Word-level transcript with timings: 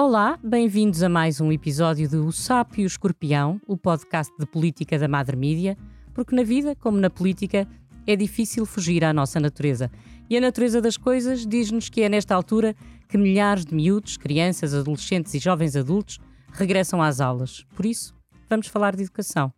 Olá, 0.00 0.38
bem-vindos 0.44 1.02
a 1.02 1.08
mais 1.08 1.40
um 1.40 1.50
episódio 1.50 2.08
de 2.08 2.16
O 2.18 2.30
Sapo 2.30 2.78
e 2.78 2.84
o 2.84 2.86
Escorpião, 2.86 3.60
o 3.66 3.76
podcast 3.76 4.32
de 4.38 4.46
política 4.46 4.96
da 4.96 5.08
Madre 5.08 5.36
Mídia, 5.36 5.76
porque 6.14 6.36
na 6.36 6.44
vida, 6.44 6.76
como 6.76 6.98
na 6.98 7.10
política, 7.10 7.66
é 8.06 8.14
difícil 8.14 8.64
fugir 8.64 9.04
à 9.04 9.12
nossa 9.12 9.40
natureza. 9.40 9.90
E 10.30 10.36
a 10.36 10.40
natureza 10.40 10.80
das 10.80 10.96
coisas 10.96 11.44
diz-nos 11.44 11.88
que 11.88 12.02
é 12.02 12.08
nesta 12.08 12.32
altura 12.32 12.76
que 13.08 13.18
milhares 13.18 13.64
de 13.64 13.74
miúdos, 13.74 14.16
crianças, 14.16 14.72
adolescentes 14.72 15.34
e 15.34 15.40
jovens 15.40 15.74
adultos 15.74 16.20
regressam 16.52 17.02
às 17.02 17.20
aulas. 17.20 17.66
Por 17.74 17.84
isso, 17.84 18.14
vamos 18.48 18.68
falar 18.68 18.94
de 18.94 19.02
educação. 19.02 19.52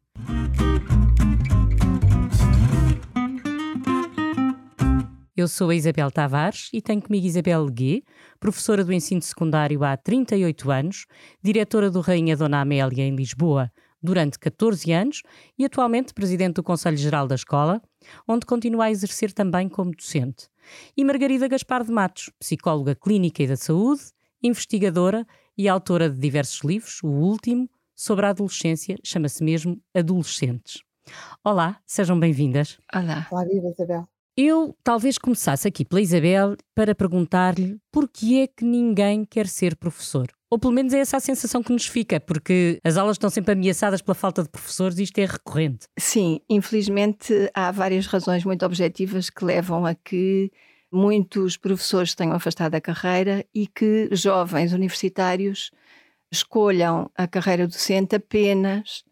Eu 5.37 5.49
sou 5.49 5.71
a 5.71 5.75
Isabel 5.75 6.11
Tavares 6.11 6.69
e 6.71 6.83
tenho 6.83 7.01
comigo 7.01 7.27
Isabel 7.27 7.65
Leguê, 7.65 8.03
professora 8.41 8.83
do 8.83 8.93
ensino 8.93 9.21
secundário 9.21 9.85
há 9.85 9.97
38 9.97 10.71
anos, 10.71 11.07
diretora 11.43 11.91
do 11.91 12.01
Rainha 12.01 12.37
Dona 12.37 12.63
Amélia 12.63 13.05
em 13.05 13.15
Lisboa 13.15 13.71
durante 14.03 14.39
14 14.39 14.91
anos 14.93 15.23
e 15.59 15.65
atualmente 15.65 16.15
presidente 16.15 16.55
do 16.55 16.63
Conselho 16.63 16.97
Geral 16.97 17.27
da 17.29 17.35
Escola, 17.35 17.83
onde 18.27 18.47
continua 18.47 18.87
a 18.87 18.91
exercer 18.91 19.31
também 19.33 19.69
como 19.69 19.91
docente. 19.91 20.49
E 20.97 21.05
Margarida 21.05 21.47
Gaspar 21.47 21.85
de 21.85 21.93
Matos, 21.93 22.31
psicóloga 22.41 22.95
clínica 22.95 23.43
e 23.43 23.47
da 23.47 23.57
saúde, 23.57 24.03
investigadora 24.43 25.27
e 25.57 25.69
autora 25.69 26.09
de 26.09 26.19
diversos 26.19 26.63
livros, 26.63 27.03
o 27.03 27.09
último, 27.09 27.69
sobre 27.95 28.25
a 28.25 28.31
adolescência, 28.31 28.97
chama-se 29.05 29.45
mesmo 29.45 29.79
Adolescentes. 29.95 30.83
Olá, 31.45 31.79
sejam 31.87 32.19
bem-vindas. 32.19 32.79
Olá. 32.95 33.29
Olá, 33.31 33.45
viva 33.45 33.69
Isabel. 33.69 34.09
Eu 34.37 34.77
talvez 34.83 35.19
começasse 35.19 35.67
aqui 35.67 35.85
pela 35.85 36.01
Isabel 36.01 36.57
para 36.75 36.95
perguntar-lhe 36.95 37.79
por 37.93 38.09
que 38.09 38.41
é 38.41 38.47
que 38.47 38.65
ninguém 38.65 39.25
quer 39.25 39.47
ser 39.47 39.77
professor. 39.77 40.29
Ou 40.49 40.59
pelo 40.59 40.73
menos 40.73 40.93
é 40.93 40.99
essa 40.99 41.17
a 41.17 41.21
sensação 41.21 41.63
que 41.63 41.73
nos 41.73 41.87
fica, 41.87 42.19
porque 42.19 42.81
as 42.83 42.97
aulas 42.97 43.15
estão 43.15 43.31
sempre 43.31 43.53
ameaçadas 43.53 44.03
pela 44.03 44.15
falta 44.15 44.43
de 44.43 44.49
professores 44.49 44.99
e 44.99 45.05
isto 45.05 45.19
é 45.19 45.27
recorrente. 45.27 45.87
Sim, 45.99 46.41
infelizmente 46.49 47.51
há 47.55 47.71
várias 47.71 48.07
razões 48.07 48.45
muito 48.45 48.65
objetivas 48.65 49.31
que 49.31 49.45
levam 49.45 49.85
a 49.87 49.95
que 49.95 50.51
muitos 50.93 51.57
professores 51.57 52.15
tenham 52.15 52.35
afastado 52.35 52.75
a 52.75 52.81
carreira 52.81 53.45
e 53.55 53.67
que 53.67 54.09
jovens 54.13 54.73
universitários 54.73 55.71
escolham 56.33 57.11
a 57.17 57.27
carreira 57.27 57.67
docente 57.67 58.17
apenas 58.17 59.05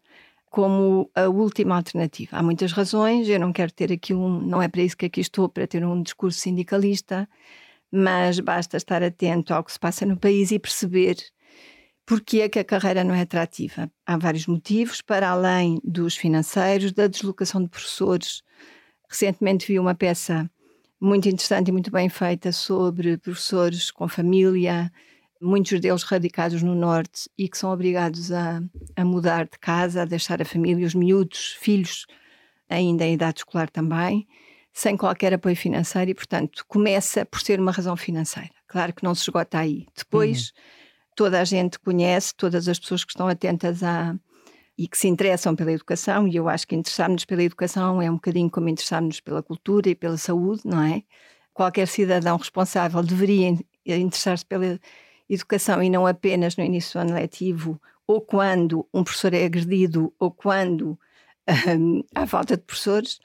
como 0.49 1.09
a 1.13 1.27
última 1.27 1.75
alternativa. 1.75 2.37
Há 2.37 2.43
muitas 2.43 2.71
razões, 2.71 3.29
eu 3.29 3.39
não 3.39 3.53
quero 3.53 3.71
ter 3.71 3.91
aqui 3.91 4.13
um, 4.13 4.39
não 4.41 4.61
é 4.61 4.67
para 4.67 4.81
isso 4.81 4.97
que 4.97 5.05
aqui 5.05 5.21
estou, 5.21 5.47
para 5.47 5.67
ter 5.67 5.85
um 5.85 6.01
discurso 6.01 6.39
sindicalista, 6.39 7.29
mas 7.91 8.39
basta 8.39 8.77
estar 8.77 9.03
atento 9.03 9.53
ao 9.53 9.63
que 9.63 9.71
se 9.71 9.79
passa 9.79 10.05
no 10.05 10.17
país 10.17 10.51
e 10.51 10.59
perceber 10.59 11.17
porque 12.09 12.41
é 12.41 12.49
que 12.49 12.57
a 12.57 12.63
carreira 12.63 13.03
não 13.03 13.13
é 13.13 13.21
atrativa. 13.21 13.87
Há 14.03 14.17
vários 14.17 14.47
motivos, 14.47 14.99
para 14.99 15.29
além 15.29 15.79
dos 15.83 16.15
financeiros, 16.15 16.91
da 16.91 17.05
deslocação 17.05 17.61
de 17.61 17.69
professores. 17.69 18.41
Recentemente 19.07 19.67
vi 19.67 19.77
uma 19.77 19.93
peça 19.93 20.49
muito 20.99 21.29
interessante 21.29 21.67
e 21.67 21.71
muito 21.71 21.91
bem 21.91 22.09
feita 22.09 22.51
sobre 22.51 23.15
professores 23.19 23.91
com 23.91 24.07
família, 24.07 24.91
muitos 25.41 25.79
deles 25.79 26.03
radicados 26.03 26.61
no 26.61 26.75
Norte 26.75 27.29
e 27.37 27.47
que 27.47 27.57
são 27.57 27.71
obrigados 27.71 28.31
a, 28.31 28.61
a 28.95 29.05
mudar 29.05 29.45
de 29.45 29.57
casa, 29.59 30.01
a 30.01 30.05
deixar 30.05 30.41
a 30.41 30.45
família, 30.45 30.85
os 30.85 30.93
miúdos, 30.93 31.57
filhos, 31.59 32.05
ainda 32.67 33.05
em 33.05 33.13
idade 33.13 33.39
escolar 33.39 33.69
também, 33.69 34.27
sem 34.73 34.97
qualquer 34.97 35.33
apoio 35.33 35.55
financeiro 35.55 36.11
e, 36.11 36.13
portanto, 36.13 36.63
começa 36.67 37.25
por 37.25 37.41
ser 37.41 37.59
uma 37.59 37.71
razão 37.71 37.95
financeira. 37.95 38.51
Claro 38.67 38.93
que 38.93 39.03
não 39.03 39.15
se 39.15 39.23
esgota 39.23 39.59
aí. 39.59 39.87
Depois, 39.95 40.49
uhum. 40.49 40.53
toda 41.15 41.41
a 41.41 41.43
gente 41.43 41.79
conhece, 41.79 42.35
todas 42.35 42.67
as 42.67 42.77
pessoas 42.77 43.03
que 43.03 43.11
estão 43.11 43.27
atentas 43.27 43.81
a 43.81 44.15
e 44.77 44.87
que 44.87 44.97
se 44.97 45.09
interessam 45.09 45.57
pela 45.57 45.73
educação, 45.73 46.25
e 46.25 46.37
eu 46.37 46.47
acho 46.47 46.65
que 46.65 46.73
interessar-nos 46.73 47.25
pela 47.25 47.43
educação 47.43 48.01
é 48.01 48.09
um 48.09 48.13
bocadinho 48.13 48.49
como 48.49 48.69
interessar-nos 48.69 49.19
pela 49.19 49.43
cultura 49.43 49.89
e 49.89 49.95
pela 49.95 50.15
saúde, 50.15 50.61
não 50.63 50.81
é? 50.81 51.03
Qualquer 51.53 51.85
cidadão 51.85 52.37
responsável 52.37 53.03
deveria 53.03 53.59
interessar-se 53.85 54.45
pela 54.45 54.65
educação 54.65 55.08
e 55.29 55.89
não 55.89 56.07
apenas 56.07 56.57
no 56.57 56.63
início 56.63 56.93
do 56.93 57.03
ano 57.03 57.13
letivo, 57.13 57.79
ou 58.07 58.19
quando 58.19 58.87
um 58.93 59.03
professor 59.03 59.33
é 59.33 59.45
agredido, 59.45 60.11
ou 60.17 60.31
quando 60.31 60.99
hum, 61.77 62.03
há 62.15 62.25
falta 62.25 62.57
de 62.57 62.63
professores. 62.63 63.19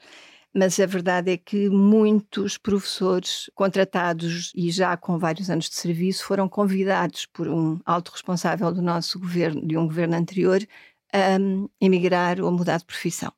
Mas 0.53 0.79
a 0.79 0.85
verdade 0.85 1.31
é 1.31 1.37
que 1.37 1.69
muitos 1.69 2.57
professores 2.57 3.49
contratados 3.55 4.53
e 4.55 4.71
já 4.71 4.95
com 4.95 5.17
vários 5.17 5.49
anos 5.49 5.69
de 5.69 5.75
serviço 5.75 6.23
foram 6.23 6.47
convidados 6.47 7.25
por 7.25 7.47
um 7.49 7.77
alto 7.85 8.11
responsável 8.11 8.71
do 8.71 8.81
nosso 8.81 9.19
governo, 9.19 9.67
de 9.67 9.75
um 9.75 9.85
governo 9.85 10.15
anterior, 10.15 10.65
a 11.11 11.37
um, 11.39 11.67
emigrar 11.81 12.39
ou 12.39 12.51
mudar 12.51 12.77
de 12.77 12.85
profissão. 12.85 13.33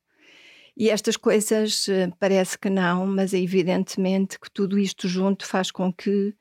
E 0.76 0.90
estas 0.90 1.16
coisas 1.16 1.88
eh, 1.88 2.08
parece 2.20 2.56
que 2.56 2.70
não, 2.70 3.04
mas 3.04 3.34
é 3.34 3.38
evidentemente 3.38 4.38
que 4.38 4.48
tudo 4.48 4.78
isto 4.78 5.08
junto 5.08 5.44
faz 5.44 5.72
com 5.72 5.92
que 5.92 6.32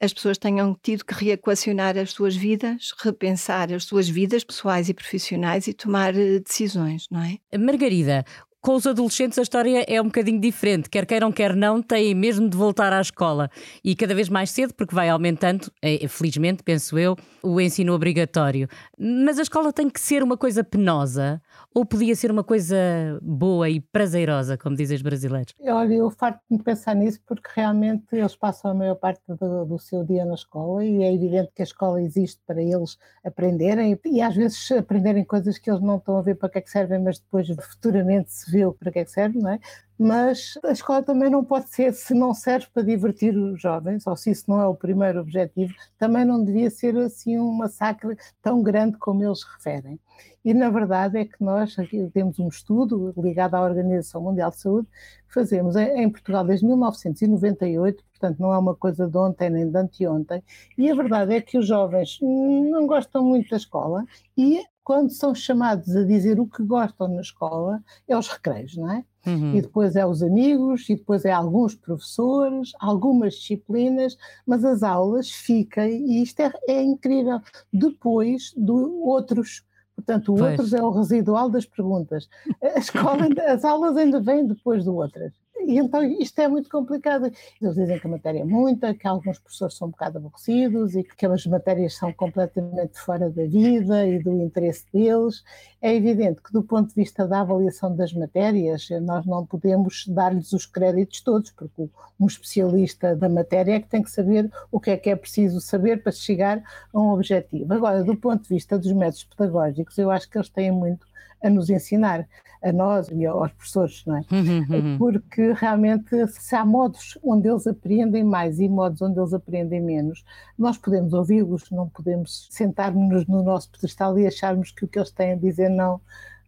as 0.00 0.12
pessoas 0.12 0.38
tenham 0.38 0.76
tido 0.82 1.04
que 1.04 1.14
reequacionar 1.14 1.96
as 1.96 2.10
suas 2.10 2.36
vidas, 2.36 2.92
repensar 2.98 3.72
as 3.72 3.84
suas 3.84 4.08
vidas 4.08 4.44
pessoais 4.44 4.88
e 4.88 4.94
profissionais 4.94 5.66
e 5.66 5.72
tomar 5.72 6.14
eh, 6.14 6.38
decisões, 6.38 7.06
não 7.10 7.22
é? 7.22 7.38
Margarida, 7.58 8.24
com 8.66 8.74
os 8.74 8.84
adolescentes 8.84 9.38
a 9.38 9.42
história 9.42 9.84
é 9.86 10.02
um 10.02 10.06
bocadinho 10.06 10.40
diferente. 10.40 10.90
Quer 10.90 11.06
queiram, 11.06 11.30
quer 11.30 11.54
não, 11.54 11.80
têm 11.80 12.16
mesmo 12.16 12.50
de 12.50 12.56
voltar 12.56 12.92
à 12.92 13.00
escola. 13.00 13.48
E 13.84 13.94
cada 13.94 14.12
vez 14.12 14.28
mais 14.28 14.50
cedo, 14.50 14.74
porque 14.74 14.92
vai 14.92 15.08
aumentando, 15.08 15.70
é, 15.80 16.08
felizmente, 16.08 16.64
penso 16.64 16.98
eu, 16.98 17.16
o 17.44 17.60
ensino 17.60 17.94
obrigatório. 17.94 18.66
Mas 18.98 19.38
a 19.38 19.42
escola 19.42 19.72
tem 19.72 19.88
que 19.88 20.00
ser 20.00 20.20
uma 20.20 20.36
coisa 20.36 20.64
penosa 20.64 21.40
ou 21.72 21.84
podia 21.84 22.16
ser 22.16 22.30
uma 22.30 22.42
coisa 22.42 22.76
boa 23.22 23.68
e 23.68 23.80
prazerosa, 23.80 24.56
como 24.56 24.74
dizem 24.74 24.96
os 24.96 25.02
brasileiros? 25.02 25.54
Olha, 25.60 25.92
eu 25.92 26.10
farto-me 26.10 26.60
pensar 26.62 26.94
nisso 26.94 27.20
porque 27.26 27.50
realmente 27.54 28.06
eles 28.12 28.34
passam 28.34 28.70
a 28.70 28.74
maior 28.74 28.94
parte 28.94 29.20
do, 29.28 29.66
do, 29.66 29.78
seu 29.78 30.02
dia 30.02 30.24
na 30.24 30.32
escola 30.32 30.82
e 30.82 31.02
é 31.02 31.14
evidente 31.14 31.52
que 31.54 31.60
a 31.60 31.64
escola 31.64 32.00
existe 32.02 32.40
para 32.46 32.62
eles 32.62 32.96
aprenderem 33.22 33.96
e 34.06 34.22
às 34.22 34.34
vezes 34.34 34.72
aprenderem 34.72 35.22
coisas 35.22 35.58
que 35.58 35.70
eles 35.70 35.82
não 35.82 35.98
estão 35.98 36.16
a 36.16 36.22
ver 36.22 36.36
para 36.36 36.48
que 36.48 36.58
é 36.58 36.60
que 36.62 36.70
servem, 36.70 36.98
mas 36.98 37.18
depois 37.18 37.46
futuramente 37.46 38.32
se 38.32 38.50
para 38.78 38.92
que 38.92 38.98
é 39.00 39.04
que 39.04 39.10
serve, 39.10 39.38
não 39.38 39.50
é? 39.50 39.60
mas 39.98 40.58
a 40.62 40.72
escola 40.72 41.02
também 41.02 41.30
não 41.30 41.44
pode 41.44 41.68
ser, 41.70 41.92
se 41.94 42.12
não 42.12 42.34
serve 42.34 42.66
para 42.72 42.82
divertir 42.82 43.36
os 43.36 43.60
jovens, 43.60 44.06
ou 44.06 44.16
se 44.16 44.30
isso 44.30 44.44
não 44.48 44.60
é 44.60 44.66
o 44.66 44.74
primeiro 44.74 45.20
objetivo, 45.20 45.72
também 45.98 46.24
não 46.24 46.44
devia 46.44 46.70
ser 46.70 46.96
assim 46.98 47.38
um 47.38 47.52
massacre 47.52 48.16
tão 48.42 48.62
grande 48.62 48.98
como 48.98 49.24
eles 49.24 49.42
referem. 49.42 49.98
E 50.44 50.54
na 50.54 50.70
verdade 50.70 51.18
é 51.18 51.24
que 51.24 51.42
nós 51.42 51.74
temos 52.12 52.38
um 52.38 52.48
estudo 52.48 53.12
ligado 53.16 53.54
à 53.54 53.62
Organização 53.62 54.22
Mundial 54.22 54.50
de 54.50 54.58
Saúde 54.58 54.86
que 55.26 55.34
fazemos 55.34 55.74
em 55.76 56.08
Portugal 56.10 56.44
desde 56.44 56.66
1998, 56.66 58.04
portanto 58.10 58.38
não 58.38 58.52
é 58.52 58.58
uma 58.58 58.74
coisa 58.74 59.08
de 59.08 59.16
ontem 59.16 59.50
nem 59.50 59.68
de 59.68 59.76
anteontem, 59.76 60.42
e 60.78 60.90
a 60.90 60.94
verdade 60.94 61.34
é 61.34 61.40
que 61.40 61.58
os 61.58 61.66
jovens 61.66 62.18
não 62.20 62.86
gostam 62.86 63.24
muito 63.24 63.50
da 63.50 63.56
escola 63.56 64.04
e 64.36 64.62
quando 64.86 65.10
são 65.10 65.34
chamados 65.34 65.96
a 65.96 66.04
dizer 66.04 66.38
o 66.38 66.46
que 66.46 66.62
gostam 66.62 67.08
na 67.08 67.20
escola, 67.20 67.82
é 68.06 68.16
os 68.16 68.28
recreios, 68.28 68.76
não 68.76 68.88
é? 68.88 69.04
Uhum. 69.26 69.56
E 69.56 69.60
depois 69.60 69.96
é 69.96 70.06
os 70.06 70.22
amigos, 70.22 70.88
e 70.88 70.94
depois 70.94 71.24
é 71.24 71.32
alguns 71.32 71.74
professores, 71.74 72.70
algumas 72.78 73.34
disciplinas, 73.34 74.16
mas 74.46 74.64
as 74.64 74.84
aulas 74.84 75.28
ficam, 75.28 75.88
e 75.88 76.22
isto 76.22 76.38
é, 76.38 76.52
é 76.68 76.82
incrível, 76.84 77.40
depois 77.72 78.54
do 78.56 79.02
outros. 79.04 79.64
Portanto, 79.96 80.32
o 80.32 80.36
pois. 80.36 80.50
outros 80.52 80.72
é 80.72 80.80
o 80.80 80.90
residual 80.90 81.50
das 81.50 81.66
perguntas. 81.66 82.28
A 82.62 82.78
escola, 82.78 83.26
as 83.48 83.64
aulas 83.64 83.96
ainda 83.96 84.20
vêm 84.20 84.46
depois 84.46 84.84
do 84.84 84.94
outras. 84.94 85.32
E 85.60 85.78
então 85.78 86.02
isto 86.04 86.38
é 86.40 86.48
muito 86.48 86.68
complicado. 86.68 87.30
Eles 87.60 87.74
dizem 87.74 87.98
que 87.98 88.06
a 88.06 88.10
matéria 88.10 88.40
é 88.40 88.44
muita, 88.44 88.94
que 88.94 89.06
alguns 89.06 89.38
professores 89.38 89.74
são 89.76 89.88
um 89.88 89.90
bocado 89.90 90.18
aborrecidos 90.18 90.94
e 90.94 91.02
que 91.02 91.26
as 91.26 91.46
matérias 91.46 91.94
são 91.94 92.12
completamente 92.12 92.98
fora 92.98 93.30
da 93.30 93.44
vida 93.44 94.06
e 94.06 94.22
do 94.22 94.42
interesse 94.42 94.84
deles. 94.92 95.42
É 95.80 95.94
evidente 95.94 96.42
que, 96.42 96.52
do 96.52 96.62
ponto 96.62 96.88
de 96.88 96.94
vista 96.94 97.26
da 97.26 97.40
avaliação 97.40 97.94
das 97.94 98.12
matérias, 98.12 98.88
nós 99.02 99.26
não 99.26 99.46
podemos 99.46 100.06
dar-lhes 100.08 100.52
os 100.52 100.66
créditos 100.66 101.20
todos, 101.20 101.50
porque 101.50 101.88
um 102.18 102.26
especialista 102.26 103.14
da 103.14 103.28
matéria 103.28 103.72
é 103.72 103.80
que 103.80 103.88
tem 103.88 104.02
que 104.02 104.10
saber 104.10 104.50
o 104.70 104.80
que 104.80 104.90
é 104.90 104.96
que 104.96 105.10
é 105.10 105.16
preciso 105.16 105.60
saber 105.60 106.02
para 106.02 106.12
chegar 106.12 106.62
a 106.92 106.98
um 106.98 107.10
objetivo. 107.10 107.72
Agora, 107.72 108.02
do 108.04 108.16
ponto 108.16 108.42
de 108.42 108.48
vista 108.48 108.78
dos 108.78 108.92
métodos 108.92 109.24
pedagógicos, 109.24 109.96
eu 109.98 110.10
acho 110.10 110.28
que 110.28 110.38
eles 110.38 110.48
têm 110.48 110.70
muito 110.70 111.06
a 111.42 111.50
nos 111.50 111.70
ensinar, 111.70 112.26
a 112.62 112.72
nós 112.72 113.08
e 113.10 113.24
aos 113.26 113.52
professores, 113.52 114.02
não 114.06 114.16
é? 114.16 114.20
Uhum, 114.32 114.66
uhum. 114.70 114.98
Porque 114.98 115.52
realmente, 115.52 116.26
se 116.28 116.54
há 116.56 116.64
modos 116.64 117.18
onde 117.22 117.48
eles 117.48 117.66
aprendem 117.66 118.24
mais 118.24 118.58
e 118.58 118.68
modos 118.68 119.00
onde 119.02 119.18
eles 119.18 119.32
aprendem 119.32 119.80
menos, 119.80 120.24
nós 120.58 120.76
podemos 120.76 121.12
ouvi-los, 121.12 121.70
não 121.70 121.88
podemos 121.88 122.48
sentar-nos 122.50 123.26
no 123.26 123.42
nosso 123.42 123.70
pedestal 123.70 124.18
e 124.18 124.26
acharmos 124.26 124.70
que 124.70 124.84
o 124.84 124.88
que 124.88 124.98
eles 124.98 125.10
têm 125.10 125.32
a 125.32 125.36
dizer 125.36 125.68
não. 125.68 126.00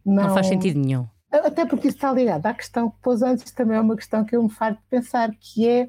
Não, 0.05 0.23
não 0.23 0.33
faz 0.33 0.47
sentido 0.47 0.79
nenhum. 0.79 1.05
Até 1.31 1.65
porque 1.65 1.87
isso 1.87 1.97
está 1.97 2.11
ligado 2.11 2.45
à 2.47 2.53
questão 2.53 2.89
que 2.89 2.97
pôs 3.01 3.21
antes, 3.21 3.51
também 3.51 3.77
é 3.77 3.81
uma 3.81 3.95
questão 3.95 4.25
que 4.25 4.35
eu 4.35 4.41
me 4.41 4.49
farto 4.49 4.79
de 4.79 4.87
pensar, 4.89 5.29
que 5.39 5.67
é 5.67 5.87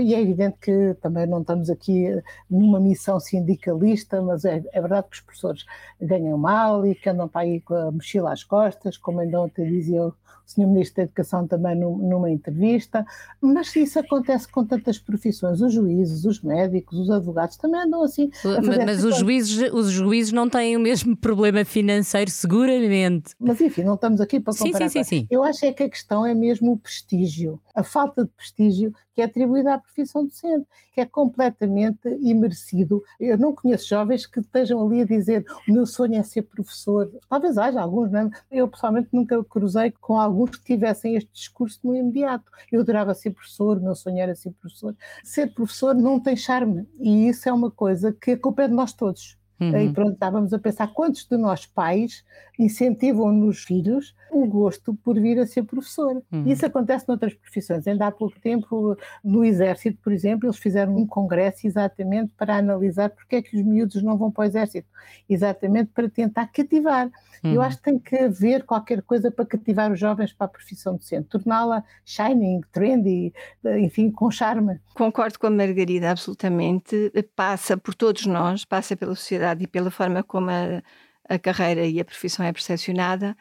E 0.00 0.14
é 0.14 0.20
evidente 0.20 0.56
que 0.60 0.94
também 1.00 1.26
não 1.26 1.40
estamos 1.40 1.68
aqui 1.70 2.06
numa 2.48 2.80
missão 2.80 3.20
sindicalista, 3.20 4.20
mas 4.22 4.44
é, 4.44 4.62
é 4.72 4.80
verdade 4.80 5.08
que 5.08 5.16
os 5.16 5.22
professores 5.22 5.66
ganham 6.00 6.38
mal 6.38 6.86
e 6.86 6.94
que 6.94 7.08
andam 7.08 7.28
para 7.28 7.42
aí 7.42 7.60
com 7.60 7.74
a 7.74 7.90
mochila 7.90 8.32
às 8.32 8.42
costas, 8.42 8.96
como 8.96 9.20
ainda 9.20 9.40
ontem 9.40 9.68
dizia 9.68 10.06
o 10.06 10.14
Sr. 10.50 10.66
Ministro 10.66 10.96
da 10.96 11.02
Educação 11.04 11.46
também 11.46 11.76
numa 11.76 12.30
entrevista, 12.30 13.06
mas 13.40 13.74
isso 13.76 13.98
acontece 14.00 14.48
com 14.48 14.64
tantas 14.64 14.98
profissões, 14.98 15.60
os 15.60 15.72
juízes, 15.72 16.24
os 16.24 16.42
médicos, 16.42 16.98
os 16.98 17.10
advogados 17.10 17.56
também 17.56 17.80
andam 17.80 18.02
assim. 18.02 18.30
Mas, 18.44 18.78
mas 18.78 19.04
os, 19.04 19.16
juízes, 19.16 19.72
os 19.72 19.90
juízes 19.90 20.32
não 20.32 20.48
têm 20.48 20.76
o 20.76 20.80
mesmo 20.80 21.16
problema 21.16 21.64
financeiro, 21.64 22.30
seguramente. 22.30 23.34
Mas 23.38 23.60
enfim, 23.60 23.84
não 23.84 23.94
estamos 23.94 24.20
aqui 24.20 24.40
para 24.40 24.52
comparar. 24.52 24.88
Sim, 24.88 25.04
sim, 25.04 25.04
sim, 25.04 25.20
sim. 25.20 25.26
Eu 25.30 25.44
acho 25.44 25.64
é 25.64 25.72
que 25.72 25.84
a 25.84 25.88
questão 25.88 26.26
é 26.26 26.34
mesmo 26.34 26.72
o 26.72 26.76
prestígio, 26.76 27.60
a 27.74 27.82
falta 27.82 28.24
de 28.24 28.30
prestígio 28.30 28.92
que 29.14 29.20
é 29.20 29.24
atribuída 29.24 29.74
à 29.74 29.78
profissão 29.78 30.24
docente, 30.24 30.66
que 30.92 31.00
é 31.00 31.06
completamente 31.06 32.08
imerecido. 32.20 33.02
Eu 33.18 33.36
não 33.36 33.54
conheço 33.54 33.88
jovens 33.88 34.26
que 34.26 34.40
estejam 34.40 34.84
ali 34.84 35.02
a 35.02 35.04
dizer 35.04 35.44
o 35.68 35.72
meu 35.72 35.86
sonho 35.86 36.16
é 36.16 36.22
ser 36.22 36.42
professor. 36.42 37.10
Talvez 37.28 37.58
haja 37.58 37.80
alguns, 37.80 38.10
não 38.10 38.20
é? 38.20 38.30
Eu 38.50 38.68
pessoalmente 38.68 39.08
nunca 39.12 39.42
cruzei 39.44 39.90
com 40.00 40.18
alguns 40.18 40.50
que 40.56 40.64
tivessem 40.64 41.16
este 41.16 41.30
discurso 41.32 41.80
no 41.84 41.94
imediato. 41.94 42.50
Eu 42.70 42.80
adorava 42.80 43.14
ser 43.14 43.30
professor, 43.30 43.78
o 43.78 43.82
meu 43.82 43.94
sonho 43.94 44.18
era 44.18 44.34
ser 44.34 44.52
professor. 44.52 44.96
Ser 45.22 45.48
professor 45.48 45.94
não 45.94 46.20
tem 46.20 46.36
charme 46.36 46.88
e 46.98 47.28
isso 47.28 47.48
é 47.48 47.52
uma 47.52 47.70
coisa 47.70 48.12
que 48.12 48.32
a 48.32 48.38
culpa 48.38 48.62
é 48.62 48.68
de 48.68 48.74
nós 48.74 48.92
todos. 48.92 49.39
Uhum. 49.60 49.76
E 49.78 49.92
pronto, 49.92 50.12
estávamos 50.14 50.52
a 50.54 50.58
pensar 50.58 50.88
quantos 50.88 51.26
de 51.26 51.36
nós 51.36 51.66
pais 51.66 52.24
incentivam 52.58 53.30
nos 53.32 53.62
filhos 53.62 54.14
o 54.30 54.46
gosto 54.46 54.94
por 54.94 55.18
vir 55.20 55.38
a 55.38 55.46
ser 55.46 55.64
professor. 55.64 56.22
Uhum. 56.32 56.46
Isso 56.46 56.64
acontece 56.64 57.08
noutras 57.08 57.34
profissões. 57.34 57.86
Ainda 57.86 58.06
há 58.06 58.12
pouco 58.12 58.38
tempo, 58.40 58.96
no 59.24 59.44
Exército, 59.44 59.98
por 60.02 60.12
exemplo, 60.12 60.46
eles 60.46 60.56
fizeram 60.56 60.96
um 60.96 61.06
congresso 61.06 61.66
exatamente 61.66 62.32
para 62.36 62.56
analisar 62.56 63.10
porque 63.10 63.36
é 63.36 63.42
que 63.42 63.56
os 63.56 63.62
miúdos 63.62 64.02
não 64.02 64.16
vão 64.16 64.30
para 64.30 64.42
o 64.42 64.44
Exército. 64.44 64.88
Exatamente 65.28 65.90
para 65.92 66.08
tentar 66.08 66.46
cativar. 66.46 67.10
Uhum. 67.42 67.54
Eu 67.54 67.62
acho 67.62 67.78
que 67.78 67.82
tem 67.82 67.98
que 67.98 68.16
haver 68.16 68.64
qualquer 68.64 69.02
coisa 69.02 69.30
para 69.30 69.46
cativar 69.46 69.90
os 69.90 69.98
jovens 69.98 70.32
para 70.32 70.46
a 70.46 70.50
profissão 70.50 70.96
docente, 70.96 71.28
torná-la 71.28 71.82
shining, 72.04 72.60
trendy, 72.70 73.32
enfim, 73.78 74.10
com 74.10 74.30
charme. 74.30 74.78
Concordo 74.94 75.38
com 75.38 75.46
a 75.46 75.50
Margarida, 75.50 76.10
absolutamente. 76.10 77.12
Passa 77.34 77.76
por 77.76 77.94
todos 77.94 78.26
nós, 78.26 78.64
passa 78.64 78.94
pela 78.94 79.14
sociedade 79.14 79.49
e 79.58 79.66
pela 79.66 79.90
forma 79.90 80.22
como 80.22 80.50
a, 80.50 80.82
a 81.28 81.38
carreira 81.38 81.86
e 81.86 82.00
a 82.00 82.04
profissão 82.04 82.44
é 82.44 82.52
percepcionada. 82.52 83.36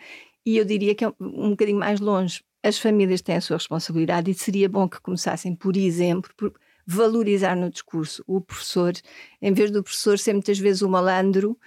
E 0.45 0.57
eu 0.57 0.65
diria 0.65 0.95
que 0.95 1.05
é 1.05 1.09
um 1.19 1.51
bocadinho 1.51 1.79
mais 1.79 1.99
longe. 1.99 2.43
As 2.63 2.77
famílias 2.77 3.21
têm 3.21 3.35
a 3.35 3.41
sua 3.41 3.57
responsabilidade 3.57 4.31
e 4.31 4.33
seria 4.33 4.67
bom 4.67 4.87
que 4.87 4.99
começassem, 4.99 5.55
por 5.55 5.77
exemplo, 5.77 6.31
por 6.35 6.53
valorizar 6.85 7.55
no 7.55 7.69
discurso 7.69 8.23
o 8.25 8.41
professor, 8.41 8.93
em 9.41 9.53
vez 9.53 9.69
do 9.69 9.83
professor 9.83 10.17
ser 10.17 10.33
muitas 10.33 10.57
vezes 10.57 10.81
o 10.81 10.89
malandro 10.89 11.57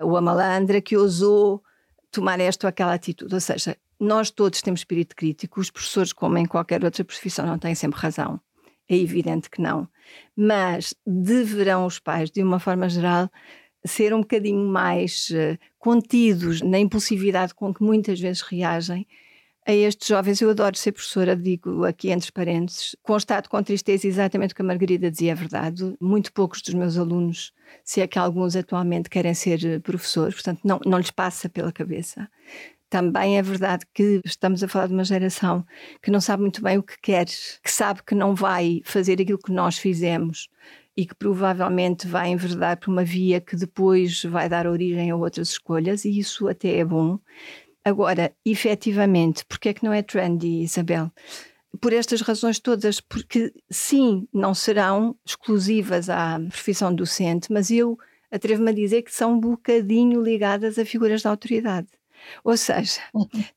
ou 0.00 0.16
a 0.16 0.20
malandra 0.20 0.80
que 0.80 0.96
ousou 0.96 1.62
tomar 2.10 2.38
esta 2.40 2.66
ou 2.66 2.68
aquela 2.68 2.94
atitude. 2.94 3.34
Ou 3.34 3.40
seja, 3.40 3.76
nós 3.98 4.30
todos 4.30 4.62
temos 4.62 4.80
espírito 4.80 5.16
crítico, 5.16 5.60
os 5.60 5.70
professores, 5.70 6.12
como 6.12 6.38
em 6.38 6.46
qualquer 6.46 6.84
outra 6.84 7.04
profissão, 7.04 7.46
não 7.46 7.58
têm 7.58 7.74
sempre 7.74 7.98
razão. 7.98 8.40
É 8.88 8.96
evidente 8.96 9.50
que 9.50 9.60
não. 9.60 9.88
Mas 10.36 10.94
deverão 11.06 11.84
os 11.84 11.98
pais, 11.98 12.30
de 12.30 12.42
uma 12.42 12.58
forma 12.58 12.88
geral, 12.88 13.30
ser 13.84 14.12
um 14.14 14.20
bocadinho 14.20 14.66
mais 14.66 15.30
uh, 15.30 15.58
contidos 15.78 16.60
na 16.62 16.78
impulsividade 16.78 17.54
com 17.54 17.72
que 17.72 17.82
muitas 17.82 18.20
vezes 18.20 18.42
reagem 18.42 19.06
a 19.68 19.74
estes 19.74 20.08
jovens. 20.08 20.40
Eu 20.40 20.50
adoro 20.50 20.76
ser 20.76 20.92
professora, 20.92 21.36
digo 21.36 21.84
aqui 21.84 22.10
entre 22.10 22.32
parênteses. 22.32 22.96
Constato 23.02 23.50
com 23.50 23.62
tristeza 23.62 24.06
exatamente 24.06 24.52
o 24.52 24.56
que 24.56 24.62
a 24.62 24.64
Margarida 24.64 25.10
dizia, 25.10 25.32
é 25.32 25.34
verdade. 25.34 25.94
Muito 26.00 26.32
poucos 26.32 26.62
dos 26.62 26.72
meus 26.72 26.96
alunos, 26.96 27.52
se 27.84 28.00
é 28.00 28.06
que 28.06 28.18
alguns 28.18 28.56
atualmente 28.56 29.10
querem 29.10 29.34
ser 29.34 29.62
eh, 29.64 29.78
professores, 29.78 30.34
portanto, 30.34 30.60
não, 30.64 30.80
não 30.86 30.96
lhes 30.96 31.10
passa 31.10 31.50
pela 31.50 31.70
cabeça. 31.70 32.28
Também 32.88 33.36
é 33.36 33.42
verdade 33.42 33.84
que 33.92 34.22
estamos 34.24 34.64
a 34.64 34.68
falar 34.68 34.86
de 34.86 34.94
uma 34.94 35.04
geração 35.04 35.62
que 36.02 36.10
não 36.10 36.22
sabe 36.22 36.40
muito 36.40 36.62
bem 36.62 36.78
o 36.78 36.82
que 36.82 36.98
quer, 37.02 37.26
que 37.26 37.70
sabe 37.70 38.02
que 38.02 38.14
não 38.14 38.34
vai 38.34 38.80
fazer 38.84 39.20
aquilo 39.20 39.38
que 39.38 39.52
nós 39.52 39.76
fizemos 39.76 40.48
e 40.98 41.06
que 41.06 41.14
provavelmente 41.14 42.08
vai 42.08 42.30
enverdar 42.30 42.76
por 42.76 42.90
uma 42.90 43.04
via 43.04 43.40
que 43.40 43.54
depois 43.54 44.24
vai 44.24 44.48
dar 44.48 44.66
origem 44.66 45.12
a 45.12 45.16
outras 45.16 45.50
escolhas, 45.50 46.04
e 46.04 46.18
isso 46.18 46.48
até 46.48 46.76
é 46.78 46.84
bom. 46.84 47.20
Agora, 47.84 48.34
efetivamente, 48.44 49.44
porque 49.46 49.68
é 49.68 49.72
que 49.72 49.84
não 49.84 49.92
é 49.92 50.02
trendy, 50.02 50.60
Isabel? 50.60 51.12
Por 51.80 51.92
estas 51.92 52.20
razões 52.20 52.58
todas, 52.58 53.00
porque 53.00 53.52
sim, 53.70 54.26
não 54.34 54.52
serão 54.54 55.14
exclusivas 55.24 56.10
à 56.10 56.36
profissão 56.48 56.92
docente, 56.92 57.52
mas 57.52 57.70
eu 57.70 57.96
atrevo-me 58.28 58.70
a 58.70 58.74
dizer 58.74 59.02
que 59.02 59.14
são 59.14 59.34
um 59.34 59.40
bocadinho 59.40 60.20
ligadas 60.20 60.80
a 60.80 60.84
figuras 60.84 61.20
de 61.20 61.28
autoridade. 61.28 61.86
Ou 62.44 62.56
seja, 62.56 63.00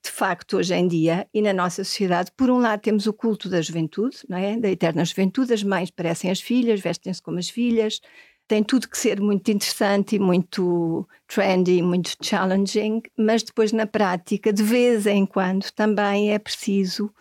de 0.03 0.11
facto, 0.11 0.57
hoje 0.57 0.73
em 0.73 0.87
dia 0.87 1.27
e 1.33 1.41
na 1.41 1.53
nossa 1.53 1.83
sociedade, 1.83 2.31
por 2.35 2.49
um 2.49 2.59
lado 2.59 2.81
temos 2.81 3.07
o 3.07 3.13
culto 3.13 3.49
da 3.49 3.61
juventude, 3.61 4.17
não 4.27 4.37
é? 4.37 4.57
Da 4.57 4.69
eterna 4.69 5.03
juventude, 5.05 5.53
as 5.53 5.63
mães 5.63 5.91
parecem 5.91 6.29
as 6.29 6.41
filhas, 6.41 6.79
vestem-se 6.79 7.21
como 7.21 7.39
as 7.39 7.49
filhas, 7.49 7.99
tem 8.47 8.63
tudo 8.63 8.89
que 8.89 8.97
ser 8.97 9.21
muito 9.21 9.49
interessante 9.49 10.17
e 10.17 10.19
muito 10.19 11.07
trendy, 11.25 11.81
muito 11.81 12.17
challenging, 12.21 13.01
mas 13.17 13.43
depois 13.43 13.71
na 13.71 13.87
prática, 13.87 14.51
de 14.51 14.61
vez 14.61 15.07
em 15.07 15.25
quando, 15.25 15.71
também 15.71 16.33
é 16.33 16.37
preciso 16.37 17.13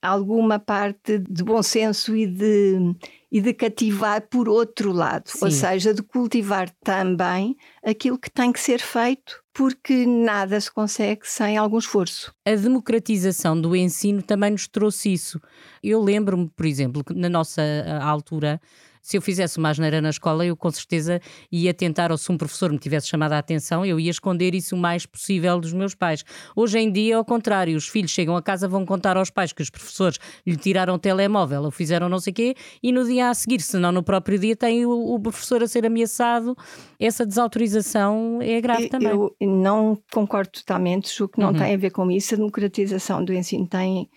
alguma 0.00 0.58
parte 0.58 1.18
de 1.18 1.42
bom 1.44 1.62
senso 1.62 2.16
e 2.16 2.26
de, 2.26 2.94
e 3.30 3.40
de 3.40 3.52
cativar 3.52 4.22
por 4.28 4.48
outro 4.48 4.92
lado, 4.92 5.28
Sim. 5.28 5.44
ou 5.44 5.50
seja, 5.50 5.92
de 5.92 6.02
cultivar 6.02 6.70
também 6.82 7.56
aquilo 7.84 8.18
que 8.18 8.30
tem 8.30 8.52
que 8.52 8.60
ser 8.60 8.80
feito, 8.80 9.42
porque 9.58 10.06
nada 10.06 10.60
se 10.60 10.70
consegue 10.70 11.22
sem 11.24 11.56
algum 11.56 11.78
esforço. 11.78 12.32
A 12.46 12.54
democratização 12.54 13.60
do 13.60 13.74
ensino 13.74 14.22
também 14.22 14.52
nos 14.52 14.68
trouxe 14.68 15.12
isso. 15.12 15.40
Eu 15.82 16.00
lembro-me, 16.00 16.48
por 16.48 16.64
exemplo, 16.64 17.02
que 17.02 17.12
na 17.12 17.28
nossa 17.28 17.60
altura 18.00 18.60
se 19.02 19.16
eu 19.16 19.22
fizesse 19.22 19.58
uma 19.58 19.70
asneira 19.70 20.00
na 20.00 20.10
escola, 20.10 20.44
eu 20.44 20.56
com 20.56 20.70
certeza 20.70 21.20
ia 21.50 21.72
tentar, 21.72 22.10
ou 22.10 22.18
se 22.18 22.30
um 22.30 22.36
professor 22.36 22.70
me 22.70 22.78
tivesse 22.78 23.08
chamado 23.08 23.32
a 23.32 23.38
atenção, 23.38 23.84
eu 23.84 23.98
ia 23.98 24.10
esconder 24.10 24.54
isso 24.54 24.74
o 24.74 24.78
mais 24.78 25.06
possível 25.06 25.58
dos 25.60 25.72
meus 25.72 25.94
pais. 25.94 26.24
Hoje 26.54 26.78
em 26.78 26.90
dia, 26.90 27.16
ao 27.16 27.24
contrário, 27.24 27.76
os 27.76 27.88
filhos 27.88 28.10
chegam 28.10 28.36
a 28.36 28.42
casa, 28.42 28.68
vão 28.68 28.84
contar 28.84 29.16
aos 29.16 29.30
pais 29.30 29.52
que 29.52 29.62
os 29.62 29.70
professores 29.70 30.18
lhe 30.46 30.56
tiraram 30.56 30.94
o 30.94 30.98
telemóvel 30.98 31.62
ou 31.62 31.70
fizeram 31.70 32.08
não 32.08 32.18
sei 32.18 32.32
o 32.32 32.34
quê, 32.34 32.54
e 32.82 32.92
no 32.92 33.04
dia 33.04 33.30
a 33.30 33.34
seguir, 33.34 33.60
se 33.60 33.78
não 33.78 33.92
no 33.92 34.02
próprio 34.02 34.38
dia, 34.38 34.56
tem 34.56 34.84
o, 34.86 35.14
o 35.14 35.20
professor 35.20 35.62
a 35.62 35.66
ser 35.66 35.86
ameaçado. 35.86 36.56
Essa 36.98 37.24
desautorização 37.24 38.38
é 38.42 38.60
grave 38.60 38.84
eu, 38.84 38.90
também. 38.90 39.08
Eu 39.08 39.34
não 39.40 39.98
concordo 40.12 40.50
totalmente, 40.50 41.22
o 41.22 41.28
que 41.28 41.38
não 41.38 41.48
uhum. 41.48 41.58
tem 41.58 41.74
a 41.74 41.76
ver 41.76 41.90
com 41.90 42.10
isso. 42.10 42.34
A 42.34 42.36
democratização 42.36 43.24
do 43.24 43.32
ensino 43.32 43.66
tem 43.66 44.08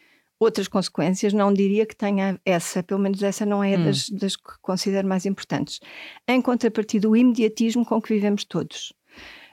outras 0.43 0.67
consequências, 0.67 1.33
não 1.33 1.53
diria 1.53 1.85
que 1.85 1.95
tenha 1.95 2.39
essa, 2.43 2.81
pelo 2.81 2.99
menos 2.99 3.21
essa 3.21 3.45
não 3.45 3.63
é 3.63 3.77
hum. 3.77 3.85
das, 3.85 4.09
das 4.09 4.35
que 4.35 4.51
considero 4.61 5.07
mais 5.07 5.25
importantes. 5.25 5.79
Em 6.27 6.41
contrapartida, 6.41 7.07
o 7.07 7.15
imediatismo 7.15 7.85
com 7.85 8.01
que 8.01 8.13
vivemos 8.13 8.43
todos. 8.43 8.91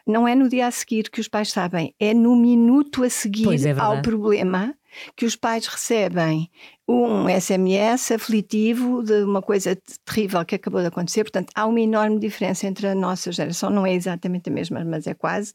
Não 0.07 0.26
é 0.26 0.35
no 0.35 0.49
dia 0.49 0.66
a 0.66 0.71
seguir 0.71 1.11
que 1.11 1.21
os 1.21 1.28
pais 1.28 1.50
sabem, 1.50 1.95
é 2.00 2.14
no 2.14 2.35
minuto 2.35 3.04
a 3.04 3.11
seguir 3.11 3.66
é 3.66 3.78
ao 3.78 4.00
problema 4.00 4.75
que 5.14 5.26
os 5.26 5.37
pais 5.37 5.66
recebem 5.66 6.50
um 6.88 7.28
SMS 7.28 8.12
aflitivo 8.12 9.02
de 9.02 9.23
uma 9.23 9.42
coisa 9.42 9.76
terrível 10.07 10.42
que 10.47 10.54
acabou 10.54 10.80
de 10.80 10.87
acontecer. 10.87 11.25
Portanto, 11.25 11.50
há 11.54 11.66
uma 11.66 11.80
enorme 11.80 12.18
diferença 12.18 12.66
entre 12.66 12.87
a 12.87 12.95
nossa 12.95 13.30
geração, 13.30 13.68
não 13.68 13.85
é 13.85 13.92
exatamente 13.92 14.49
a 14.49 14.52
mesma, 14.52 14.83
mas 14.83 15.07
é 15.07 15.12
quase, 15.12 15.52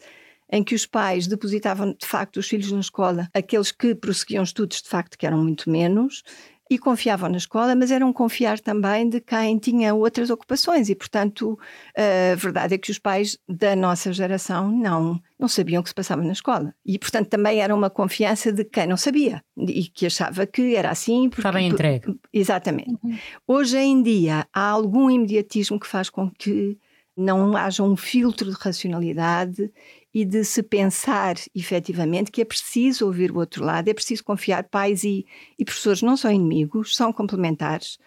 em 0.53 0.63
que 0.63 0.75
os 0.75 0.85
pais 0.85 1.25
depositavam 1.25 1.95
de 1.99 2.05
facto 2.05 2.37
os 2.37 2.47
filhos 2.47 2.71
na 2.71 2.79
escola, 2.79 3.27
aqueles 3.33 3.71
que 3.71 3.95
prosseguiam 3.95 4.43
estudos 4.43 4.83
de 4.83 4.87
facto 4.87 5.17
que 5.17 5.25
eram 5.25 5.43
muito 5.43 5.67
menos, 5.67 6.21
e 6.69 6.77
confiavam 6.77 7.29
na 7.29 7.37
escola, 7.37 7.75
mas 7.75 7.89
eram 7.91 8.13
confiar 8.13 8.59
também 8.59 9.09
de 9.09 9.19
quem 9.19 9.57
tinha 9.57 9.93
outras 9.93 10.29
ocupações 10.29 10.89
e, 10.89 10.95
portanto, 10.95 11.57
a 11.97 12.35
verdade 12.35 12.75
é 12.75 12.77
que 12.77 12.89
os 12.89 12.99
pais 12.99 13.37
da 13.49 13.75
nossa 13.75 14.13
geração 14.13 14.71
não 14.71 15.19
não 15.39 15.47
sabiam 15.47 15.81
o 15.81 15.83
que 15.83 15.89
se 15.89 15.95
passava 15.95 16.23
na 16.23 16.31
escola. 16.31 16.73
E, 16.85 16.97
portanto, 16.97 17.27
também 17.27 17.59
era 17.59 17.75
uma 17.75 17.89
confiança 17.89 18.51
de 18.51 18.63
quem 18.63 18.87
não 18.87 18.95
sabia 18.95 19.43
e 19.57 19.83
que 19.87 20.05
achava 20.05 20.45
que 20.45 20.73
era 20.75 20.89
assim. 20.89 21.29
Porque, 21.29 21.41
Estava 21.41 21.61
entregue. 21.61 22.17
Exatamente. 22.31 22.97
Uhum. 23.03 23.17
Hoje 23.45 23.77
em 23.77 24.01
dia 24.01 24.47
há 24.53 24.69
algum 24.69 25.09
imediatismo 25.09 25.79
que 25.79 25.87
faz 25.87 26.09
com 26.09 26.29
que 26.29 26.77
não 27.15 27.55
haja 27.55 27.83
um 27.83 27.95
filtro 27.95 28.49
de 28.49 28.57
racionalidade 28.57 29.71
e 30.13 30.23
de 30.23 30.43
se 30.43 30.61
pensar 30.61 31.35
efetivamente 31.55 32.31
que 32.31 32.41
é 32.41 32.45
preciso 32.45 33.07
ouvir 33.07 33.31
o 33.31 33.39
outro 33.39 33.65
lado, 33.65 33.89
é 33.89 33.93
preciso 33.93 34.23
confiar. 34.23 34.63
Pais 34.65 35.03
e, 35.03 35.25
e 35.57 35.65
professores 35.65 36.01
não 36.01 36.15
são 36.15 36.31
inimigos, 36.31 36.95
são 36.95 37.11
complementares. 37.11 37.97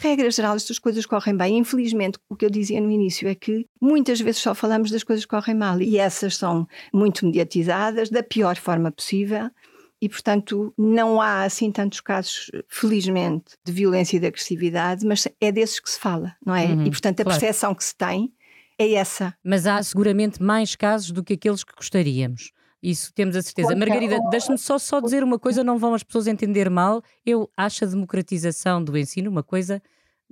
Regra 0.00 0.30
geral, 0.30 0.54
estas 0.54 0.78
coisas 0.78 1.04
correm 1.04 1.36
bem. 1.36 1.58
Infelizmente, 1.58 2.20
o 2.28 2.36
que 2.36 2.44
eu 2.44 2.50
dizia 2.50 2.80
no 2.80 2.90
início 2.90 3.28
é 3.28 3.34
que 3.34 3.66
muitas 3.80 4.20
vezes 4.20 4.40
só 4.40 4.54
falamos 4.54 4.92
das 4.92 5.02
coisas 5.02 5.24
que 5.24 5.30
correm 5.30 5.56
mal 5.56 5.82
e 5.82 5.98
essas 5.98 6.36
são 6.36 6.68
muito 6.94 7.26
mediatizadas, 7.26 8.08
da 8.08 8.22
pior 8.22 8.56
forma 8.56 8.92
possível. 8.92 9.50
e, 10.00 10.08
portanto, 10.08 10.72
não 10.78 11.20
há 11.20 11.42
assim 11.42 11.72
tantos 11.72 12.00
casos, 12.00 12.52
felizmente, 12.68 13.56
de 13.64 13.72
violência 13.72 14.16
e 14.16 14.20
de 14.20 14.28
agressividade, 14.28 15.04
mas 15.04 15.26
é 15.40 15.50
desses 15.50 15.80
que 15.80 15.90
se 15.90 15.98
fala, 15.98 16.36
não 16.46 16.54
é? 16.54 16.66
Uhum, 16.66 16.86
e, 16.86 16.90
portanto, 16.90 17.18
a 17.18 17.24
claro. 17.24 17.40
percepção 17.40 17.74
que 17.74 17.82
se 17.82 17.96
tem 17.96 18.32
é 18.78 18.92
essa. 18.94 19.34
Mas 19.44 19.66
há 19.66 19.82
seguramente 19.82 20.42
mais 20.42 20.76
casos 20.76 21.10
do 21.10 21.24
que 21.24 21.34
aqueles 21.34 21.64
que 21.64 21.74
gostaríamos. 21.74 22.52
Isso 22.82 23.12
temos 23.12 23.34
a 23.34 23.42
certeza. 23.42 23.74
Margarida, 23.74 24.18
deixe-me 24.30 24.56
só, 24.56 24.78
só 24.78 25.00
dizer 25.00 25.24
uma 25.24 25.38
coisa, 25.38 25.64
não 25.64 25.78
vão 25.78 25.94
as 25.94 26.02
pessoas 26.02 26.28
entender 26.28 26.70
mal. 26.70 27.02
Eu 27.26 27.50
acho 27.56 27.84
a 27.84 27.88
democratização 27.88 28.82
do 28.82 28.96
ensino 28.96 29.28
uma 29.30 29.42
coisa 29.42 29.82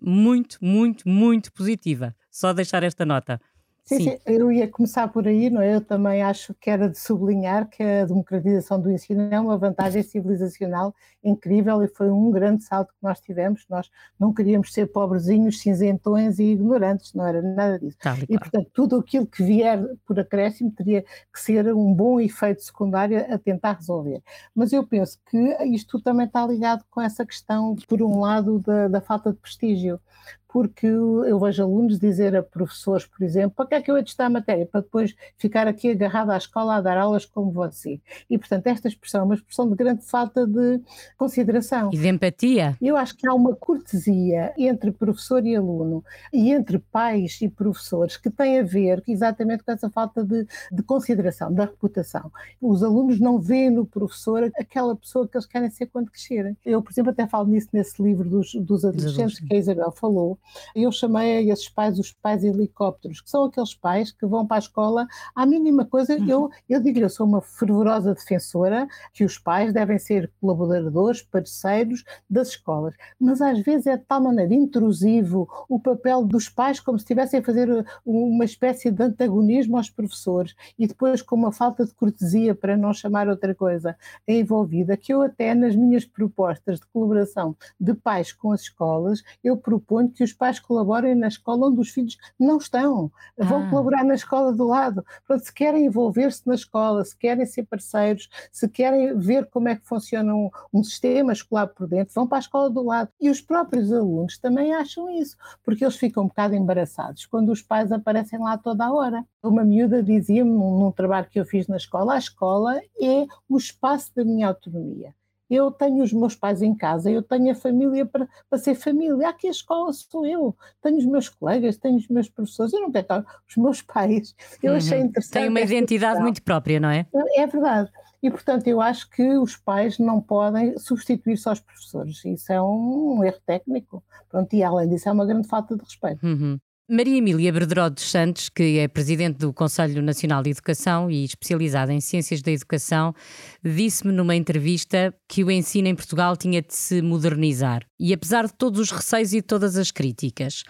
muito, 0.00 0.58
muito, 0.60 1.08
muito 1.08 1.52
positiva. 1.52 2.14
Só 2.30 2.52
deixar 2.52 2.82
esta 2.84 3.04
nota. 3.04 3.40
Sim, 3.86 4.00
sim, 4.00 4.18
eu 4.26 4.50
ia 4.50 4.66
começar 4.66 5.06
por 5.06 5.28
aí, 5.28 5.48
não 5.48 5.62
é? 5.62 5.76
Eu 5.76 5.80
também 5.80 6.20
acho 6.20 6.52
que 6.54 6.68
era 6.68 6.88
de 6.88 6.98
sublinhar 6.98 7.68
que 7.68 7.80
a 7.80 8.04
democratização 8.04 8.80
do 8.80 8.90
ensino 8.90 9.28
é 9.32 9.38
uma 9.38 9.56
vantagem 9.56 10.02
civilizacional 10.02 10.92
incrível 11.22 11.80
e 11.84 11.86
foi 11.86 12.10
um 12.10 12.28
grande 12.32 12.64
salto 12.64 12.88
que 12.88 12.98
nós 13.00 13.20
tivemos. 13.20 13.64
Nós 13.70 13.88
não 14.18 14.34
queríamos 14.34 14.72
ser 14.72 14.86
pobrezinhos, 14.86 15.60
cinzentões 15.60 16.40
e 16.40 16.46
ignorantes, 16.46 17.14
não 17.14 17.24
era 17.24 17.40
nada 17.40 17.78
disso. 17.78 17.96
Tá, 18.00 18.16
e, 18.28 18.36
portanto, 18.36 18.68
tudo 18.72 18.96
aquilo 18.96 19.24
que 19.24 19.44
vier 19.44 19.80
por 20.04 20.18
acréscimo 20.18 20.72
teria 20.72 21.02
que 21.02 21.40
ser 21.40 21.72
um 21.72 21.94
bom 21.94 22.20
efeito 22.20 22.62
secundário 22.64 23.24
a 23.32 23.38
tentar 23.38 23.74
resolver. 23.74 24.20
Mas 24.52 24.72
eu 24.72 24.84
penso 24.84 25.16
que 25.30 25.38
isto 25.66 26.00
também 26.00 26.26
está 26.26 26.44
ligado 26.44 26.84
com 26.90 27.00
essa 27.00 27.24
questão, 27.24 27.76
por 27.86 28.02
um 28.02 28.18
lado, 28.18 28.58
da, 28.58 28.88
da 28.88 29.00
falta 29.00 29.32
de 29.32 29.38
prestígio 29.38 30.00
porque 30.48 30.86
eu 30.86 31.38
vejo 31.38 31.62
alunos 31.62 31.98
dizer 31.98 32.34
a 32.36 32.42
professores, 32.42 33.06
por 33.06 33.24
exemplo, 33.24 33.52
para 33.56 33.66
que 33.66 33.74
é 33.74 33.82
que 33.82 33.90
eu 33.90 33.96
hei 33.96 34.02
de 34.02 34.10
estudar 34.10 34.26
a 34.26 34.30
matéria? 34.30 34.66
Para 34.66 34.80
depois 34.80 35.14
ficar 35.36 35.66
aqui 35.66 35.90
agarrado 35.90 36.30
à 36.30 36.36
escola 36.36 36.76
a 36.76 36.80
dar 36.80 36.96
aulas 36.96 37.24
como 37.24 37.50
você. 37.50 38.00
E, 38.30 38.38
portanto, 38.38 38.66
esta 38.66 38.88
expressão 38.88 39.22
é 39.22 39.24
uma 39.24 39.34
expressão 39.34 39.68
de 39.68 39.74
grande 39.74 40.04
falta 40.04 40.46
de 40.46 40.80
consideração. 41.16 41.90
E 41.92 41.98
de 41.98 42.08
empatia. 42.08 42.76
Eu 42.80 42.96
acho 42.96 43.16
que 43.16 43.26
há 43.26 43.34
uma 43.34 43.54
cortesia 43.54 44.52
entre 44.56 44.90
professor 44.92 45.44
e 45.44 45.54
aluno 45.54 46.04
e 46.32 46.52
entre 46.52 46.78
pais 46.78 47.38
e 47.40 47.48
professores 47.48 48.16
que 48.16 48.30
tem 48.30 48.60
a 48.60 48.62
ver 48.62 49.02
exatamente 49.06 49.62
com 49.62 49.72
essa 49.72 49.90
falta 49.90 50.24
de, 50.24 50.46
de 50.72 50.82
consideração, 50.82 51.52
da 51.52 51.64
reputação. 51.64 52.30
Os 52.60 52.82
alunos 52.82 53.20
não 53.20 53.38
veem 53.38 53.70
no 53.70 53.84
professor 53.84 54.50
aquela 54.56 54.96
pessoa 54.96 55.26
que 55.26 55.36
eles 55.36 55.46
querem 55.46 55.70
ser 55.70 55.86
quando 55.86 56.10
crescerem. 56.10 56.56
Eu, 56.64 56.82
por 56.82 56.92
exemplo, 56.92 57.10
até 57.10 57.26
falo 57.26 57.48
nisso 57.48 57.68
nesse 57.72 58.02
livro 58.02 58.28
dos, 58.28 58.54
dos 58.54 58.84
adolescentes 58.84 59.40
que 59.40 59.54
a 59.54 59.58
Isabel 59.58 59.92
falou, 59.92 60.35
eu 60.74 60.90
chamei 60.92 61.38
a 61.38 61.52
esses 61.52 61.68
pais 61.68 61.98
os 61.98 62.12
pais 62.12 62.44
helicópteros, 62.44 63.20
que 63.20 63.30
são 63.30 63.44
aqueles 63.44 63.74
pais 63.74 64.12
que 64.12 64.26
vão 64.26 64.46
para 64.46 64.56
a 64.56 64.60
escola 64.60 65.06
à 65.34 65.46
mínima 65.46 65.84
coisa. 65.84 66.16
Uhum. 66.16 66.28
Eu, 66.28 66.50
eu 66.68 66.80
digo, 66.80 66.98
eu 66.98 67.08
sou 67.08 67.26
uma 67.26 67.40
fervorosa 67.40 68.14
defensora 68.14 68.86
que 69.12 69.24
os 69.24 69.38
pais 69.38 69.72
devem 69.72 69.98
ser 69.98 70.30
colaboradores, 70.40 71.22
parceiros 71.22 72.04
das 72.28 72.48
escolas, 72.48 72.94
mas 73.20 73.40
às 73.40 73.60
vezes 73.60 73.86
é 73.86 73.96
de 73.96 74.04
tal 74.04 74.20
maneira 74.20 74.54
intrusivo 74.54 75.48
o 75.68 75.78
papel 75.80 76.24
dos 76.24 76.48
pais 76.48 76.80
como 76.80 76.98
se 76.98 77.04
estivessem 77.04 77.40
a 77.40 77.42
fazer 77.42 77.86
uma 78.04 78.44
espécie 78.44 78.90
de 78.90 79.02
antagonismo 79.02 79.76
aos 79.76 79.90
professores 79.90 80.54
e 80.78 80.86
depois 80.86 81.22
com 81.22 81.36
uma 81.36 81.52
falta 81.52 81.84
de 81.84 81.94
cortesia 81.94 82.54
para 82.54 82.76
não 82.76 82.92
chamar 82.92 83.28
outra 83.28 83.54
coisa 83.54 83.96
envolvida, 84.26 84.96
que 84.96 85.12
eu 85.12 85.22
até 85.22 85.54
nas 85.54 85.74
minhas 85.74 86.04
propostas 86.04 86.80
de 86.80 86.86
colaboração 86.86 87.56
de 87.78 87.94
pais 87.94 88.32
com 88.32 88.52
as 88.52 88.62
escolas, 88.62 89.22
eu 89.42 89.56
proponho 89.56 90.10
que 90.10 90.22
os 90.26 90.32
pais 90.32 90.60
colaborem 90.60 91.14
na 91.14 91.28
escola 91.28 91.68
onde 91.68 91.80
os 91.80 91.90
filhos 91.90 92.18
não 92.38 92.58
estão, 92.58 93.10
vão 93.38 93.64
ah. 93.64 93.70
colaborar 93.70 94.04
na 94.04 94.14
escola 94.14 94.52
do 94.52 94.66
lado. 94.66 95.04
Portanto, 95.26 95.46
se 95.46 95.52
querem 95.52 95.86
envolver-se 95.86 96.46
na 96.46 96.54
escola, 96.54 97.04
se 97.04 97.16
querem 97.16 97.46
ser 97.46 97.64
parceiros, 97.64 98.28
se 98.52 98.68
querem 98.68 99.18
ver 99.18 99.46
como 99.46 99.68
é 99.68 99.76
que 99.76 99.86
funciona 99.86 100.34
um, 100.34 100.50
um 100.72 100.82
sistema 100.82 101.32
escolar 101.32 101.68
por 101.68 101.86
dentro, 101.86 102.14
vão 102.14 102.26
para 102.26 102.38
a 102.38 102.40
escola 102.40 102.68
do 102.68 102.82
lado. 102.82 103.10
E 103.20 103.30
os 103.30 103.40
próprios 103.40 103.92
alunos 103.92 104.38
também 104.38 104.74
acham 104.74 105.08
isso, 105.10 105.36
porque 105.64 105.84
eles 105.84 105.96
ficam 105.96 106.24
um 106.24 106.28
bocado 106.28 106.54
embaraçados 106.54 107.26
quando 107.26 107.50
os 107.50 107.62
pais 107.62 107.92
aparecem 107.92 108.38
lá 108.38 108.58
toda 108.58 108.84
a 108.84 108.92
hora. 108.92 109.24
Uma 109.42 109.64
miúda 109.64 110.02
dizia-me 110.02 110.50
num, 110.50 110.78
num 110.78 110.92
trabalho 110.92 111.28
que 111.30 111.38
eu 111.38 111.44
fiz 111.44 111.66
na 111.68 111.76
escola: 111.76 112.14
a 112.14 112.18
escola 112.18 112.80
é 113.00 113.26
o 113.48 113.56
espaço 113.56 114.12
da 114.14 114.24
minha 114.24 114.48
autonomia 114.48 115.14
eu 115.48 115.70
tenho 115.70 116.02
os 116.02 116.12
meus 116.12 116.34
pais 116.34 116.62
em 116.62 116.74
casa, 116.74 117.10
eu 117.10 117.22
tenho 117.22 117.50
a 117.50 117.54
família 117.54 118.04
para, 118.04 118.28
para 118.48 118.58
ser 118.58 118.74
família. 118.74 119.28
Aqui 119.28 119.48
a 119.48 119.50
escola 119.50 119.92
sou 119.92 120.26
eu, 120.26 120.56
tenho 120.82 120.98
os 120.98 121.06
meus 121.06 121.28
colegas, 121.28 121.76
tenho 121.76 121.96
os 121.96 122.08
meus 122.08 122.28
professores, 122.28 122.72
eu 122.72 122.80
não 122.80 122.90
quero 122.90 123.04
estar 123.04 123.24
os 123.48 123.56
meus 123.56 123.82
pais. 123.82 124.34
Eu 124.62 124.72
uhum. 124.72 124.78
achei 124.78 124.98
interessante. 124.98 125.32
Tem 125.32 125.48
uma 125.48 125.60
identidade 125.60 126.12
questão. 126.12 126.22
muito 126.22 126.42
própria, 126.42 126.80
não 126.80 126.90
é? 126.90 127.06
É 127.36 127.46
verdade. 127.46 127.90
E, 128.22 128.30
portanto, 128.30 128.66
eu 128.66 128.80
acho 128.80 129.08
que 129.10 129.36
os 129.38 129.56
pais 129.56 129.98
não 129.98 130.20
podem 130.20 130.76
substituir-se 130.78 131.48
aos 131.48 131.60
professores. 131.60 132.24
Isso 132.24 132.52
é 132.52 132.60
um 132.60 133.22
erro 133.22 133.38
técnico. 133.46 134.02
Pronto, 134.28 134.52
e 134.54 134.62
além 134.62 134.88
disso, 134.88 135.08
é 135.08 135.12
uma 135.12 135.26
grande 135.26 135.46
falta 135.46 135.76
de 135.76 135.82
respeito. 135.82 136.26
Uhum. 136.26 136.58
Maria 136.88 137.18
Emília 137.18 137.52
Berderó 137.52 137.88
dos 137.88 138.08
Santos, 138.08 138.48
que 138.48 138.78
é 138.78 138.86
presidente 138.86 139.38
do 139.38 139.52
Conselho 139.52 140.00
Nacional 140.00 140.40
de 140.40 140.50
Educação 140.50 141.10
e 141.10 141.24
especializada 141.24 141.92
em 141.92 142.00
Ciências 142.00 142.40
da 142.40 142.52
Educação, 142.52 143.12
disse-me 143.60 144.12
numa 144.12 144.36
entrevista 144.36 145.12
que 145.26 145.42
o 145.42 145.50
ensino 145.50 145.88
em 145.88 145.96
Portugal 145.96 146.36
tinha 146.36 146.62
de 146.62 146.72
se 146.72 147.02
modernizar. 147.02 147.84
E 147.98 148.14
apesar 148.14 148.46
de 148.46 148.54
todos 148.54 148.78
os 148.78 148.92
receios 148.92 149.32
e 149.32 149.42
todas 149.42 149.76
as 149.76 149.90
críticas, 149.90 150.62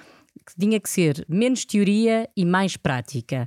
tinha 0.58 0.80
que 0.80 0.88
ser 0.88 1.22
menos 1.28 1.66
teoria 1.66 2.26
e 2.34 2.46
mais 2.46 2.78
prática. 2.78 3.46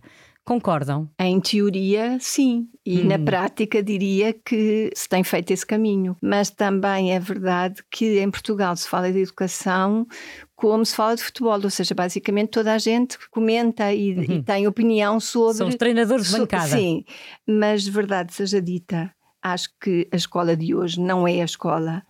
Concordam? 0.49 1.07
Em 1.19 1.39
teoria, 1.39 2.17
sim. 2.19 2.69
E 2.83 3.01
hum. 3.01 3.03
na 3.05 3.19
prática 3.19 3.83
diria 3.83 4.33
que 4.33 4.89
se 4.95 5.07
tem 5.07 5.23
feito 5.23 5.51
esse 5.51 5.63
caminho. 5.63 6.17
Mas 6.23 6.49
também 6.49 7.13
é 7.13 7.19
verdade 7.19 7.83
que 7.91 8.19
em 8.19 8.31
Portugal 8.31 8.75
se 8.75 8.89
fala 8.89 9.11
de 9.11 9.19
educação 9.19 10.07
como 10.55 10.83
se 10.83 10.95
fala 10.95 11.15
de 11.15 11.23
futebol, 11.23 11.59
ou 11.63 11.69
seja, 11.69 11.93
basicamente 11.93 12.49
toda 12.49 12.73
a 12.73 12.79
gente 12.79 13.15
comenta 13.29 13.93
e, 13.93 14.15
uhum. 14.15 14.23
e 14.23 14.43
tem 14.43 14.65
opinião 14.65 15.19
sobre. 15.19 15.57
São 15.57 15.67
os 15.67 15.75
treinadores 15.75 16.31
de 16.31 16.39
bancada. 16.39 16.67
Sim, 16.67 17.05
mas 17.47 17.87
verdade 17.87 18.33
seja 18.33 18.59
dita, 18.59 19.13
acho 19.43 19.69
que 19.79 20.09
a 20.11 20.15
escola 20.15 20.57
de 20.57 20.73
hoje 20.73 20.99
não 20.99 21.27
é 21.27 21.43
a 21.43 21.45
escola 21.45 22.01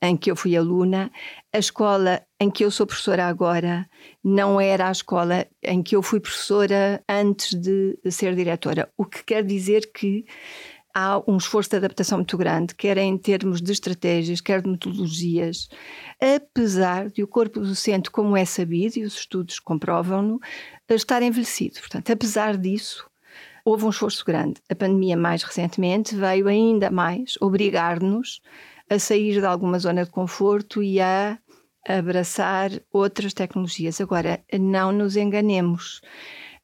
em 0.00 0.16
que 0.16 0.30
eu 0.30 0.36
fui 0.36 0.56
aluna, 0.56 1.10
a 1.52 1.58
escola 1.58 2.22
em 2.42 2.50
que 2.50 2.64
eu 2.64 2.70
sou 2.70 2.86
professora 2.86 3.26
agora 3.26 3.88
não 4.22 4.60
era 4.60 4.88
a 4.88 4.92
escola 4.92 5.46
em 5.62 5.82
que 5.82 5.94
eu 5.94 6.02
fui 6.02 6.18
professora 6.18 7.02
antes 7.08 7.54
de, 7.54 7.96
ser 8.10 8.34
diretora. 8.34 8.90
O 8.96 9.04
que 9.04 9.22
quer 9.24 9.44
dizer 9.44 9.92
que 9.92 10.24
há 10.92 11.22
um 11.26 11.36
esforço 11.36 11.70
de 11.70 11.76
adaptação 11.76 12.18
muito 12.18 12.36
grande, 12.36 12.74
quer 12.74 12.98
em 12.98 13.16
termos 13.16 13.62
de 13.62 13.72
estratégias, 13.72 14.40
quer 14.40 14.60
de 14.60 14.68
metodologias, 14.68 15.68
apesar 16.20 17.08
de 17.08 17.22
o 17.22 17.28
corpo 17.28 17.60
docente, 17.60 18.10
como 18.10 18.36
é 18.36 18.44
sabido, 18.44 18.98
e 18.98 19.04
os 19.04 19.14
estudos 19.14 19.58
comprovam-no, 19.58 20.40
estar 20.90 21.22
envelhecido. 21.22 21.80
Portanto, 21.80 22.12
apesar 22.12 22.58
disso, 22.58 23.08
houve 23.64 23.84
um 23.84 23.90
esforço 23.90 24.24
grande. 24.24 24.60
A 24.68 24.74
pandemia, 24.74 25.16
mais 25.16 25.42
recentemente, 25.42 26.14
veio 26.14 26.48
ainda 26.48 26.90
mais 26.90 27.34
obrigar-nos 27.40 28.42
a 28.90 28.98
sair 28.98 29.40
de 29.40 29.46
alguma 29.46 29.78
zona 29.78 30.04
de 30.04 30.10
conforto 30.10 30.82
e 30.82 31.00
a 31.00 31.38
abraçar 31.86 32.70
outras 32.92 33.32
tecnologias. 33.32 34.00
Agora, 34.00 34.42
não 34.58 34.92
nos 34.92 35.16
enganemos 35.16 36.00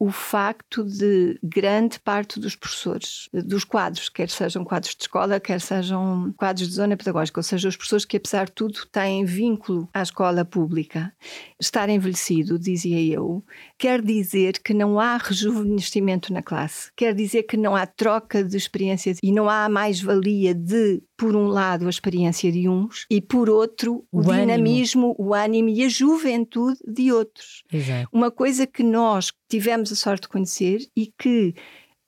o 0.00 0.12
facto 0.12 0.84
de 0.84 1.38
grande 1.42 1.98
parte 1.98 2.38
dos 2.38 2.54
professores, 2.54 3.28
dos 3.32 3.64
quadros, 3.64 4.08
quer 4.08 4.30
sejam 4.30 4.64
quadros 4.64 4.94
de 4.94 5.02
escola, 5.02 5.40
quer 5.40 5.60
sejam 5.60 6.32
quadros 6.36 6.68
de 6.68 6.74
zona 6.74 6.96
pedagógica, 6.96 7.40
ou 7.40 7.42
seja, 7.42 7.68
os 7.68 7.76
professores 7.76 8.04
que, 8.04 8.16
apesar 8.16 8.46
de 8.46 8.52
tudo, 8.52 8.86
têm 8.92 9.24
vínculo 9.24 9.88
à 9.92 10.00
escola 10.00 10.44
pública, 10.44 11.12
estar 11.60 11.88
envelhecido, 11.88 12.60
dizia 12.60 13.02
eu, 13.02 13.44
quer 13.78 14.02
dizer 14.02 14.60
que 14.62 14.74
não 14.74 14.98
há 14.98 15.16
rejuvenescimento 15.16 16.32
na 16.32 16.42
classe, 16.42 16.90
quer 16.96 17.14
dizer 17.14 17.44
que 17.44 17.56
não 17.56 17.76
há 17.76 17.86
troca 17.86 18.42
de 18.42 18.56
experiências 18.56 19.18
e 19.22 19.30
não 19.30 19.48
há 19.48 19.68
mais-valia 19.68 20.54
de, 20.54 21.00
por 21.16 21.36
um 21.36 21.46
lado, 21.46 21.86
a 21.86 21.90
experiência 21.90 22.50
de 22.50 22.68
uns 22.68 23.06
e, 23.08 23.20
por 23.20 23.48
outro, 23.48 24.04
o, 24.10 24.18
o 24.18 24.22
dinamismo, 24.22 25.06
ânimo. 25.06 25.16
o 25.18 25.34
ânimo 25.34 25.68
e 25.68 25.84
a 25.84 25.88
juventude 25.88 26.78
de 26.86 27.12
outros. 27.12 27.62
Exato. 27.72 28.08
Uma 28.12 28.30
coisa 28.30 28.66
que 28.66 28.82
nós 28.82 29.32
tivemos 29.48 29.92
a 29.92 29.96
sorte 29.96 30.22
de 30.22 30.28
conhecer 30.28 30.80
e 30.96 31.12
que 31.18 31.54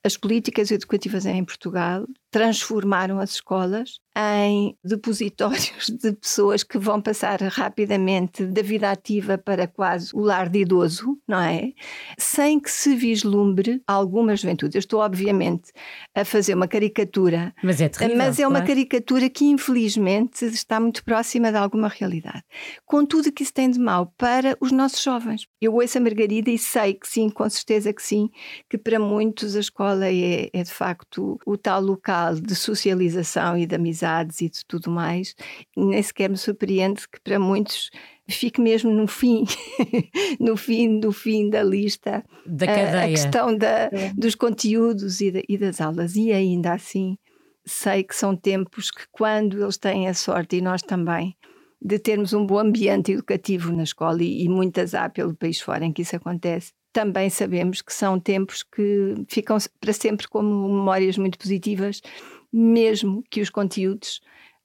as 0.03 0.17
políticas 0.17 0.71
educativas 0.71 1.25
em 1.25 1.43
Portugal 1.45 2.05
transformaram 2.31 3.19
as 3.19 3.33
escolas 3.33 3.99
em 4.17 4.75
depositórios 4.83 5.89
de 5.89 6.13
pessoas 6.13 6.63
que 6.63 6.77
vão 6.77 7.01
passar 7.01 7.41
rapidamente 7.43 8.45
da 8.45 8.61
vida 8.61 8.91
ativa 8.91 9.37
para 9.37 9.67
quase 9.67 10.13
o 10.13 10.19
lar 10.19 10.49
de 10.49 10.59
idoso, 10.59 11.17
não 11.27 11.39
é? 11.39 11.71
Sem 12.17 12.59
que 12.59 12.69
se 12.69 12.95
vislumbre 12.95 13.81
alguma 13.87 14.35
juventude. 14.35 14.77
Eu 14.77 14.79
estou, 14.79 15.01
obviamente, 15.01 15.71
a 16.15 16.25
fazer 16.25 16.55
uma 16.55 16.67
caricatura, 16.67 17.53
mas 17.63 17.79
é, 17.79 17.87
terrível, 17.87 18.17
mas 18.17 18.39
é 18.39 18.47
uma 18.47 18.59
claro. 18.59 18.67
caricatura 18.67 19.29
que, 19.29 19.45
infelizmente, 19.45 20.45
está 20.45 20.79
muito 20.79 21.03
próxima 21.03 21.51
de 21.51 21.57
alguma 21.57 21.87
realidade. 21.87 22.43
Com 22.85 23.05
tudo 23.05 23.31
que 23.31 23.43
isso 23.43 23.53
tem 23.53 23.69
de 23.69 23.79
mal 23.79 24.13
para 24.17 24.57
os 24.59 24.71
nossos 24.71 25.01
jovens. 25.01 25.47
Eu 25.61 25.75
ouço 25.75 25.97
a 25.97 26.01
Margarida 26.01 26.49
e 26.49 26.57
sei 26.57 26.93
que 26.93 27.07
sim, 27.07 27.29
com 27.29 27.49
certeza 27.49 27.93
que 27.93 28.03
sim, 28.03 28.29
que 28.69 28.77
para 28.77 28.99
muitos 28.99 29.55
a 29.55 29.59
escola 29.59 30.07
é, 30.07 30.49
é 30.51 30.63
de 30.63 30.71
facto 30.71 31.39
o 31.45 31.57
tal 31.57 31.81
local 31.81 32.20
natural 32.21 32.35
de 32.35 32.55
socialização 32.55 33.57
e 33.57 33.65
de 33.65 33.75
amizades 33.75 34.41
e 34.41 34.49
de 34.49 34.65
tudo 34.65 34.91
mais, 34.91 35.35
nem 35.75 36.01
sequer 36.01 36.29
me 36.29 36.37
surpreende 36.37 37.07
que 37.07 37.19
para 37.21 37.39
muitos 37.39 37.89
fique 38.29 38.61
mesmo 38.61 38.91
no 38.91 39.07
fim, 39.07 39.45
no 40.39 40.55
fim 40.55 40.99
do 40.99 41.11
fim 41.11 41.49
da 41.49 41.63
lista, 41.63 42.23
da 42.45 42.65
cadeia. 42.65 43.01
a, 43.01 43.05
a 43.05 43.09
questão 43.09 43.57
da, 43.57 43.89
dos 44.15 44.35
conteúdos 44.35 45.19
e, 45.19 45.31
de, 45.31 45.43
e 45.49 45.57
das 45.57 45.81
aulas. 45.81 46.15
E 46.15 46.31
ainda 46.31 46.73
assim, 46.73 47.17
sei 47.65 48.03
que 48.03 48.15
são 48.15 48.35
tempos 48.35 48.89
que, 48.89 49.03
quando 49.11 49.61
eles 49.61 49.77
têm 49.77 50.07
a 50.07 50.13
sorte, 50.13 50.57
e 50.57 50.61
nós 50.61 50.81
também, 50.81 51.35
de 51.81 51.99
termos 51.99 52.31
um 52.31 52.45
bom 52.45 52.59
ambiente 52.59 53.11
educativo 53.11 53.71
na 53.73 53.83
escola, 53.83 54.23
e, 54.23 54.43
e 54.43 54.49
muitas 54.49 54.93
há 54.93 55.09
pelo 55.09 55.35
país 55.35 55.59
fora 55.59 55.83
em 55.83 55.91
que 55.91 56.03
isso 56.03 56.15
acontece, 56.15 56.71
também 56.93 57.29
sabemos 57.29 57.81
que 57.81 57.93
são 57.93 58.19
tempos 58.19 58.63
que 58.63 59.15
ficam 59.27 59.57
para 59.79 59.93
sempre 59.93 60.27
como 60.27 60.67
memórias 60.67 61.17
muito 61.17 61.37
positivas, 61.37 62.01
mesmo 62.51 63.23
que 63.29 63.41
os 63.41 63.49
conteúdos 63.49 64.21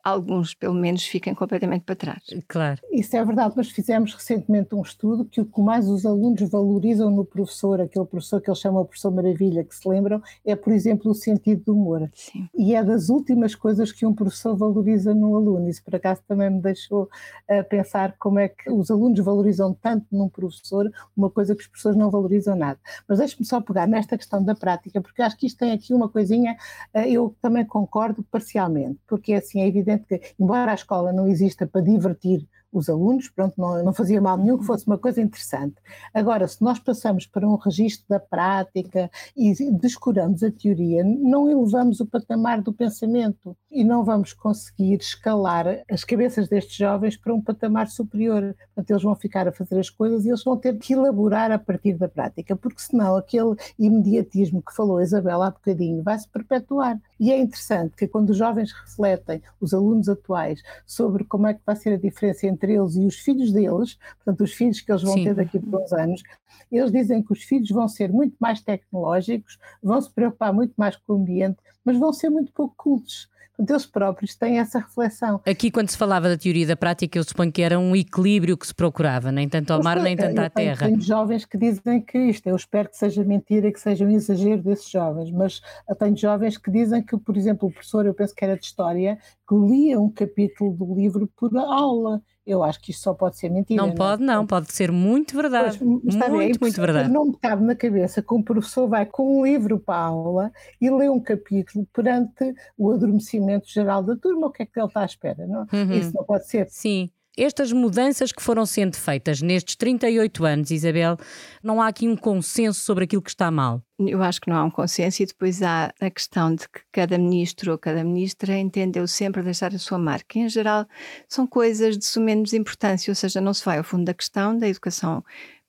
alguns, 0.07 0.55
pelo 0.55 0.75
menos, 0.75 1.05
fiquem 1.05 1.35
completamente 1.35 1.83
para 1.83 1.97
trás. 1.97 2.23
Claro. 2.47 2.81
Isso 2.93 3.17
é 3.17 3.25
verdade, 3.25 3.55
mas 3.57 3.71
fizemos 3.71 4.15
recentemente 4.15 4.73
um 4.73 4.83
estudo 4.83 5.25
que 5.25 5.41
o 5.41 5.45
que 5.45 5.61
mais 5.61 5.89
os 5.89 6.07
alunos 6.07 6.49
valorizam 6.49 7.11
no 7.11 7.25
professor, 7.25 7.81
aquele 7.81 8.05
professor 8.05 8.41
que 8.41 8.49
eles 8.49 8.61
chamam 8.61 8.83
de 8.83 8.89
professor 8.89 9.11
maravilha, 9.11 9.65
que 9.65 9.75
se 9.75 9.89
lembram, 9.89 10.23
é, 10.45 10.55
por 10.55 10.73
exemplo, 10.73 11.11
o 11.11 11.15
sentido 11.15 11.65
do 11.65 11.75
humor. 11.75 12.09
Sim. 12.15 12.49
E 12.57 12.75
é 12.75 12.85
das 12.85 13.09
últimas 13.09 13.57
coisas 13.57 13.91
que 13.91 14.07
um 14.07 14.15
professor 14.15 14.57
valoriza 14.57 15.13
no 15.13 15.35
aluno. 15.35 15.69
Isso, 15.69 15.83
por 15.83 15.97
acaso, 15.97 16.21
também 16.29 16.51
me 16.51 16.61
deixou 16.61 17.05
uh, 17.05 17.69
pensar 17.69 18.15
como 18.17 18.39
é 18.39 18.49
que 18.49 18.71
os 18.71 18.91
alunos 18.93 19.19
valorizam 19.19 19.75
tanto 19.75 20.07
num 20.13 20.29
professor 20.29 20.89
uma 21.17 21.29
coisa 21.29 21.57
que 21.57 21.63
os 21.63 21.67
professores 21.67 21.99
não 21.99 22.11
valorizam 22.11 22.55
nada. 22.55 22.79
Mas 23.09 23.19
deixe-me 23.19 23.45
só 23.45 23.61
pegar 23.61 23.89
nesta 23.89 24.17
questão 24.17 24.43
da 24.43 24.55
prática, 24.55 25.01
porque 25.01 25.21
acho 25.21 25.37
que 25.37 25.47
isto 25.47 25.59
tem 25.59 25.73
aqui 25.73 25.93
uma 25.93 26.09
coisinha, 26.09 26.57
uh, 26.95 27.01
eu 27.01 27.35
também 27.43 27.65
concordo 27.65 28.23
parcialmente, 28.31 29.01
porque 29.09 29.33
é 29.33 29.39
assim, 29.39 29.61
é 29.61 29.67
evidente 29.67 29.96
embora 30.39 30.73
a 30.73 30.75
escola 30.75 31.13
não 31.13 31.27
exista 31.29 31.67
para 31.67 31.81
divertir 31.81 32.47
os 32.79 32.89
alunos, 32.89 33.29
pronto, 33.29 33.55
não, 33.57 33.83
não 33.83 33.93
fazia 33.93 34.21
mal 34.21 34.37
nenhum 34.37 34.59
que 34.59 34.65
fosse 34.65 34.87
uma 34.87 34.99
coisa 34.99 35.21
interessante. 35.21 35.75
Agora, 36.13 36.47
se 36.47 36.63
nós 36.63 36.79
passamos 36.79 37.27
para 37.27 37.49
um 37.49 37.57
registro 37.57 38.07
da 38.09 38.21
prática 38.21 39.11
e 39.37 39.55
descuramos 39.73 40.43
a 40.43 40.51
teoria, 40.51 41.03
não 41.05 41.49
elevamos 41.51 42.01
o 42.01 42.07
patamar 42.07 42.61
do 42.61 42.73
pensamento 42.73 43.57
e 43.71 43.85
não 43.85 44.05
vamos 44.05 44.33
conseguir 44.33 44.97
escalar 45.01 45.83
as 45.91 46.05
cabeças 46.05 46.49
destes 46.49 46.77
jovens 46.77 47.17
para 47.17 47.35
um 47.35 47.41
patamar 47.41 47.89
superior. 47.89 48.55
Portanto, 48.75 48.91
eles 48.91 49.03
vão 49.03 49.15
ficar 49.15 49.49
a 49.49 49.53
fazer 49.53 49.79
as 49.79 49.91
coisas 49.91 50.25
e 50.25 50.29
eles 50.29 50.45
vão 50.45 50.57
ter 50.57 50.77
que 50.79 50.93
elaborar 50.93 51.51
a 51.51 51.59
partir 51.59 51.95
da 51.95 52.09
prática, 52.09 52.57
porque 52.57 52.81
senão 52.81 53.17
aquele 53.17 53.55
imediatismo 53.79 54.63
que 54.63 54.75
falou 54.75 54.99
a 54.99 55.03
Isabela 55.03 55.49
há 55.49 55.51
bocadinho 55.51 56.03
vai 56.03 56.19
se 56.19 56.29
perpetuar. 56.29 57.01
E 57.19 57.33
é 57.33 57.39
interessante 57.39 57.97
que 57.97 58.07
quando 58.07 58.31
os 58.31 58.37
jovens 58.37 58.73
refletem, 58.73 59.43
os 59.61 59.73
alunos 59.73 60.09
atuais, 60.09 60.63
sobre 60.87 61.25
como 61.25 61.47
é 61.47 61.55
que 61.55 61.61
vai 61.65 61.77
ser 61.77 61.95
a 61.95 61.99
diferença 61.99 62.47
entre 62.47 62.66
entre 62.67 62.75
eles 62.75 62.97
e 62.97 63.07
os 63.07 63.17
filhos 63.17 63.53
deles, 63.53 63.97
portanto, 64.17 64.41
os 64.43 64.53
filhos 64.53 64.81
que 64.81 64.91
eles 64.91 65.03
vão 65.03 65.15
Sim. 65.15 65.25
ter 65.25 65.35
daqui 65.35 65.59
por 65.61 65.81
uns 65.81 65.93
anos, 65.93 66.23
eles 66.71 66.91
dizem 66.91 67.23
que 67.23 67.33
os 67.33 67.43
filhos 67.43 67.71
vão 67.71 67.87
ser 67.87 68.13
muito 68.13 68.37
mais 68.41 68.61
tecnológicos, 68.61 69.59
vão 69.83 70.01
se 70.01 70.13
preocupar 70.13 70.53
muito 70.53 70.75
mais 70.77 70.97
com 70.97 71.13
o 71.13 71.17
ambiente, 71.17 71.59
mas 71.85 71.97
vão 71.97 72.13
ser 72.13 72.29
muito 72.29 72.53
pouco 72.53 72.75
cultos. 72.77 73.29
Portanto, 73.57 73.71
eles 73.71 73.87
próprios 73.87 74.35
têm 74.35 74.59
essa 74.59 74.79
reflexão. 74.81 75.41
Aqui, 75.47 75.71
quando 75.71 75.89
se 75.89 75.97
falava 75.97 76.29
da 76.29 76.37
teoria 76.37 76.67
da 76.67 76.77
prática, 76.77 77.19
eu 77.19 77.25
suponho 77.25 77.51
que 77.51 77.63
era 77.63 77.79
um 77.79 77.97
equilíbrio 77.97 78.55
que 78.57 78.67
se 78.67 78.75
procurava, 78.75 79.33
nem 79.33 79.49
tanto 79.49 79.73
ao 79.73 79.83
mar, 79.83 79.99
nem 80.03 80.15
tanto 80.15 80.39
à 80.39 80.51
terra. 80.51 80.87
Tenho 80.87 81.01
jovens 81.01 81.47
que 81.47 81.57
dizem 81.57 82.03
que 82.03 82.19
isto, 82.19 82.47
eu 82.47 82.55
espero 82.55 82.91
que 82.91 82.99
seja 82.99 83.25
mentira 83.25 83.73
que 83.73 83.81
seja 83.81 84.05
um 84.05 84.11
exagero 84.11 84.63
desses 84.63 84.91
jovens, 84.91 85.31
mas 85.31 85.63
tenho 85.99 86.17
jovens 86.17 86.59
que 86.59 86.71
dizem 86.71 87.03
que, 87.03 87.17
por 87.17 87.35
exemplo, 87.35 87.69
o 87.69 87.73
professor, 87.73 88.05
eu 88.05 88.13
penso 88.13 88.35
que 88.35 88.45
era 88.45 88.59
de 88.59 88.67
História, 88.67 89.19
que 89.49 89.55
lia 89.55 89.99
um 89.99 90.11
capítulo 90.11 90.75
do 90.75 90.95
livro 90.95 91.27
por 91.35 91.57
aula 91.57 92.21
eu 92.47 92.63
acho 92.63 92.81
que 92.81 92.93
isto 92.93 93.03
só 93.03 93.13
pode 93.13 93.37
ser 93.37 93.49
mentira. 93.49 93.81
Não, 93.81 93.89
não 93.89 93.95
é? 93.95 93.97
pode, 93.97 94.23
é? 94.23 94.27
não, 94.27 94.47
pode 94.47 94.73
ser 94.73 94.93
muito 94.93 95.35
verdade. 95.35 95.79
Pois, 95.79 95.81
muito, 95.81 96.19
bem, 96.19 96.53
muito 96.61 96.81
verdade. 96.81 97.11
Não 97.11 97.27
me 97.27 97.37
cabe 97.37 97.65
na 97.65 97.75
cabeça 97.75 98.23
que 98.23 98.33
um 98.33 98.43
professor 98.43 98.89
vai 98.89 99.05
com 99.05 99.41
um 99.41 99.45
livro 99.45 99.79
para 99.79 99.97
a 99.97 100.05
aula 100.07 100.53
e 100.81 100.89
lê 100.89 101.09
um 101.09 101.21
capítulo 101.21 101.87
perante 101.93 102.55
o 102.79 102.93
adormecimento 102.93 103.69
geral 103.69 104.03
da 104.03 104.15
turma. 104.15 104.47
O 104.47 104.53
que 104.53 104.63
é 104.63 104.67
que 104.67 104.79
ele 104.79 104.87
está 104.87 105.01
à 105.01 105.07
espera? 105.07 105.47
Não? 105.47 105.67
Uhum. 105.73 105.93
Isso 105.93 106.13
não 106.15 106.25
pode 106.25 106.47
ser. 106.47 106.69
Sim 106.71 107.11
estas 107.37 107.73
mudanças 107.73 108.33
que 108.33 108.43
foram 108.43 108.65
sendo 108.65 108.97
feitas 108.97 109.43
nestes 109.43 109.77
38 109.77 110.45
anos, 110.45 110.71
Isabel, 110.71 111.17
não 111.63 111.83
há 111.83 111.89
aqui 111.89 112.09
um 112.09 112.17
consenso 112.17 112.81
sobre 112.81 113.05
aquilo 113.05 113.23
que 113.23 113.31
está 113.31 113.51
mal? 113.51 113.83
Eu 113.99 114.23
acho 114.23 114.41
que 114.41 114.51
não 114.51 114.57
há 114.57 114.65
um 114.65 114.71
consenso 114.71 115.23
e 115.23 115.27
depois 115.27 115.63
há 115.63 115.93
a 116.01 116.11
questão 116.11 116.55
de 116.55 116.69
que 116.69 116.81
cada 116.93 117.17
ministro 117.17 117.73
ou 117.73 117.79
cada 117.79 118.05
ministra 118.05 118.59
entendeu 118.59 119.07
sempre 119.09 119.43
deixar 119.43 119.75
a 119.75 119.79
sua 119.79 119.99
marca. 119.99 120.39
Em 120.39 120.49
geral, 120.49 120.87
são 121.29 121.47
coisas 121.47 121.97
de 121.97 122.05
sumenos 122.05 122.53
importância, 122.53 123.11
ou 123.11 123.15
seja, 123.15 123.41
não 123.41 123.55
se 123.55 123.65
vai 123.65 123.79
ao 123.79 123.85
fundo 123.85 124.05
da 124.05 124.15
questão 124.15 124.57
da 124.57 124.69
educação 124.69 125.25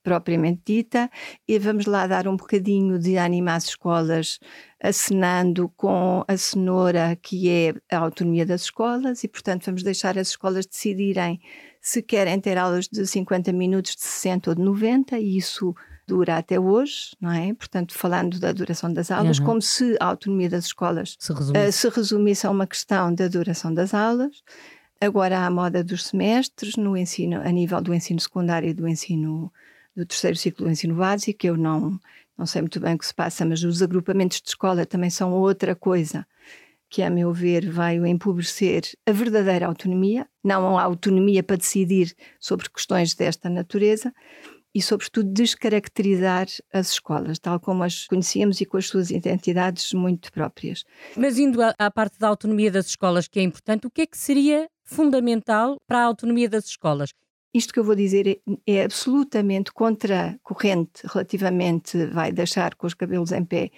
propriamente 0.07 0.61
dita, 0.65 1.11
e 1.45 1.59
vamos 1.59 1.85
lá 1.85 2.07
dar 2.07 2.29
um 2.29 2.37
bocadinho 2.37 2.97
de 2.97 3.17
ânimo 3.17 3.49
às 3.49 3.65
escolas, 3.65 4.39
acenando 4.81 5.67
com 5.75 6.23
a 6.25 6.37
cenoura 6.37 7.17
que 7.21 7.49
é 7.49 7.73
a 7.93 7.97
autonomia 7.97 8.45
das 8.45 8.61
escolas, 8.61 9.25
e 9.25 9.27
portanto 9.27 9.65
vamos 9.65 9.83
deixar 9.83 10.17
as 10.17 10.29
escolas 10.29 10.65
decidirem 10.65 11.41
se 11.81 12.01
querem 12.01 12.39
ter 12.39 12.57
aulas 12.57 12.87
de 12.87 13.05
50 13.05 13.51
minutos, 13.51 13.97
de 13.97 14.01
60 14.03 14.51
ou 14.51 14.55
de 14.55 14.61
90, 14.61 15.19
e 15.19 15.35
isso 15.35 15.75
dura 16.07 16.37
até 16.37 16.57
hoje, 16.57 17.13
não 17.19 17.33
é? 17.33 17.53
Portanto, 17.53 17.93
falando 17.93 18.39
da 18.39 18.53
duração 18.53 18.93
das 18.93 19.11
aulas, 19.11 19.39
uhum. 19.39 19.45
como 19.45 19.61
se 19.61 19.97
a 19.99 20.05
autonomia 20.05 20.49
das 20.49 20.67
escolas 20.67 21.17
se 21.19 21.33
resumisse. 21.33 21.67
Uh, 21.67 21.71
se 21.73 21.89
resumisse 21.89 22.47
a 22.47 22.49
uma 22.49 22.65
questão 22.65 23.13
da 23.13 23.27
duração 23.27 23.73
das 23.73 23.93
aulas. 23.93 24.41
Agora 25.01 25.39
há 25.39 25.45
a 25.45 25.51
moda 25.51 25.83
dos 25.83 26.05
semestres 26.05 26.77
no 26.77 26.95
ensino, 26.95 27.41
a 27.41 27.51
nível 27.51 27.81
do 27.81 27.93
ensino 27.93 28.21
secundário 28.21 28.69
e 28.69 28.73
do 28.73 28.87
ensino 28.87 29.51
do 29.97 30.05
terceiro 30.05 30.37
ciclo 30.37 30.65
do 30.65 30.71
ensino 30.71 30.93
básico, 30.93 31.47
eu 31.47 31.57
não, 31.57 31.99
não 32.37 32.45
sei 32.45 32.61
muito 32.61 32.79
bem 32.79 32.93
o 32.93 32.97
que 32.99 33.05
se 33.07 33.15
passa, 33.15 33.43
mas 33.43 33.63
os 33.63 33.81
agrupamentos 33.81 34.39
de 34.39 34.49
escola 34.49 34.85
também 34.85 35.09
são 35.09 35.33
outra 35.33 35.75
coisa 35.75 36.25
que, 36.87 37.01
a 37.01 37.09
meu 37.09 37.33
ver, 37.33 37.69
vai 37.69 37.95
empobrecer 37.95 38.83
a 39.07 39.11
verdadeira 39.11 39.65
autonomia, 39.65 40.27
não 40.43 40.77
a 40.77 40.83
autonomia 40.83 41.41
para 41.41 41.57
decidir 41.57 42.15
sobre 42.39 42.69
questões 42.69 43.15
desta 43.15 43.49
natureza 43.49 44.13
e, 44.73 44.81
sobretudo, 44.81 45.33
descaracterizar 45.33 46.45
as 46.71 46.91
escolas, 46.91 47.39
tal 47.39 47.59
como 47.59 47.83
as 47.83 48.05
conhecíamos 48.05 48.61
e 48.61 48.65
com 48.65 48.77
as 48.77 48.85
suas 48.85 49.09
identidades 49.09 49.91
muito 49.93 50.31
próprias. 50.31 50.83
Mas 51.15 51.39
indo 51.39 51.59
à 51.61 51.91
parte 51.91 52.19
da 52.19 52.27
autonomia 52.27 52.69
das 52.71 52.85
escolas, 52.85 53.27
que 53.27 53.39
é 53.39 53.43
importante, 53.43 53.87
o 53.87 53.89
que 53.89 54.01
é 54.01 54.05
que 54.05 54.17
seria 54.17 54.69
fundamental 54.85 55.77
para 55.87 55.99
a 55.99 56.05
autonomia 56.05 56.47
das 56.47 56.65
escolas? 56.65 57.09
Isto 57.57 57.73
que 57.73 57.79
eu 57.79 57.83
vou 57.83 57.95
dizer 57.95 58.27
é, 58.27 58.37
é 58.67 58.83
absolutamente 58.83 59.71
contracorrente 59.71 61.01
relativamente, 61.05 62.05
vai 62.05 62.31
deixar 62.31 62.75
com 62.75 62.85
os 62.85 62.93
cabelos 62.93 63.31
em 63.31 63.43
pé, 63.43 63.71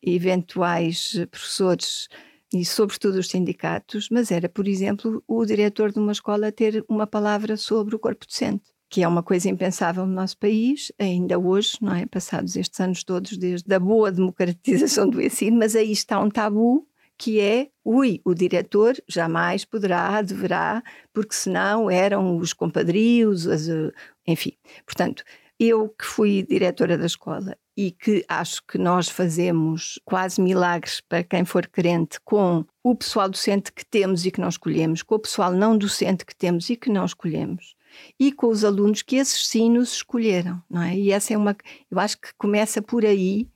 eventuais 0.00 1.26
professores 1.28 2.06
e 2.54 2.64
sobretudo 2.64 3.18
os 3.18 3.28
sindicatos, 3.28 4.08
mas 4.12 4.30
era, 4.30 4.48
por 4.48 4.68
exemplo, 4.68 5.24
o 5.26 5.44
diretor 5.44 5.90
de 5.90 5.98
uma 5.98 6.12
escola 6.12 6.52
ter 6.52 6.84
uma 6.88 7.04
palavra 7.04 7.56
sobre 7.56 7.96
o 7.96 7.98
corpo 7.98 8.24
docente, 8.24 8.62
que 8.88 9.02
é 9.02 9.08
uma 9.08 9.24
coisa 9.24 9.48
impensável 9.48 10.06
no 10.06 10.12
nosso 10.12 10.38
país, 10.38 10.92
ainda 10.96 11.36
hoje, 11.36 11.76
não 11.80 11.96
é? 11.96 12.06
Passados 12.06 12.54
estes 12.54 12.78
anos 12.78 13.02
todos, 13.02 13.36
desde 13.36 13.74
a 13.74 13.80
boa 13.80 14.12
democratização 14.12 15.10
do 15.10 15.20
ensino, 15.20 15.58
mas 15.58 15.74
aí 15.74 15.90
está 15.90 16.20
um 16.20 16.30
tabu 16.30 16.86
que 17.18 17.40
é, 17.40 17.68
ui, 17.84 18.20
o 18.24 18.34
diretor 18.34 18.94
jamais 19.08 19.64
poderá, 19.64 20.20
deverá, 20.22 20.82
porque 21.12 21.34
senão 21.34 21.90
eram 21.90 22.36
os 22.36 22.52
compadrios, 22.52 23.46
as, 23.46 23.68
eh, 23.68 23.92
enfim. 24.26 24.52
Portanto, 24.84 25.24
eu 25.58 25.88
que 25.88 26.04
fui 26.04 26.42
diretora 26.42 26.98
da 26.98 27.06
escola 27.06 27.56
e 27.76 27.90
que 27.90 28.24
acho 28.28 28.62
que 28.66 28.78
nós 28.78 29.08
fazemos 29.08 30.00
quase 30.04 30.40
milagres 30.40 31.00
para 31.00 31.22
quem 31.22 31.44
for 31.44 31.66
crente 31.66 32.18
com 32.24 32.64
o 32.82 32.94
pessoal 32.94 33.28
docente 33.28 33.72
que 33.72 33.84
temos 33.84 34.24
e 34.24 34.30
que 34.30 34.40
não 34.40 34.48
escolhemos, 34.48 35.02
com 35.02 35.14
o 35.14 35.18
pessoal 35.18 35.52
não 35.52 35.76
docente 35.76 36.24
que 36.24 36.34
temos 36.34 36.70
e 36.70 36.76
que 36.76 36.90
não 36.90 37.04
escolhemos, 37.04 37.74
e 38.18 38.32
com 38.32 38.48
os 38.48 38.64
alunos 38.64 39.02
que 39.02 39.16
esses 39.16 39.46
sim 39.46 39.70
nos 39.70 39.92
escolheram, 39.92 40.62
não 40.70 40.82
é? 40.82 40.96
E 40.96 41.10
essa 41.10 41.34
é 41.34 41.36
uma, 41.36 41.56
eu 41.90 41.98
acho 41.98 42.18
que 42.18 42.28
começa 42.36 42.80
por 42.80 43.04
aí 43.04 43.48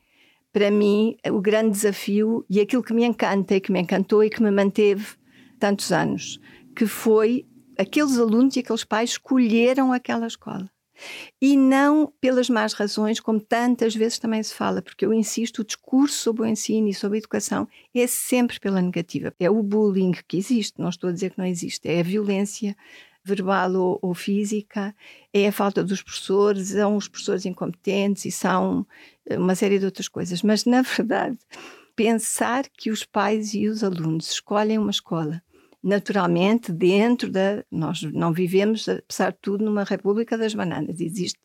para 0.53 0.71
mim, 0.71 1.17
o 1.31 1.41
grande 1.41 1.71
desafio 1.71 2.45
e 2.49 2.61
aquilo 2.61 2.83
que 2.83 2.93
me 2.93 3.05
encanta 3.05 3.55
e 3.55 3.61
que 3.61 3.71
me 3.71 3.81
encantou 3.81 4.25
e 4.25 4.31
que 4.31 4.43
me 4.43 4.51
manteve 4.51 5.07
tantos 5.59 5.93
anos, 5.93 6.41
que 6.75 6.87
foi 6.87 7.47
aqueles 7.79 8.19
alunos 8.19 8.57
e 8.57 8.61
aqueles 8.61 8.85
pais 8.85 9.11
escolheram 9.11 9.93
aquela 9.93 10.27
escola. 10.27 10.71
E 11.41 11.57
não 11.57 12.13
pelas 12.21 12.51
más 12.51 12.75
razões, 12.75 13.21
como 13.21 13.41
tantas 13.41 13.95
vezes 13.95 14.19
também 14.19 14.43
se 14.43 14.55
fala, 14.55 14.83
porque 14.83 15.07
eu 15.07 15.15
insisto, 15.15 15.61
o 15.61 15.65
discurso 15.65 16.19
sobre 16.19 16.43
o 16.43 16.47
ensino 16.47 16.89
e 16.89 16.95
sobre 16.95 17.17
a 17.17 17.21
educação 17.21 17.67
é 17.95 18.07
sempre 18.07 18.61
pela 18.61 18.83
negativa. 18.83 19.33
É 19.41 19.51
o 19.51 19.63
bullying 19.63 20.13
que 20.29 20.37
existe, 20.37 20.79
não 20.79 20.91
estou 20.91 21.09
a 21.09 21.13
dizer 21.13 21.31
que 21.31 21.39
não 21.39 21.47
existe, 21.47 21.89
é 21.89 22.01
a 22.01 22.03
violência 22.03 22.77
verbal 23.25 23.75
ou, 23.75 23.99
ou, 24.03 24.15
física, 24.15 24.95
é 25.33 25.49
a 25.49 25.53
falta 25.53 25.85
dos 25.85 26.03
professores, 26.03 26.69
são 26.69 26.97
os 26.97 27.09
professores 27.09 27.47
incompetentes 27.47 28.25
e 28.25 28.31
são 28.31 28.87
eh, 29.27 29.39
uma 29.39 29.55
série 29.55 29.79
de 29.79 29.85
outras 29.85 30.09
coisas. 30.09 30.43
Mas, 30.43 30.65
na 30.65 30.83
verdade, 30.83 31.39
pensar 31.95 32.65
que 32.69 32.91
os 32.91 33.05
pais 33.05 33.55
e 33.55 33.69
os 33.69 33.85
alunos 33.85 34.31
escolhem 34.31 34.79
uma 34.79 34.91
escola 34.91 35.43
naturalmente 35.83 36.73
dentro 36.73 37.31
da. 37.31 37.65
Nós 37.71 38.03
não 38.03 38.33
vivemos, 38.33 38.89
apesar 38.89 39.33
de 39.33 39.39
tudo, 39.41 39.65
numa 39.65 39.85
República 39.85 40.37
das 40.37 40.55
Bananas. 40.55 41.01
Existe 41.01 41.39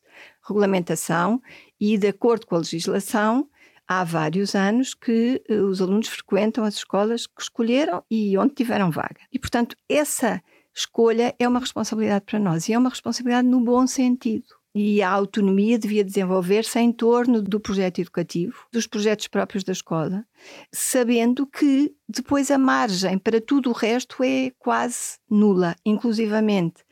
regulamentação 0.46 1.40
e, 1.80 1.96
de 1.98 2.08
acordo 2.08 2.46
com 2.46 2.54
a 2.54 2.58
legislação, 2.58 3.48
há 3.86 4.02
vários 4.04 4.54
anos 4.54 4.94
que 4.94 5.42
uh, 5.48 5.62
os 5.64 5.80
alunos 5.80 6.08
frequentam 6.08 6.64
as 6.64 6.76
escolas 6.76 7.26
que 7.26 7.40
escolheram 7.40 8.02
e 8.10 8.36
onde 8.36 8.54
tiveram 8.54 8.90
vaga. 8.90 9.20
E, 9.32 9.38
portanto, 9.38 9.76
essa 9.88 10.42
escolha 10.76 11.34
é 11.38 11.48
uma 11.48 11.60
responsabilidade 11.60 12.24
para 12.26 12.38
nós 12.38 12.68
e 12.68 12.72
é 12.72 12.78
uma 12.78 12.90
responsabilidade 12.90 13.48
no 13.48 13.60
bom 13.60 13.86
sentido 13.86 14.54
e 14.78 15.00
a 15.00 15.08
autonomia 15.08 15.78
devia 15.78 16.04
desenvolver-se 16.04 16.78
em 16.78 16.92
torno 16.92 17.40
do 17.40 17.58
projeto 17.58 17.98
educativo, 17.98 18.66
dos 18.70 18.86
projetos 18.86 19.26
próprios 19.26 19.64
da 19.64 19.72
escola, 19.72 20.22
sabendo 20.70 21.46
que 21.46 21.94
depois 22.06 22.50
a 22.50 22.58
margem 22.58 23.16
para 23.16 23.40
tudo 23.40 23.70
o 23.70 23.72
resto 23.72 24.22
é 24.22 24.52
quase 24.58 25.16
nula, 25.30 25.74
inclusivamente. 25.82 26.84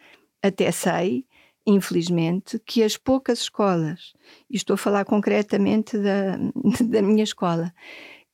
Até 0.42 0.72
sei, 0.72 1.26
infelizmente, 1.66 2.58
que 2.58 2.82
as 2.82 2.96
poucas 2.96 3.40
escolas, 3.40 4.14
e 4.48 4.56
estou 4.56 4.74
a 4.74 4.78
falar 4.78 5.04
concretamente 5.04 5.98
da, 5.98 6.38
da 6.88 7.02
minha 7.02 7.22
escola, 7.22 7.70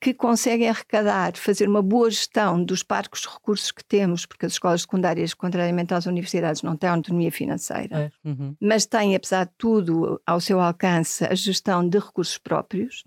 que 0.00 0.14
conseguem 0.14 0.68
arrecadar, 0.68 1.36
fazer 1.36 1.68
uma 1.68 1.82
boa 1.82 2.10
gestão 2.10 2.64
dos 2.64 2.82
parcos 2.82 3.20
de 3.20 3.28
recursos 3.28 3.70
que 3.70 3.84
temos, 3.84 4.24
porque 4.24 4.46
as 4.46 4.52
escolas 4.52 4.80
secundárias, 4.80 5.34
contrariamente 5.34 5.92
às 5.92 6.06
universidades, 6.06 6.62
não 6.62 6.74
têm 6.74 6.88
autonomia 6.88 7.30
financeira, 7.30 8.10
é. 8.24 8.28
uhum. 8.28 8.56
mas 8.58 8.86
têm, 8.86 9.14
apesar 9.14 9.44
de 9.44 9.52
tudo, 9.58 10.18
ao 10.26 10.40
seu 10.40 10.58
alcance 10.58 11.22
a 11.24 11.34
gestão 11.34 11.86
de 11.86 11.98
recursos 11.98 12.38
próprios, 12.38 13.04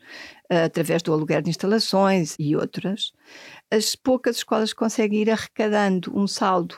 uh, 0.51 0.65
através 0.65 1.01
do 1.01 1.11
aluguer 1.11 1.41
de 1.41 1.49
instalações 1.49 2.35
e 2.37 2.55
outras. 2.55 3.11
As 3.71 3.95
poucas 3.95 4.37
escolas 4.37 4.71
conseguem 4.71 5.21
ir 5.21 5.31
arrecadando 5.31 6.15
um 6.15 6.27
saldo 6.27 6.77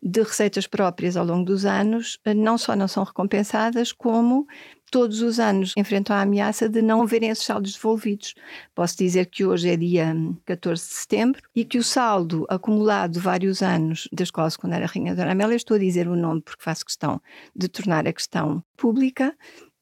de 0.00 0.22
receitas 0.22 0.68
próprias 0.68 1.16
ao 1.16 1.24
longo 1.24 1.44
dos 1.44 1.64
anos, 1.64 2.20
eh, 2.24 2.34
não 2.34 2.56
só 2.56 2.76
não 2.76 2.86
são 2.86 3.02
recompensadas, 3.02 3.92
como 3.92 4.46
todos 4.90 5.20
os 5.20 5.38
anos 5.38 5.72
enfrentam 5.76 6.14
a 6.14 6.22
ameaça 6.22 6.68
de 6.68 6.82
não 6.82 7.06
verem 7.06 7.30
esses 7.30 7.44
saldos 7.44 7.74
devolvidos. 7.74 8.34
Posso 8.74 8.96
dizer 8.96 9.26
que 9.26 9.44
hoje 9.44 9.70
é 9.70 9.76
dia 9.76 10.14
14 10.44 10.82
de 10.82 10.94
setembro 10.94 11.42
e 11.54 11.64
que 11.64 11.78
o 11.78 11.82
saldo 11.82 12.46
acumulado 12.48 13.12
de 13.12 13.20
vários 13.20 13.62
anos 13.62 14.08
da 14.12 14.22
Escola 14.22 14.50
Secundária 14.50 14.86
Rainha 14.86 15.14
Dona 15.14 15.32
Amélia, 15.32 15.56
estou 15.56 15.76
a 15.76 15.80
dizer 15.80 16.08
o 16.08 16.16
nome 16.16 16.42
porque 16.42 16.62
faço 16.62 16.84
questão 16.84 17.20
de 17.54 17.68
tornar 17.68 18.06
a 18.06 18.12
questão 18.12 18.62
pública, 18.76 19.36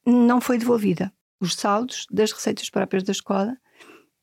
não 0.06 0.40
foi 0.40 0.58
devolvida. 0.58 1.12
Os 1.40 1.54
saldos 1.54 2.06
das 2.10 2.32
receitas 2.32 2.70
próprias 2.70 3.02
da 3.02 3.12
escola 3.12 3.56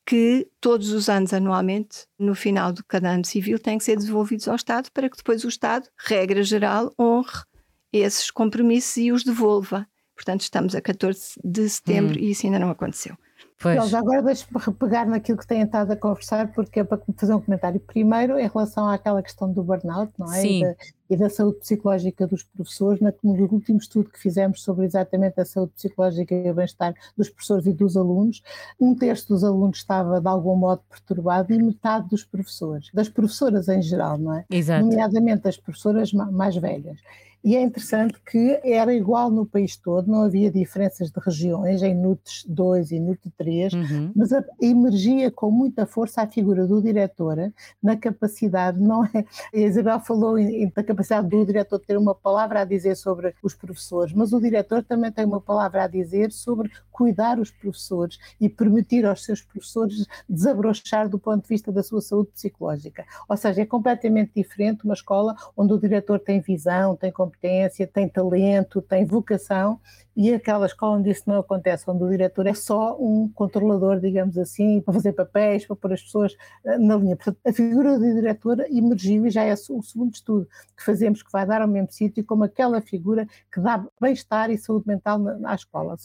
que 0.04 0.48
todos 0.60 0.90
os 0.90 1.08
anos, 1.08 1.32
anualmente, 1.32 2.06
no 2.18 2.34
final 2.34 2.72
de 2.72 2.82
cada 2.84 3.10
ano 3.10 3.24
civil, 3.24 3.58
têm 3.58 3.78
que 3.78 3.84
ser 3.84 3.96
devolvidos 3.96 4.48
ao 4.48 4.56
Estado 4.56 4.90
para 4.92 5.08
que 5.08 5.16
depois 5.16 5.44
o 5.44 5.48
Estado, 5.48 5.88
regra 5.96 6.42
geral, 6.42 6.92
honre 6.98 7.44
esses 7.92 8.30
compromissos 8.30 8.96
e 8.96 9.12
os 9.12 9.22
devolva. 9.22 9.86
Portanto, 10.22 10.42
estamos 10.42 10.76
a 10.76 10.80
14 10.80 11.34
de 11.42 11.68
setembro 11.68 12.16
hum. 12.16 12.22
e 12.22 12.30
isso 12.30 12.46
ainda 12.46 12.60
não 12.60 12.70
aconteceu. 12.70 13.16
Pois. 13.58 13.92
agora 13.92 14.22
deixe-me 14.22 14.60
repegar 14.60 15.08
naquilo 15.08 15.38
que 15.38 15.46
têm 15.46 15.62
estado 15.62 15.92
a 15.92 15.96
conversar, 15.96 16.52
porque 16.52 16.80
é 16.80 16.84
para 16.84 17.00
fazer 17.16 17.34
um 17.34 17.40
comentário. 17.40 17.80
Primeiro, 17.80 18.38
em 18.38 18.48
relação 18.48 18.88
àquela 18.88 19.22
questão 19.22 19.52
do 19.52 19.62
burnout, 19.62 20.12
não 20.18 20.32
é? 20.32 20.40
Sim. 20.40 20.58
E 20.58 20.62
da, 20.62 20.74
e 21.12 21.16
da 21.16 21.28
saúde 21.28 21.58
psicológica 21.58 22.26
dos 22.26 22.42
professores, 22.42 22.98
no 23.22 23.34
último 23.52 23.76
estudo 23.76 24.08
que 24.08 24.18
fizemos 24.18 24.62
sobre 24.62 24.86
exatamente 24.86 25.38
a 25.38 25.44
saúde 25.44 25.72
psicológica 25.74 26.34
e 26.34 26.50
o 26.50 26.54
bem-estar 26.54 26.94
dos 27.14 27.28
professores 27.28 27.66
e 27.66 27.72
dos 27.74 27.98
alunos, 27.98 28.42
um 28.80 28.94
terço 28.94 29.28
dos 29.28 29.44
alunos 29.44 29.76
estava 29.76 30.22
de 30.22 30.28
algum 30.28 30.56
modo 30.56 30.80
perturbado 30.88 31.52
e 31.52 31.62
metade 31.62 32.08
dos 32.08 32.24
professores, 32.24 32.88
das 32.94 33.10
professoras 33.10 33.68
em 33.68 33.82
geral, 33.82 34.16
não 34.16 34.32
é? 34.32 34.46
Exato. 34.50 34.86
Nomeadamente 34.86 35.46
as 35.46 35.58
professoras 35.58 36.14
mais 36.14 36.56
velhas. 36.56 36.98
E 37.44 37.56
é 37.56 37.62
interessante 37.62 38.14
que 38.24 38.60
era 38.62 38.94
igual 38.94 39.28
no 39.28 39.44
país 39.44 39.76
todo, 39.76 40.08
não 40.08 40.22
havia 40.22 40.50
diferenças 40.50 41.10
de 41.10 41.18
regiões, 41.18 41.82
em 41.82 41.92
NUTES 41.92 42.44
2 42.48 42.92
e 42.92 43.00
NUTE 43.00 43.32
3, 43.36 43.72
uhum. 43.72 44.12
mas 44.14 44.32
a, 44.32 44.44
emergia 44.60 45.28
com 45.28 45.50
muita 45.50 45.84
força 45.84 46.22
a 46.22 46.26
figura 46.26 46.66
do 46.68 46.80
diretor 46.80 47.52
na 47.82 47.96
capacidade, 47.96 48.78
não 48.78 49.04
é? 49.04 49.24
A 49.52 49.58
Isabel 49.58 49.98
falou 49.98 50.38
em, 50.38 50.70
da 50.72 50.84
capacidade 50.84 51.01
do 51.28 51.44
diretor 51.44 51.78
ter 51.78 51.96
uma 51.96 52.14
palavra 52.14 52.60
a 52.60 52.64
dizer 52.64 52.96
sobre 52.96 53.34
os 53.42 53.54
professores, 53.54 54.12
mas 54.12 54.32
o 54.32 54.40
diretor 54.40 54.82
também 54.82 55.10
tem 55.10 55.24
uma 55.24 55.40
palavra 55.40 55.84
a 55.84 55.86
dizer 55.86 56.32
sobre 56.32 56.70
cuidar 56.90 57.38
os 57.38 57.50
professores 57.50 58.18
e 58.40 58.48
permitir 58.48 59.04
aos 59.04 59.24
seus 59.24 59.42
professores 59.42 60.06
desabrochar 60.28 61.08
do 61.08 61.18
ponto 61.18 61.42
de 61.42 61.48
vista 61.48 61.72
da 61.72 61.82
sua 61.82 62.00
saúde 62.00 62.30
psicológica. 62.32 63.04
Ou 63.28 63.36
seja, 63.36 63.62
é 63.62 63.66
completamente 63.66 64.32
diferente 64.34 64.84
uma 64.84 64.94
escola 64.94 65.34
onde 65.56 65.72
o 65.72 65.78
diretor 65.78 66.18
tem 66.18 66.40
visão, 66.40 66.96
tem 66.96 67.10
competência, 67.10 67.86
tem 67.86 68.08
talento, 68.08 68.80
tem 68.82 69.04
vocação, 69.04 69.80
e 70.16 70.32
aquela 70.32 70.66
escola 70.66 70.98
onde 70.98 71.10
isso 71.10 71.24
não 71.26 71.38
acontece, 71.38 71.88
onde 71.88 72.04
o 72.04 72.08
diretor 72.10 72.46
é 72.46 72.54
só 72.54 72.96
um 72.98 73.30
controlador, 73.34 73.98
digamos 74.00 74.36
assim, 74.36 74.80
para 74.80 74.94
fazer 74.94 75.12
papéis, 75.12 75.66
para 75.66 75.76
pôr 75.76 75.92
as 75.92 76.02
pessoas 76.02 76.36
eh, 76.64 76.78
na 76.78 76.96
linha. 76.96 77.16
Portanto, 77.16 77.38
a 77.46 77.52
figura 77.52 77.98
do 77.98 78.14
diretor 78.14 78.60
emergiu 78.70 79.26
e 79.26 79.30
já 79.30 79.42
é 79.42 79.54
o 79.54 79.82
segundo 79.82 80.12
estudo 80.12 80.46
que 80.76 80.84
fazemos, 80.84 81.22
que 81.22 81.32
vai 81.32 81.46
dar 81.46 81.62
ao 81.62 81.68
mesmo 81.68 81.90
sítio, 81.90 82.24
como 82.24 82.44
aquela 82.44 82.80
figura 82.80 83.26
que 83.52 83.60
dá 83.60 83.84
bem-estar 84.00 84.50
e 84.50 84.58
saúde 84.58 84.86
mental 84.86 85.20
à 85.44 85.54
escola, 85.54 85.96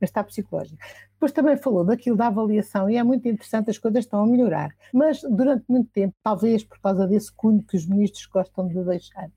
bem-estar 0.00 0.24
psicológico. 0.24 0.78
Depois 1.22 1.30
também 1.30 1.56
falou 1.56 1.84
daquilo 1.84 2.16
da 2.16 2.26
avaliação 2.26 2.90
e 2.90 2.96
é 2.96 3.02
muito 3.04 3.28
interessante, 3.28 3.70
as 3.70 3.78
coisas 3.78 4.04
estão 4.04 4.24
a 4.24 4.26
melhorar. 4.26 4.74
Mas 4.92 5.20
durante 5.22 5.64
muito 5.68 5.88
tempo, 5.92 6.12
talvez 6.20 6.64
por 6.64 6.80
causa 6.80 7.06
desse 7.06 7.32
cunho 7.32 7.62
que 7.62 7.76
os 7.76 7.86
ministros 7.86 8.26
gostam 8.26 8.66
de 8.66 8.82
deixar, 8.82 9.30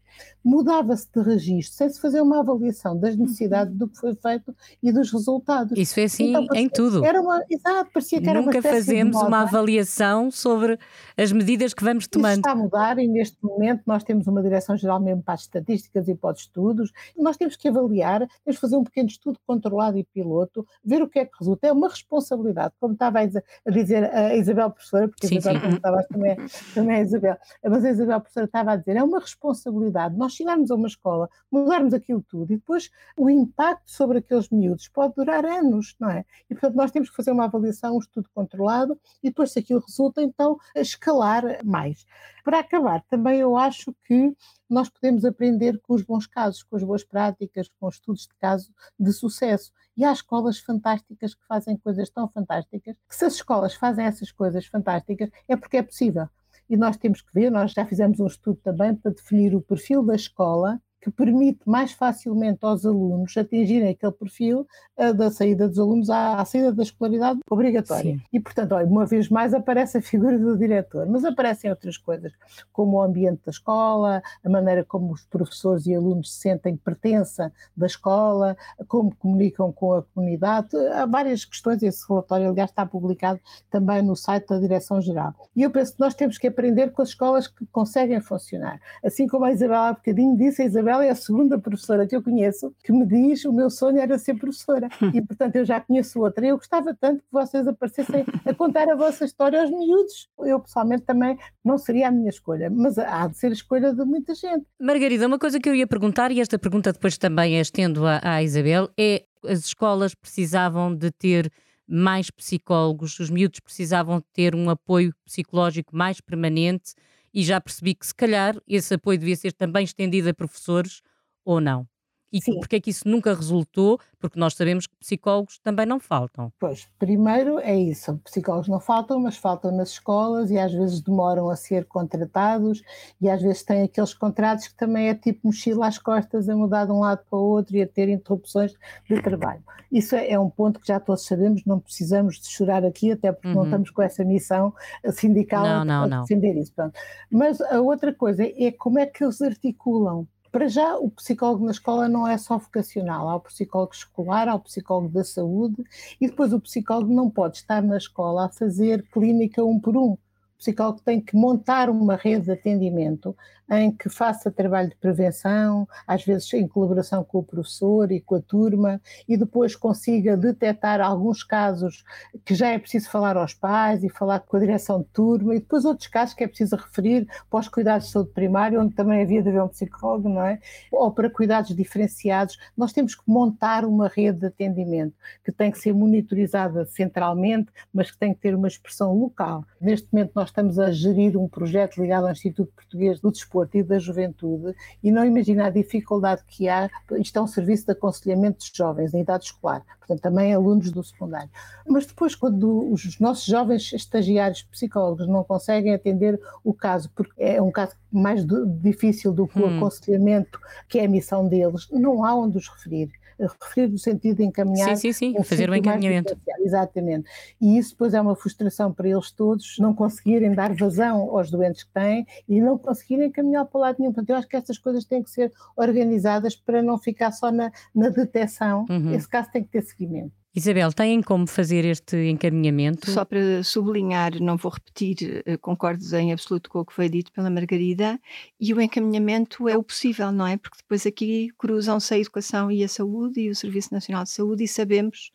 mudava-se 0.43 1.07
de 1.13 1.21
registro 1.21 1.77
sem 1.77 1.89
se 1.89 2.01
fazer 2.01 2.21
uma 2.21 2.39
avaliação 2.39 2.97
das 2.97 3.15
necessidades 3.15 3.71
uhum. 3.73 3.77
do 3.77 3.87
que 3.87 3.99
foi 3.99 4.14
feito 4.15 4.55
e 4.81 4.91
dos 4.91 5.11
resultados. 5.11 5.77
Isso 5.77 5.99
é 5.99 6.03
assim 6.03 6.29
então, 6.29 6.47
em 6.55 6.69
tudo. 6.69 7.03
Era 7.05 7.21
uma, 7.21 7.43
exato, 7.49 7.91
parecia 7.91 8.21
que 8.21 8.29
era 8.29 8.41
Nunca 8.41 8.59
uma 8.59 8.61
fazemos 8.61 9.15
uma 9.17 9.41
avaliação 9.41 10.31
sobre 10.31 10.79
as 11.17 11.31
medidas 11.31 11.73
que 11.73 11.83
vamos 11.83 12.07
tomando. 12.07 12.31
Isso 12.31 12.39
está 12.39 12.51
a 12.51 12.55
mudar 12.55 12.99
e 12.99 13.07
neste 13.07 13.37
momento 13.43 13.83
nós 13.85 14.03
temos 14.03 14.27
uma 14.27 14.41
direção-geral 14.41 14.99
mesmo 14.99 15.21
para 15.23 15.35
as 15.35 15.41
estatísticas 15.41 16.07
e 16.07 16.15
para 16.15 16.33
os 16.33 16.41
estudos. 16.41 16.91
Nós 17.17 17.37
temos 17.37 17.55
que 17.55 17.67
avaliar, 17.67 18.19
temos 18.43 18.57
que 18.57 18.61
fazer 18.61 18.75
um 18.77 18.83
pequeno 18.83 19.07
estudo 19.07 19.39
controlado 19.45 19.97
e 19.97 20.03
piloto, 20.03 20.65
ver 20.83 21.01
o 21.01 21.07
que 21.07 21.19
é 21.19 21.25
que 21.25 21.37
resulta. 21.39 21.67
É 21.67 21.71
uma 21.71 21.89
responsabilidade, 21.89 22.73
como 22.79 22.93
estava 22.93 23.19
a 23.19 23.71
dizer 23.71 24.03
a 24.13 24.35
Isabel 24.35 24.71
Professora, 24.71 25.07
porque 25.07 25.27
sim, 25.27 25.37
Isabel 25.37 25.61
sim. 25.61 25.75
Estava, 25.75 26.03
também, 26.03 26.35
também 26.73 26.95
a 26.97 27.01
Isabel, 27.01 27.37
mas 27.63 27.85
a 27.85 27.89
Isabel 27.89 28.19
Professora 28.19 28.45
estava 28.45 28.71
a 28.71 28.75
dizer, 28.75 28.95
é 28.97 29.03
uma 29.03 29.19
responsabilidade 29.19 30.15
nós 30.15 30.33
chegarmos 30.33 30.71
a 30.71 30.75
uma 30.75 30.87
escola, 30.87 31.29
mudarmos 31.51 31.93
aquilo 31.93 32.23
tudo 32.27 32.51
e 32.53 32.57
depois 32.57 32.89
o 33.17 33.29
impacto 33.29 33.89
sobre 33.91 34.04
aqueles 34.13 34.49
miúdos 34.49 34.87
pode 34.89 35.15
durar 35.15 35.45
anos, 35.45 35.95
não 35.99 36.09
é? 36.09 36.25
E 36.49 36.53
portanto 36.53 36.75
nós 36.75 36.91
temos 36.91 37.09
que 37.09 37.15
fazer 37.15 37.31
uma 37.31 37.45
avaliação, 37.45 37.95
um 37.95 37.99
estudo 37.99 38.29
controlado 38.33 38.99
e 39.23 39.29
depois 39.29 39.51
se 39.51 39.59
aquilo 39.59 39.83
resulta 39.87 40.21
então 40.21 40.57
escalar 40.75 41.63
mais. 41.63 42.05
Para 42.43 42.59
acabar, 42.59 43.01
também 43.09 43.39
eu 43.39 43.57
acho 43.57 43.95
que 44.05 44.35
nós 44.69 44.89
podemos 44.89 45.23
aprender 45.25 45.79
com 45.81 45.93
os 45.93 46.01
bons 46.01 46.27
casos, 46.27 46.63
com 46.63 46.75
as 46.75 46.83
boas 46.83 47.03
práticas, 47.03 47.69
com 47.79 47.87
estudos 47.87 48.23
de 48.23 48.35
caso 48.35 48.71
de 48.99 49.11
sucesso. 49.13 49.71
E 49.95 50.03
há 50.03 50.11
escolas 50.11 50.59
fantásticas 50.59 51.33
que 51.33 51.45
fazem 51.47 51.77
coisas 51.77 52.09
tão 52.09 52.27
fantásticas 52.27 52.95
que 53.07 53.15
se 53.15 53.25
as 53.25 53.33
escolas 53.35 53.73
fazem 53.73 54.05
essas 54.05 54.31
coisas 54.31 54.65
fantásticas 54.65 55.29
é 55.47 55.55
porque 55.55 55.77
é 55.77 55.83
possível. 55.83 56.27
E 56.69 56.75
nós 56.75 56.97
temos 56.97 57.21
que 57.21 57.31
ver, 57.33 57.51
nós 57.51 57.71
já 57.71 57.85
fizemos 57.85 58.19
um 58.19 58.27
estudo 58.27 58.59
também 58.63 58.95
para 58.95 59.11
definir 59.11 59.55
o 59.55 59.61
perfil 59.61 60.03
da 60.03 60.15
escola 60.15 60.81
que 61.05 61.11
permite 61.11 61.59
mais 61.67 61.91
facilmente 61.91 62.57
aos 62.63 62.83
alunos 62.83 63.37
atingirem 63.37 63.89
aquele 63.89 64.11
perfil 64.11 64.67
uh, 64.97 65.13
da 65.13 65.29
saída 65.29 65.69
dos 65.69 65.77
alunos 65.77 66.09
à, 66.09 66.41
à 66.41 66.45
saída 66.45 66.73
da 66.73 66.81
escolaridade 66.81 67.41
obrigatória. 67.47 68.15
Sim. 68.15 68.21
E, 68.33 68.39
portanto, 68.39 68.71
olha, 68.71 68.87
uma 68.87 69.05
vez 69.05 69.29
mais 69.29 69.53
aparece 69.53 69.99
a 69.99 70.01
figura 70.01 70.39
do 70.39 70.57
diretor, 70.57 71.05
mas 71.05 71.23
aparecem 71.23 71.69
outras 71.69 71.95
coisas, 71.95 72.33
como 72.73 72.97
o 72.97 73.01
ambiente 73.03 73.39
da 73.45 73.51
escola, 73.51 74.23
a 74.43 74.49
maneira 74.49 74.83
como 74.83 75.13
os 75.13 75.23
professores 75.25 75.85
e 75.85 75.93
alunos 75.93 76.33
se 76.33 76.41
sentem 76.41 76.75
pertença 76.75 77.53
da 77.77 77.85
escola, 77.85 78.57
como 78.87 79.15
comunicam 79.15 79.71
com 79.71 79.93
a 79.93 80.01
comunidade, 80.01 80.75
há 80.91 81.05
várias 81.05 81.45
questões, 81.45 81.83
esse 81.83 82.03
relatório, 82.09 82.49
aliás, 82.49 82.71
está 82.71 82.83
publicado 82.83 83.39
também 83.69 84.01
no 84.01 84.15
site 84.15 84.47
da 84.47 84.57
Direção-Geral. 84.57 85.35
E 85.55 85.61
eu 85.61 85.69
penso 85.69 85.93
que 85.93 85.99
nós 85.99 86.15
temos 86.15 86.39
que 86.39 86.47
aprender 86.47 86.91
com 86.93 87.03
as 87.03 87.09
escolas 87.09 87.47
que 87.47 87.63
conseguem 87.67 88.19
funcionar. 88.19 88.81
Assim 89.03 89.27
como 89.27 89.45
a 89.45 89.51
Isabel 89.51 89.81
há 89.81 89.93
bocadinho 89.93 90.35
disse, 90.35 90.63
a 90.63 90.65
Isabel 90.65 90.94
ela 90.95 91.05
é 91.05 91.09
a 91.09 91.15
segunda 91.15 91.57
professora 91.59 92.07
que 92.07 92.15
eu 92.15 92.23
conheço 92.23 92.73
que 92.83 92.91
me 92.91 93.05
diz 93.05 93.45
o 93.45 93.53
meu 93.53 93.69
sonho 93.69 93.99
era 93.99 94.17
ser 94.17 94.35
professora. 94.35 94.89
E, 95.15 95.21
portanto, 95.21 95.55
eu 95.55 95.63
já 95.63 95.79
conheço 95.79 96.19
outra. 96.19 96.45
Eu 96.45 96.57
gostava 96.57 96.93
tanto 96.93 97.19
que 97.19 97.31
vocês 97.31 97.65
aparecessem 97.67 98.25
a 98.43 98.53
contar 98.53 98.89
a 98.89 98.95
vossa 98.95 99.23
história 99.23 99.61
aos 99.61 99.69
miúdos. 99.69 100.27
Eu, 100.39 100.59
pessoalmente, 100.59 101.03
também 101.03 101.37
não 101.63 101.77
seria 101.77 102.09
a 102.09 102.11
minha 102.11 102.29
escolha, 102.29 102.69
mas 102.69 102.97
há 102.97 103.27
de 103.27 103.37
ser 103.37 103.47
a 103.47 103.53
escolha 103.53 103.93
de 103.93 104.03
muita 104.03 104.33
gente. 104.33 104.65
Margarida, 104.79 105.27
uma 105.27 105.39
coisa 105.39 105.59
que 105.59 105.69
eu 105.69 105.75
ia 105.75 105.87
perguntar, 105.87 106.31
e 106.31 106.41
esta 106.41 106.59
pergunta 106.59 106.91
depois 106.91 107.17
também 107.17 107.59
estendo 107.59 108.05
à, 108.05 108.19
à 108.21 108.43
Isabel, 108.43 108.89
é 108.97 109.23
as 109.47 109.59
escolas 109.59 110.13
precisavam 110.15 110.93
de 110.93 111.11
ter 111.11 111.51
mais 111.87 112.29
psicólogos, 112.31 113.19
os 113.19 113.29
miúdos 113.29 113.59
precisavam 113.59 114.21
ter 114.33 114.55
um 114.55 114.69
apoio 114.69 115.13
psicológico 115.23 115.95
mais 115.95 116.19
permanente 116.19 116.93
e 117.35 117.43
já 117.43 117.61
percebi 117.61 117.95
que 117.95 118.07
se 118.07 118.15
calhar 118.15 118.57
esse 118.67 118.95
apoio 118.95 119.19
devia 119.19 119.35
ser 119.35 119.53
também 119.53 119.83
estendido 119.83 120.29
a 120.29 120.33
professores 120.33 121.01
ou 121.45 121.61
não. 121.61 121.87
E 122.35 122.41
Sim. 122.41 122.59
porque 122.59 122.75
é 122.75 122.79
que 122.81 122.89
isso 122.89 123.07
nunca 123.07 123.33
resultou? 123.33 123.97
Porque 124.19 124.37
nós 124.37 124.55
sabemos 124.55 124.85
que 124.85 124.95
psicólogos 124.97 125.57
também 125.59 125.85
não 125.85 126.01
faltam. 126.01 126.51
Pois, 126.59 126.85
primeiro 126.99 127.59
é 127.59 127.73
isso, 127.73 128.19
psicólogos 128.25 128.67
não 128.67 128.81
faltam, 128.81 129.21
mas 129.21 129.37
faltam 129.37 129.71
nas 129.71 129.91
escolas 129.91 130.51
e 130.51 130.59
às 130.59 130.73
vezes 130.73 130.99
demoram 130.99 131.49
a 131.49 131.55
ser 131.55 131.85
contratados 131.85 132.83
e 133.21 133.29
às 133.29 133.41
vezes 133.41 133.63
têm 133.63 133.83
aqueles 133.83 134.13
contratos 134.13 134.67
que 134.67 134.75
também 134.75 135.07
é 135.07 135.15
tipo 135.15 135.47
mochila 135.47 135.87
às 135.87 135.97
costas 135.97 136.49
a 136.49 136.55
mudar 136.57 136.83
de 136.83 136.91
um 136.91 136.99
lado 136.99 137.23
para 137.29 137.39
o 137.39 137.41
outro 137.41 137.77
e 137.77 137.81
a 137.81 137.87
ter 137.87 138.09
interrupções 138.09 138.73
de 139.09 139.21
trabalho. 139.21 139.63
Isso 139.89 140.13
é, 140.13 140.31
é 140.31 140.37
um 140.37 140.49
ponto 140.49 140.81
que 140.81 140.87
já 140.87 140.99
todos 140.99 141.25
sabemos, 141.25 141.63
não 141.65 141.79
precisamos 141.79 142.41
de 142.41 142.47
chorar 142.47 142.83
aqui, 142.83 143.13
até 143.13 143.31
porque 143.31 143.47
uhum. 143.47 143.53
não 143.53 143.63
estamos 143.63 143.89
com 143.91 144.01
essa 144.01 144.25
missão 144.25 144.73
sindical 145.13 145.63
não, 145.63 145.85
não, 145.85 146.19
a 146.19 146.21
defender 146.23 146.57
isso. 146.57 146.73
Pronto. 146.73 146.99
Mas 147.31 147.61
a 147.61 147.79
outra 147.79 148.13
coisa 148.13 148.43
é 148.43 148.73
como 148.73 148.99
é 148.99 149.05
que 149.05 149.23
eles 149.23 149.41
articulam 149.41 150.27
para 150.55 150.69
já, 150.69 150.95
o 150.95 151.09
psicólogo 151.09 151.65
na 151.65 151.71
escola 151.71 152.07
não 152.07 152.25
é 152.25 152.37
só 152.37 152.57
vocacional, 152.57 153.27
há 153.27 153.35
o 153.35 153.41
psicólogo 153.41 153.93
escolar, 153.93 154.47
há 154.47 154.55
o 154.55 154.61
psicólogo 154.61 155.09
da 155.09 155.21
saúde 155.21 155.83
e 156.21 156.29
depois 156.29 156.53
o 156.53 156.61
psicólogo 156.61 157.13
não 157.13 157.29
pode 157.29 157.57
estar 157.57 157.83
na 157.83 157.97
escola 157.97 158.45
a 158.45 158.49
fazer 158.49 159.05
clínica 159.11 159.61
um 159.65 159.77
por 159.77 159.97
um. 159.97 160.11
O 160.13 160.19
psicólogo 160.57 161.01
tem 161.03 161.19
que 161.19 161.35
montar 161.35 161.89
uma 161.89 162.15
rede 162.15 162.45
de 162.45 162.51
atendimento 162.53 163.35
em 163.69 163.91
que 163.91 164.09
faça 164.09 164.51
trabalho 164.51 164.89
de 164.89 164.95
prevenção, 164.95 165.87
às 166.05 166.23
vezes 166.23 166.51
em 166.53 166.67
colaboração 166.67 167.23
com 167.23 167.39
o 167.39 167.43
professor 167.43 168.11
e 168.11 168.21
com 168.21 168.35
a 168.35 168.41
turma, 168.41 169.01
e 169.27 169.35
depois 169.35 169.75
consiga 169.75 170.37
detectar 170.37 171.01
alguns 171.01 171.43
casos 171.43 172.03
que 172.43 172.53
já 172.53 172.69
é 172.69 172.77
preciso 172.79 173.09
falar 173.09 173.37
aos 173.37 173.53
pais 173.53 174.03
e 174.03 174.09
falar 174.09 174.41
com 174.41 174.57
a 174.57 174.59
direção 174.59 174.99
de 174.99 175.07
turma, 175.07 175.55
e 175.55 175.59
depois 175.59 175.83
outros 175.85 176.07
casos 176.07 176.35
que 176.35 176.43
é 176.43 176.47
preciso 176.47 176.75
referir 176.75 177.27
para 177.49 177.59
os 177.59 177.67
cuidados 177.67 178.07
de 178.07 178.13
saúde 178.13 178.31
primária, 178.31 178.79
onde 178.79 178.93
também 178.93 179.21
havia 179.21 179.41
de 179.41 179.49
haver 179.49 179.63
um 179.63 179.67
psicólogo, 179.67 180.29
não 180.29 180.45
é? 180.45 180.59
Ou 180.91 181.11
para 181.11 181.29
cuidados 181.29 181.75
diferenciados. 181.75 182.57
Nós 182.77 182.93
temos 182.93 183.15
que 183.15 183.23
montar 183.25 183.83
uma 183.85 184.07
rede 184.07 184.39
de 184.41 184.45
atendimento 184.45 185.15
que 185.43 185.51
tem 185.51 185.71
que 185.71 185.79
ser 185.79 185.93
monitorizada 185.93 186.85
centralmente, 186.85 187.71
mas 187.93 188.11
que 188.11 188.17
tem 188.17 188.33
que 188.33 188.41
ter 188.41 188.53
uma 188.53 188.67
expressão 188.67 189.13
local. 189.13 189.65
Neste 189.81 190.07
momento 190.11 190.31
nós 190.35 190.49
estamos 190.49 190.77
a 190.77 190.91
gerir 190.91 191.37
um 191.37 191.47
projeto 191.47 192.01
ligado 192.01 192.25
ao 192.25 192.31
Instituto 192.31 192.71
Português 192.73 193.19
do 193.19 193.31
Desporto 193.31 193.54
desporto 193.55 193.77
e 193.77 193.83
da 193.83 193.97
juventude 193.97 194.75
e 195.01 195.11
não 195.11 195.25
imagina 195.25 195.67
a 195.67 195.69
dificuldade 195.69 196.43
que 196.47 196.67
há. 196.67 196.89
Isto 197.13 197.39
é 197.39 197.41
um 197.41 197.47
serviço 197.47 197.85
de 197.85 197.93
aconselhamento 197.93 198.59
de 198.59 198.71
jovens 198.75 199.13
em 199.13 199.21
idade 199.21 199.45
escolar, 199.45 199.83
portanto, 199.99 200.21
também 200.21 200.53
alunos 200.53 200.91
do 200.91 201.03
secundário. 201.03 201.49
Mas 201.87 202.05
depois, 202.05 202.35
quando 202.35 202.91
os 202.91 203.19
nossos 203.19 203.45
jovens 203.45 203.93
estagiários 203.93 204.63
psicólogos 204.63 205.27
não 205.27 205.43
conseguem 205.43 205.93
atender 205.93 206.39
o 206.63 206.73
caso, 206.73 207.09
porque 207.15 207.31
é 207.37 207.61
um 207.61 207.71
caso 207.71 207.95
mais 208.11 208.45
difícil 208.81 209.33
do 209.33 209.47
que 209.47 209.59
o 209.59 209.67
hum. 209.67 209.77
aconselhamento, 209.77 210.59
que 210.87 210.99
é 210.99 211.05
a 211.05 211.09
missão 211.09 211.47
deles, 211.47 211.87
não 211.91 212.23
há 212.25 212.35
onde 212.35 212.57
os 212.57 212.67
referir 212.67 213.09
referir 213.39 213.91
no 213.91 213.97
sentido 213.97 214.37
de 214.37 214.43
encaminhar. 214.43 214.95
Sim, 214.95 215.13
sim, 215.13 215.33
sim, 215.33 215.43
fazer 215.43 215.69
o 215.69 215.75
encaminhamento. 215.75 216.37
Exatamente. 216.59 217.29
E 217.59 217.77
isso 217.77 217.91
depois 217.91 218.13
é 218.13 218.21
uma 218.21 218.35
frustração 218.35 218.93
para 218.93 219.07
eles 219.09 219.31
todos, 219.31 219.77
não 219.79 219.93
conseguirem 219.93 220.53
dar 220.53 220.73
vazão 220.73 221.35
aos 221.35 221.51
doentes 221.51 221.83
que 221.83 221.91
têm 221.91 222.25
e 222.47 222.61
não 222.61 222.77
conseguirem 222.77 223.27
encaminhar 223.27 223.65
para 223.65 223.77
o 223.77 223.81
lado 223.81 223.97
nenhum. 223.99 224.11
Portanto, 224.11 224.29
eu 224.29 224.35
acho 224.37 224.47
que 224.47 224.55
essas 224.55 224.77
coisas 224.77 225.05
têm 225.05 225.23
que 225.23 225.29
ser 225.29 225.51
organizadas 225.75 226.55
para 226.55 226.81
não 226.81 226.97
ficar 226.97 227.31
só 227.31 227.51
na, 227.51 227.71
na 227.93 228.09
detecção. 228.09 228.85
Uhum. 228.89 229.13
Esse 229.13 229.27
caso 229.27 229.51
tem 229.51 229.63
que 229.63 229.69
ter 229.69 229.81
seguimento. 229.83 230.44
Isabel, 230.55 230.93
têm 230.93 231.21
como 231.21 231.45
fazer 231.45 231.83
este 231.83 232.15
encaminhamento? 232.29 233.11
Só 233.11 233.25
para 233.25 233.61
sublinhar, 233.61 234.39
não 234.41 234.55
vou 234.55 234.71
repetir, 234.71 235.43
eh, 235.45 235.57
concordo 235.57 236.03
em 236.15 236.31
absoluto 236.31 236.69
com 236.69 236.79
o 236.79 236.85
que 236.85 236.93
foi 236.93 237.09
dito 237.09 237.29
pela 237.33 237.49
Margarida, 237.49 238.17
e 238.57 238.73
o 238.73 238.79
encaminhamento 238.79 239.67
é 239.67 239.77
o 239.77 239.83
possível, 239.83 240.31
não 240.31 240.47
é? 240.47 240.55
Porque 240.55 240.77
depois 240.77 241.05
aqui 241.05 241.49
cruzam-se 241.57 242.13
a 242.13 242.17
educação 242.17 242.71
e 242.71 242.85
a 242.85 242.87
saúde 242.87 243.41
e 243.41 243.49
o 243.49 243.55
Serviço 243.55 243.93
Nacional 243.93 244.23
de 244.23 244.29
Saúde, 244.29 244.63
e 244.63 244.67
sabemos 244.67 245.33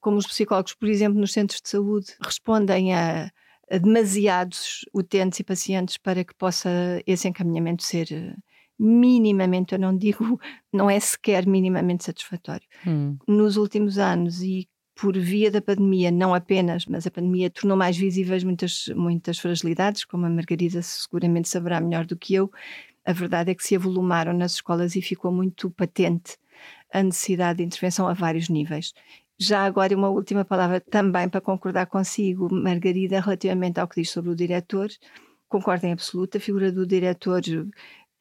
como 0.00 0.16
os 0.16 0.26
psicólogos, 0.28 0.74
por 0.74 0.88
exemplo, 0.88 1.20
nos 1.20 1.32
centros 1.32 1.60
de 1.60 1.68
saúde, 1.68 2.14
respondem 2.20 2.94
a, 2.94 3.32
a 3.68 3.78
demasiados 3.78 4.84
utentes 4.94 5.40
e 5.40 5.44
pacientes 5.44 5.96
para 5.96 6.22
que 6.22 6.34
possa 6.34 6.70
esse 7.04 7.26
encaminhamento 7.26 7.82
ser 7.82 8.12
eh, 8.12 8.36
minimamente, 8.78 9.74
eu 9.74 9.78
não 9.78 9.96
digo, 9.96 10.40
não 10.72 10.90
é 10.90 10.98
sequer 10.98 11.46
minimamente 11.46 12.04
satisfatório. 12.04 12.66
Hum. 12.86 13.16
Nos 13.26 13.56
últimos 13.56 13.98
anos 13.98 14.42
e 14.42 14.68
por 14.94 15.16
via 15.16 15.50
da 15.50 15.60
pandemia, 15.60 16.10
não 16.10 16.34
apenas, 16.34 16.86
mas 16.86 17.06
a 17.06 17.10
pandemia 17.10 17.50
tornou 17.50 17.76
mais 17.76 17.96
visíveis 17.96 18.44
muitas, 18.44 18.86
muitas 18.94 19.38
fragilidades, 19.38 20.04
como 20.04 20.26
a 20.26 20.30
Margarida 20.30 20.82
seguramente 20.82 21.48
saberá 21.48 21.80
melhor 21.80 22.04
do 22.04 22.16
que 22.16 22.34
eu. 22.34 22.50
A 23.04 23.12
verdade 23.12 23.50
é 23.50 23.54
que 23.54 23.64
se 23.64 23.74
avolumaram 23.74 24.32
nas 24.32 24.54
escolas 24.54 24.94
e 24.94 25.02
ficou 25.02 25.32
muito 25.32 25.70
patente 25.70 26.36
a 26.92 27.02
necessidade 27.02 27.58
de 27.58 27.64
intervenção 27.64 28.06
a 28.06 28.12
vários 28.12 28.48
níveis. 28.48 28.92
Já 29.38 29.64
agora, 29.64 29.96
uma 29.96 30.08
última 30.08 30.44
palavra 30.44 30.80
também 30.80 31.28
para 31.28 31.40
concordar 31.40 31.86
consigo, 31.86 32.48
Margarida, 32.52 33.20
relativamente 33.20 33.80
ao 33.80 33.88
que 33.88 34.00
diz 34.00 34.10
sobre 34.10 34.30
o 34.30 34.36
diretor. 34.36 34.88
Concordo 35.48 35.86
em 35.86 35.92
absoluto, 35.92 36.36
a 36.36 36.40
figura 36.40 36.70
do 36.70 36.86
diretor 36.86 37.42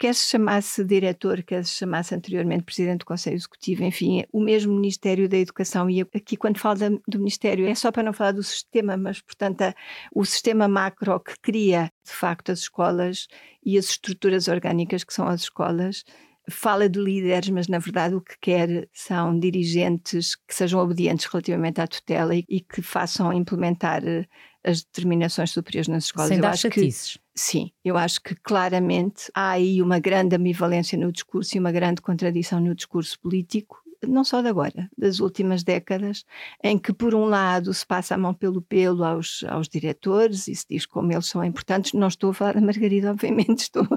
quer 0.01 0.15
se 0.15 0.29
chamasse 0.29 0.83
diretor, 0.83 1.43
quer 1.43 1.63
se 1.63 1.75
chamasse 1.75 2.15
anteriormente 2.15 2.63
presidente 2.63 3.01
do 3.01 3.05
Conselho 3.05 3.35
Executivo, 3.35 3.83
enfim, 3.83 4.23
o 4.33 4.41
mesmo 4.41 4.73
Ministério 4.73 5.29
da 5.29 5.37
Educação. 5.37 5.87
E 5.91 6.01
aqui, 6.01 6.35
quando 6.35 6.57
falo 6.57 6.79
do 7.07 7.19
Ministério, 7.19 7.67
é 7.67 7.75
só 7.75 7.91
para 7.91 8.01
não 8.01 8.11
falar 8.11 8.31
do 8.31 8.41
sistema, 8.41 8.97
mas, 8.97 9.21
portanto, 9.21 9.61
a, 9.61 9.75
o 10.11 10.25
sistema 10.25 10.67
macro 10.67 11.19
que 11.19 11.35
cria, 11.39 11.91
de 12.03 12.11
facto, 12.11 12.51
as 12.51 12.61
escolas 12.61 13.27
e 13.63 13.77
as 13.77 13.85
estruturas 13.85 14.47
orgânicas 14.47 15.03
que 15.03 15.13
são 15.13 15.27
as 15.27 15.41
escolas. 15.41 16.03
Fala 16.49 16.89
de 16.89 16.99
líderes, 16.99 17.49
mas 17.49 17.67
na 17.67 17.77
verdade 17.77 18.15
o 18.15 18.21
que 18.21 18.35
quer 18.41 18.89
são 18.91 19.39
dirigentes 19.39 20.35
que 20.35 20.55
sejam 20.55 20.79
obedientes 20.79 21.27
relativamente 21.27 21.79
à 21.79 21.85
tutela 21.85 22.35
e, 22.35 22.43
e 22.49 22.59
que 22.59 22.81
façam 22.81 23.31
implementar 23.31 24.03
eh, 24.03 24.25
as 24.63 24.83
determinações 24.83 25.51
superiores 25.51 25.87
nas 25.87 26.05
escolas. 26.05 26.29
Sem 26.29 26.37
eu 26.37 26.41
dar 26.41 26.57
chatices. 26.57 27.13
Que, 27.13 27.19
sim, 27.35 27.71
eu 27.83 27.97
acho 27.97 28.21
que 28.21 28.35
claramente 28.35 29.31
há 29.33 29.51
aí 29.51 29.81
uma 29.81 29.99
grande 29.99 30.35
ambivalência 30.35 30.97
no 30.97 31.11
discurso 31.11 31.55
e 31.55 31.59
uma 31.59 31.71
grande 31.71 32.01
contradição 32.01 32.59
no 32.59 32.75
discurso 32.75 33.19
político 33.19 33.80
não 34.07 34.23
só 34.23 34.41
de 34.41 34.47
agora, 34.47 34.89
das 34.97 35.19
últimas 35.19 35.63
décadas, 35.63 36.25
em 36.63 36.77
que, 36.77 36.93
por 36.93 37.13
um 37.13 37.25
lado, 37.25 37.73
se 37.73 37.85
passa 37.85 38.15
a 38.15 38.17
mão 38.17 38.33
pelo 38.33 38.61
pelo 38.61 39.03
aos, 39.03 39.43
aos 39.47 39.67
diretores 39.67 40.47
e 40.47 40.55
se 40.55 40.65
diz 40.69 40.85
como 40.85 41.11
eles 41.11 41.25
são 41.25 41.43
importantes. 41.43 41.93
Não 41.93 42.07
estou 42.07 42.31
a 42.31 42.33
falar 42.33 42.53
da 42.55 42.61
Margarida, 42.61 43.11
obviamente, 43.11 43.59
estou. 43.59 43.87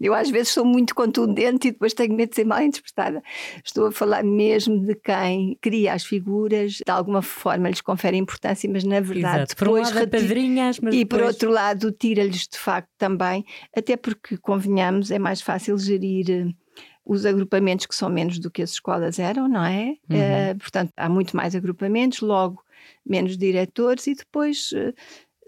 eu, 0.00 0.14
às 0.14 0.30
vezes, 0.30 0.48
sou 0.48 0.64
muito 0.64 0.94
contundente 0.94 1.68
e 1.68 1.72
depois 1.72 1.94
tenho 1.94 2.14
medo 2.14 2.30
de 2.30 2.36
ser 2.36 2.44
mal 2.44 2.62
interpretada. 2.62 3.22
Estou 3.64 3.86
a 3.86 3.92
falar 3.92 4.22
mesmo 4.22 4.84
de 4.84 4.94
quem 4.94 5.56
cria 5.60 5.92
as 5.92 6.04
figuras, 6.04 6.74
de 6.84 6.90
alguma 6.90 7.22
forma 7.22 7.68
lhes 7.68 7.80
confere 7.80 8.16
importância, 8.16 8.68
mas 8.70 8.84
na 8.84 9.00
verdade. 9.00 9.36
Exato. 9.36 9.56
Por 9.56 9.68
um 9.68 9.74
lado, 9.74 10.08
padrinhas, 10.08 10.80
mas. 10.80 10.94
E 10.94 10.98
depois... 10.98 11.22
por 11.22 11.28
outro 11.28 11.50
lado, 11.50 11.92
tira-lhes 11.92 12.46
de 12.48 12.58
facto 12.58 12.90
também, 12.98 13.44
até 13.76 13.96
porque, 13.96 14.36
convenhamos, 14.36 15.10
é 15.10 15.18
mais 15.18 15.40
fácil 15.40 15.78
gerir 15.78 16.54
os 17.04 17.26
agrupamentos 17.26 17.86
que 17.86 17.94
são 17.94 18.08
menos 18.08 18.38
do 18.38 18.50
que 18.50 18.62
as 18.62 18.70
escolas 18.70 19.18
eram, 19.18 19.48
não 19.48 19.64
é? 19.64 19.96
Uhum. 20.08 20.52
Uh, 20.52 20.58
portanto, 20.58 20.92
há 20.96 21.08
muito 21.08 21.36
mais 21.36 21.54
agrupamentos, 21.54 22.20
logo 22.20 22.64
menos 23.04 23.36
diretores 23.36 24.06
e 24.06 24.14
depois, 24.14 24.70
uh, 24.72 24.94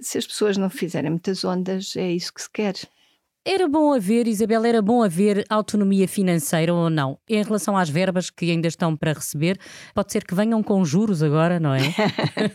se 0.00 0.18
as 0.18 0.26
pessoas 0.26 0.56
não 0.56 0.68
fizerem 0.68 1.10
muitas 1.10 1.44
ondas, 1.44 1.96
é 1.96 2.10
isso 2.10 2.32
que 2.32 2.42
se 2.42 2.50
quer. 2.50 2.74
Era 3.48 3.68
bom 3.68 3.92
haver, 3.92 4.26
Isabel, 4.26 4.64
era 4.64 4.82
bom 4.82 5.04
haver 5.04 5.44
autonomia 5.48 6.08
financeira 6.08 6.74
ou 6.74 6.90
não? 6.90 7.16
Em 7.28 7.44
relação 7.44 7.76
às 7.76 7.88
verbas 7.88 8.28
que 8.28 8.50
ainda 8.50 8.66
estão 8.66 8.96
para 8.96 9.12
receber, 9.12 9.56
pode 9.94 10.10
ser 10.10 10.24
que 10.24 10.34
venham 10.34 10.60
com 10.64 10.84
juros 10.84 11.22
agora, 11.22 11.60
não 11.60 11.72
é? 11.72 11.78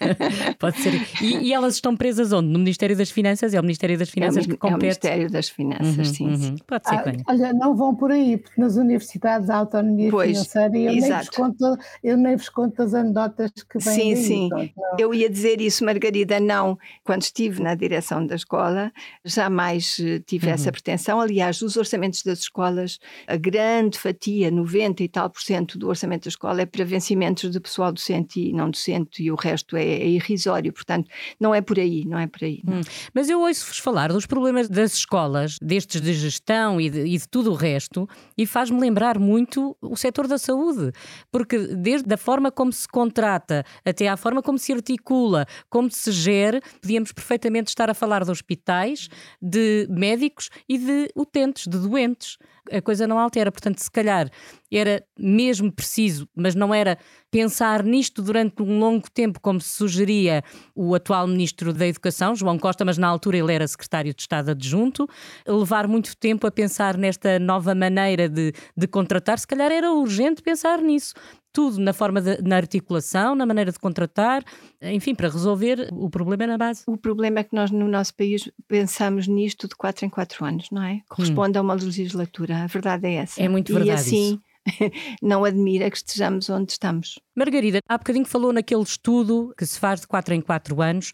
pode 0.60 0.82
ser. 0.82 0.92
E, 1.22 1.48
e, 1.48 1.54
elas 1.54 1.76
estão 1.76 1.96
presas 1.96 2.34
onde? 2.34 2.50
No 2.50 2.60
Ministério 2.60 2.98
das 2.98 3.10
Finanças? 3.10 3.54
É 3.54 3.60
o 3.62 3.64
Ministério 3.64 3.98
das 3.98 4.10
Finanças 4.10 4.44
é 4.44 4.48
o, 4.48 4.50
que 4.50 4.58
compete? 4.58 4.74
É 4.74 4.76
o 4.76 4.82
Ministério 4.82 5.32
das 5.32 5.48
Finanças, 5.48 5.98
uhum, 5.98 6.14
sim, 6.14 6.28
uhum. 6.28 6.36
sim. 6.36 6.56
Pode 6.68 6.90
ser 6.90 6.96
ah, 6.96 7.04
que 7.04 7.12
venha. 7.12 7.24
Olha, 7.26 7.54
não 7.54 7.74
vão 7.74 7.96
por 7.96 8.12
aí, 8.12 8.36
porque 8.36 8.60
nas 8.60 8.76
universidades 8.76 9.50
há 9.50 9.56
autonomia 9.56 10.12
pois, 10.12 10.32
financeira 10.32 10.78
e 10.78 10.86
eu 10.88 10.94
nem, 10.94 11.10
vos 11.10 11.30
conto, 11.30 11.78
eu 12.04 12.18
nem 12.18 12.36
vos 12.36 12.50
conto 12.50 12.82
as 12.82 12.94
anedotas 12.94 13.52
que 13.52 13.80
vêm 13.80 13.94
Sim, 13.96 14.14
daí, 14.14 14.24
sim. 14.24 14.50
Pronto, 14.50 14.74
eu 15.00 15.14
ia 15.14 15.30
dizer 15.30 15.62
isso, 15.62 15.86
Margarida, 15.86 16.38
não. 16.38 16.78
Quando 17.06 17.22
estive 17.22 17.64
na 17.64 17.76
direção 17.76 18.28
da 18.28 18.36
escola, 18.36 18.92
jamais 19.24 19.96
tive 20.26 20.48
uhum. 20.48 20.54
essa 20.54 20.81
hipertensão. 20.82 21.22
Aliás, 21.22 21.62
os 21.62 21.78
orçamentos 21.78 22.24
das 22.24 22.40
escolas, 22.40 23.00
a 23.28 23.38
grande 23.38 23.98
fatia, 23.98 24.52
90 24.52 25.04
e 25.04 25.08
tal 25.08 25.30
por 25.30 25.42
cento 25.42 25.78
do 25.78 25.88
orçamento 25.88 26.24
da 26.24 26.30
escola 26.30 26.62
é 26.62 26.66
para 26.66 26.84
vencimentos 26.84 27.52
de 27.52 27.60
pessoal 27.60 27.92
docente 27.92 28.40
e 28.40 28.52
não 28.52 28.70
docente 28.70 29.24
e 29.24 29.32
o 29.32 29.36
resto 29.36 29.78
é, 29.78 29.84
é 29.84 30.08
irrisório. 30.08 30.74
Portanto, 30.74 31.10
não 31.40 31.54
é 31.54 31.62
por 31.62 31.80
aí, 31.80 32.04
não 32.06 32.18
é 32.18 32.28
por 32.28 32.44
aí. 32.44 32.62
Hum. 32.68 32.82
Mas 33.14 33.30
eu 33.30 33.40
ouço-vos 33.40 33.78
falar 33.78 34.12
dos 34.12 34.26
problemas 34.26 34.68
das 34.68 34.94
escolas, 34.94 35.58
destes 35.62 36.02
de 36.02 36.14
gestão 36.14 36.82
e 36.82 36.90
de, 36.90 37.06
e 37.06 37.18
de 37.18 37.28
tudo 37.28 37.52
o 37.52 37.56
resto, 37.56 38.10
e 38.38 38.46
faz-me 38.46 38.80
lembrar 38.80 39.20
muito 39.20 39.78
o 39.82 39.96
setor 39.96 40.28
da 40.28 40.38
saúde, 40.38 40.92
porque 41.32 41.58
desde 41.58 42.12
a 42.14 42.18
forma 42.18 42.52
como 42.52 42.72
se 42.72 42.88
contrata 42.88 43.64
até 43.86 44.08
à 44.08 44.18
forma 44.18 44.42
como 44.42 44.58
se 44.58 44.74
articula, 44.74 45.46
como 45.70 45.90
se 45.92 46.12
gere, 46.12 46.62
podíamos 46.82 47.12
perfeitamente 47.12 47.70
estar 47.70 47.90
a 47.90 47.94
falar 47.94 48.24
de 48.24 48.32
hospitais, 48.32 49.10
de 49.42 49.88
médicos 49.90 50.50
e 50.72 50.78
de 50.78 51.12
utentes, 51.18 51.68
de 51.68 51.78
doentes. 51.78 52.38
A 52.72 52.82
coisa 52.82 53.06
não 53.06 53.20
altera. 53.20 53.52
Portanto, 53.52 53.80
se 53.80 53.92
calhar 53.92 54.30
era 54.72 55.04
mesmo 55.20 55.70
preciso, 55.70 56.30
mas 56.34 56.56
não 56.56 56.74
era 56.74 56.98
pensar 57.30 57.84
nisto 57.84 58.22
durante 58.22 58.64
um 58.64 58.80
longo 58.80 59.12
tempo, 59.12 59.42
como 59.42 59.60
sugeria 59.60 60.42
o 60.74 60.96
atual 60.96 61.28
Ministro 61.28 61.74
da 61.74 61.86
Educação, 61.86 62.34
João 62.38 62.58
Costa, 62.58 62.86
mas 62.86 62.98
na 62.98 63.10
altura 63.10 63.38
ele 63.38 63.54
era 63.54 63.68
Secretário 63.68 64.14
de 64.14 64.22
Estado 64.22 64.52
adjunto, 64.52 65.10
levar 65.46 65.90
muito 65.90 66.16
tempo 66.16 66.48
a 66.48 66.52
pensar 66.52 66.96
nesta 66.96 67.38
nova 67.38 67.76
maneira 67.76 68.30
de, 68.30 68.54
de 68.78 68.88
contratar, 68.88 69.40
se 69.40 69.48
calhar 69.48 69.74
era 69.74 69.92
urgente 69.92 70.42
pensar 70.42 70.80
nisso 70.82 71.14
tudo 71.54 71.80
na 71.80 71.94
forma 71.94 72.22
de, 72.22 72.42
na 72.42 72.56
articulação, 72.56 73.36
na 73.36 73.46
maneira 73.46 73.72
de 73.72 73.80
contratar, 73.80 74.44
enfim, 74.82 75.14
para 75.14 75.30
resolver 75.30 75.90
o 75.92 76.10
problema 76.10 76.48
na 76.48 76.58
base. 76.58 76.84
O 76.88 76.98
problema 76.98 77.40
é 77.40 77.44
que 77.44 77.56
nós 77.56 77.72
no 77.72 77.88
nosso 77.88 78.14
país 78.16 78.50
pensamos 78.68 79.28
nisto 79.28 79.68
de 79.68 79.76
4 79.76 80.06
em 80.06 80.10
4 80.10 80.46
anos, 80.46 80.70
não 80.72 80.84
é? 80.84 81.02
Corresponde 81.10 81.58
hum. 81.58 81.62
a 81.62 81.64
uma 81.64 81.74
legislatura, 81.74 82.64
a 82.64 82.68
verdade 82.68 83.08
é 83.08 83.14
essa. 83.16 83.42
É 83.42 83.48
muito 83.48 83.74
verdade. 83.74 83.92
E 83.92 83.94
assim, 83.94 84.42
não 85.22 85.44
admira 85.44 85.90
que 85.90 85.98
estejamos 85.98 86.50
onde 86.50 86.72
estamos. 86.72 87.20
Margarida, 87.34 87.80
há 87.88 87.98
bocadinho 87.98 88.26
falou 88.26 88.52
naquele 88.52 88.82
estudo 88.82 89.54
que 89.58 89.66
se 89.66 89.80
faz 89.80 90.02
de 90.02 90.08
4 90.08 90.34
em 90.34 90.42
4 90.42 90.82
anos 90.82 91.14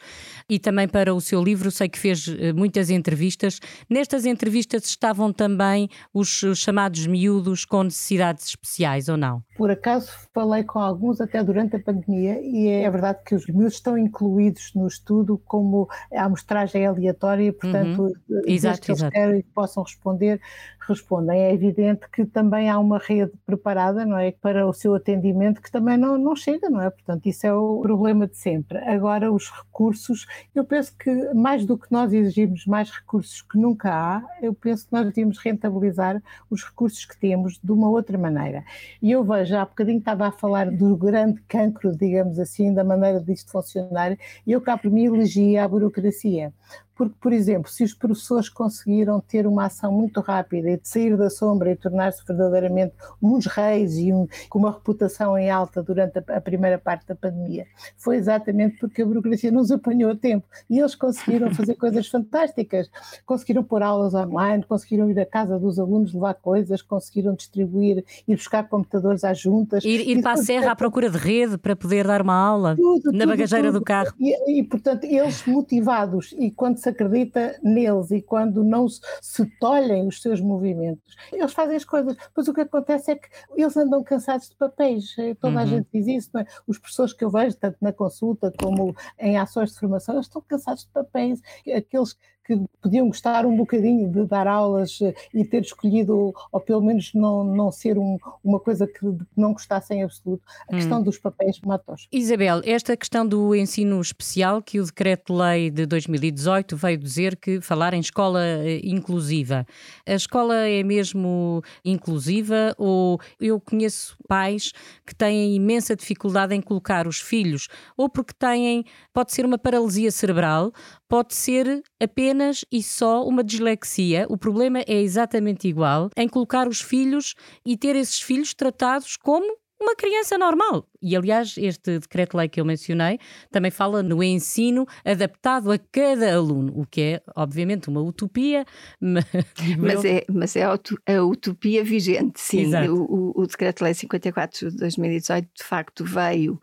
e 0.49 0.57
também 0.57 0.87
para 0.87 1.13
o 1.13 1.21
seu 1.21 1.43
livro, 1.43 1.69
sei 1.69 1.87
que 1.87 1.99
fez 1.99 2.27
eh, 2.27 2.51
muitas 2.53 2.89
entrevistas. 2.89 3.59
Nestas 3.87 4.25
entrevistas 4.25 4.85
estavam 4.85 5.31
também 5.31 5.87
os 6.11 6.43
chamados 6.55 7.05
miúdos 7.05 7.65
com 7.65 7.83
necessidades 7.83 8.47
especiais, 8.47 9.07
ou 9.09 9.15
não? 9.15 9.43
Por 9.55 9.69
acaso 9.69 10.11
falei 10.33 10.63
com 10.63 10.79
alguns 10.79 11.21
até 11.21 11.43
durante 11.43 11.75
a 11.75 11.79
pandemia 11.79 12.41
e 12.41 12.67
é 12.67 12.89
verdade 12.89 13.19
que 13.23 13.35
os 13.35 13.45
miúdos 13.45 13.75
estão 13.75 13.95
incluídos 13.95 14.71
no 14.73 14.87
estudo 14.87 15.39
como 15.45 15.87
a 16.11 16.23
amostragem 16.23 16.81
é 16.83 16.87
aleatória, 16.87 17.53
portanto, 17.53 18.01
uhum. 18.01 18.41
exato, 18.47 18.81
que 18.81 18.91
eles 18.91 19.01
exato. 19.01 19.13
querem 19.13 19.39
e 19.39 19.43
possam 19.43 19.83
responder, 19.83 20.41
respondem. 20.87 21.39
É 21.39 21.53
evidente 21.53 22.09
que 22.11 22.25
também 22.25 22.69
há 22.69 22.79
uma 22.79 22.97
rede 22.97 23.33
preparada, 23.45 24.03
não 24.03 24.17
é, 24.17 24.31
para 24.31 24.67
o 24.67 24.73
seu 24.73 24.95
atendimento 24.95 25.61
que 25.61 25.71
também 25.71 25.97
não 25.97 26.06
não, 26.07 26.17
não 26.17 26.35
chega, 26.35 26.69
não 26.69 26.81
é? 26.81 26.89
Portanto, 26.89 27.25
isso 27.25 27.45
é 27.45 27.53
o 27.53 27.81
problema 27.81 28.27
de 28.27 28.37
sempre. 28.37 28.77
Agora, 28.79 29.31
os 29.31 29.49
recursos, 29.51 30.25
eu 30.55 30.63
penso 30.63 30.95
que 30.97 31.33
mais 31.33 31.65
do 31.65 31.77
que 31.77 31.91
nós 31.91 32.13
exigimos 32.13 32.65
mais 32.65 32.89
recursos 32.89 33.41
que 33.41 33.57
nunca 33.57 33.91
há, 33.91 34.23
eu 34.41 34.53
penso 34.53 34.87
que 34.87 34.93
nós 34.93 35.05
devíamos 35.05 35.37
rentabilizar 35.37 36.21
os 36.49 36.63
recursos 36.63 37.05
que 37.05 37.17
temos 37.17 37.59
de 37.61 37.71
uma 37.71 37.89
outra 37.89 38.17
maneira. 38.17 38.63
E 39.01 39.11
eu 39.11 39.23
vejo, 39.23 39.55
há 39.55 39.65
bocadinho 39.65 39.99
estava 39.99 40.27
a 40.27 40.31
falar 40.31 40.71
do 40.71 40.95
grande 40.95 41.41
cancro, 41.47 41.95
digamos 41.95 42.39
assim, 42.39 42.73
da 42.73 42.83
maneira 42.83 43.19
disto 43.19 43.51
funcionar, 43.51 44.17
e 44.45 44.51
eu 44.51 44.61
cá 44.61 44.77
por 44.77 44.89
mim 44.89 45.05
elegia 45.05 45.63
a 45.63 45.67
burocracia. 45.67 46.53
Porque, 46.97 47.15
por 47.21 47.31
exemplo, 47.31 47.69
se 47.69 47.83
os 47.83 47.93
professores 47.93 48.49
conseguiram 48.49 49.19
ter 49.19 49.45
uma 49.45 49.65
ação 49.65 49.91
muito 49.91 50.19
rápida 50.19 50.71
e 50.71 50.77
de 50.77 50.87
sair 50.87 51.15
da 51.15 51.29
sombra 51.29 51.71
e 51.71 51.75
tornar-se 51.75 52.25
verdadeiramente 52.25 52.93
uns 53.21 53.45
reis 53.45 53.95
e 53.97 54.11
um, 54.11 54.27
com 54.49 54.59
uma 54.59 54.71
reputação 54.71 55.37
em 55.37 55.49
alta 55.49 55.83
durante 55.83 56.17
a, 56.17 56.37
a, 56.37 56.41
primeira 56.41 56.77
parte 56.77 57.05
da 57.07 57.15
pandemia, 57.15 57.67
foi 57.95 58.17
exatamente 58.17 58.77
porque 58.79 59.01
a 59.01 59.05
burocracia 59.05 59.51
nos 59.51 59.71
apanhou 59.71 60.11
a 60.11 60.15
tempo 60.15 60.47
e 60.69 60.79
eles 60.79 60.95
conseguiram 60.95 61.53
fazer 61.53 61.75
coisas 61.77 62.07
fantásticas. 62.07 62.89
Conseguiram 63.25 63.63
pôr 63.63 63.83
aulas 63.83 64.13
online, 64.13 64.63
conseguiram 64.63 65.09
ir 65.09 65.19
à 65.19 65.25
casa 65.25 65.59
dos 65.59 65.77
alunos 65.77 66.13
levar 66.13 66.33
coisas, 66.35 66.81
conseguiram 66.81 67.35
distribuir, 67.35 68.03
ir 68.27 68.35
buscar 68.35 68.67
computadores 68.67 69.23
às 69.23 69.39
juntas. 69.39 69.85
Ir, 69.85 70.09
ir 70.09 70.21
para 70.21 70.33
a 70.33 70.37
serra 70.37 70.71
à 70.71 70.75
procura 70.75 71.09
de 71.09 71.17
rede 71.17 71.57
para 71.57 71.75
poder 71.75 72.07
dar 72.07 72.21
uma 72.21 72.35
aula 72.35 72.75
tudo, 72.75 73.11
na 73.11 73.19
tudo, 73.19 73.27
bagageira 73.27 73.67
tudo. 73.67 73.79
do 73.79 73.85
carro. 73.85 74.13
E, 74.19 74.59
e, 74.59 74.63
portanto, 74.63 75.03
eles 75.03 75.45
motivados 75.45 76.33
e 76.37 76.49
quando 76.49 76.77
se 76.87 76.89
acredita 76.89 77.59
neles 77.61 78.11
e 78.11 78.21
quando 78.21 78.63
não 78.63 78.87
se 78.87 79.45
tolhem 79.59 80.07
os 80.07 80.21
seus 80.21 80.39
movimentos, 80.39 81.15
eles 81.31 81.53
fazem 81.53 81.75
as 81.75 81.83
coisas. 81.83 82.15
Pois 82.33 82.47
o 82.47 82.53
que 82.53 82.61
acontece 82.61 83.11
é 83.11 83.15
que 83.15 83.27
eles 83.55 83.75
andam 83.75 84.03
cansados 84.03 84.49
de 84.49 84.55
papéis. 84.55 85.13
Eh, 85.17 85.35
toda 85.35 85.55
uhum. 85.55 85.59
a 85.59 85.65
gente 85.65 85.87
diz 85.93 86.07
isso, 86.07 86.29
não 86.33 86.41
é? 86.41 86.45
Os 86.65 86.77
professores 86.77 87.13
que 87.13 87.23
eu 87.23 87.29
vejo, 87.29 87.57
tanto 87.57 87.77
na 87.81 87.91
consulta 87.91 88.53
como 88.57 88.95
em 89.19 89.37
ações 89.37 89.73
de 89.73 89.79
formação, 89.79 90.15
eles 90.15 90.27
estão 90.27 90.41
cansados 90.41 90.85
de 90.85 90.91
papéis. 90.91 91.41
Aqueles 91.75 92.17
que 92.47 92.57
podiam 92.81 93.07
gostar 93.07 93.45
um 93.45 93.57
bocadinho 93.57 94.09
de 94.09 94.25
dar 94.25 94.47
aulas 94.47 94.99
eh, 95.01 95.13
e 95.33 95.43
ter 95.43 95.61
escolhido, 95.61 96.33
ou 96.49 96.59
pelo 96.61 96.81
menos 96.81 97.13
não, 97.13 97.43
não 97.43 97.69
ser 97.69 97.97
um, 97.97 98.17
uma 98.41 98.59
coisa 98.59 98.87
que 98.87 99.05
não 99.35 99.51
gostassem 99.51 99.99
em 99.99 100.03
absoluto, 100.03 100.41
a 100.69 100.73
hum. 100.73 100.77
questão 100.77 101.03
dos 101.03 101.17
papéis 101.17 101.59
matos. 101.59 102.07
Isabel, 102.09 102.61
esta 102.63 102.95
questão 102.95 103.27
do 103.27 103.53
ensino 103.53 103.99
especial, 103.99 104.61
que 104.61 104.79
o 104.79 104.85
Decreto-Lei 104.85 105.69
de 105.69 105.85
2018 105.85 106.77
veio 106.77 106.97
dizer 106.97 107.35
que 107.35 107.59
falar 107.59 107.93
em 107.93 107.99
escola 107.99 108.41
eh, 108.41 108.79
inclusiva. 108.81 109.65
A 110.07 110.13
escola 110.13 110.55
é 110.55 110.81
mesmo 110.83 111.61
inclusiva 111.83 112.73
ou 112.77 113.19
eu 113.39 113.59
conheço 113.59 114.17
pais 114.27 114.71
que 115.05 115.13
têm 115.13 115.53
imensa 115.53 115.95
dificuldade 115.95 116.55
em 116.55 116.61
colocar 116.61 117.07
os 117.07 117.19
filhos, 117.19 117.67
ou 117.97 118.07
porque 118.07 118.33
têm, 118.33 118.85
pode 119.13 119.33
ser 119.33 119.45
uma 119.45 119.57
paralisia 119.57 120.11
cerebral, 120.11 120.71
pode 121.09 121.33
ser 121.33 121.81
apenas 121.99 122.63
e 122.71 122.81
só 122.81 123.25
uma 123.25 123.43
dislexia. 123.43 124.25
O 124.29 124.37
problema 124.37 124.79
é 124.79 125.01
exatamente 125.01 125.67
igual 125.67 126.09
em 126.15 126.27
colocar 126.27 126.67
os 126.67 126.81
filhos 126.81 127.35
e 127.65 127.77
ter 127.77 127.95
esses 127.95 128.21
filhos 128.21 128.53
tratados 128.53 129.17
como 129.17 129.57
uma 129.79 129.95
criança 129.95 130.37
normal. 130.37 130.87
E 131.01 131.15
aliás, 131.15 131.55
este 131.57 131.99
decreto-lei 131.99 132.49
que 132.49 132.59
eu 132.59 132.65
mencionei 132.65 133.19
também 133.51 133.71
fala 133.71 134.01
no 134.01 134.23
ensino 134.23 134.85
adaptado 135.05 135.71
a 135.71 135.77
cada 135.77 136.33
aluno, 136.33 136.73
o 136.75 136.85
que 136.85 137.01
é, 137.01 137.21
obviamente, 137.35 137.87
uma 137.87 138.01
utopia. 138.01 138.65
Mas, 139.77 140.03
é, 140.03 140.25
mas 140.29 140.55
é 140.55 140.63
a 140.63 141.23
utopia 141.23 141.83
vigente, 141.83 142.39
sim. 142.39 142.73
O, 142.87 143.03
o, 143.03 143.41
o 143.41 143.47
decreto-lei 143.47 143.93
54 143.93 144.71
de 144.71 144.77
2018, 144.77 145.47
de 145.55 145.63
facto, 145.63 146.03
veio 146.03 146.59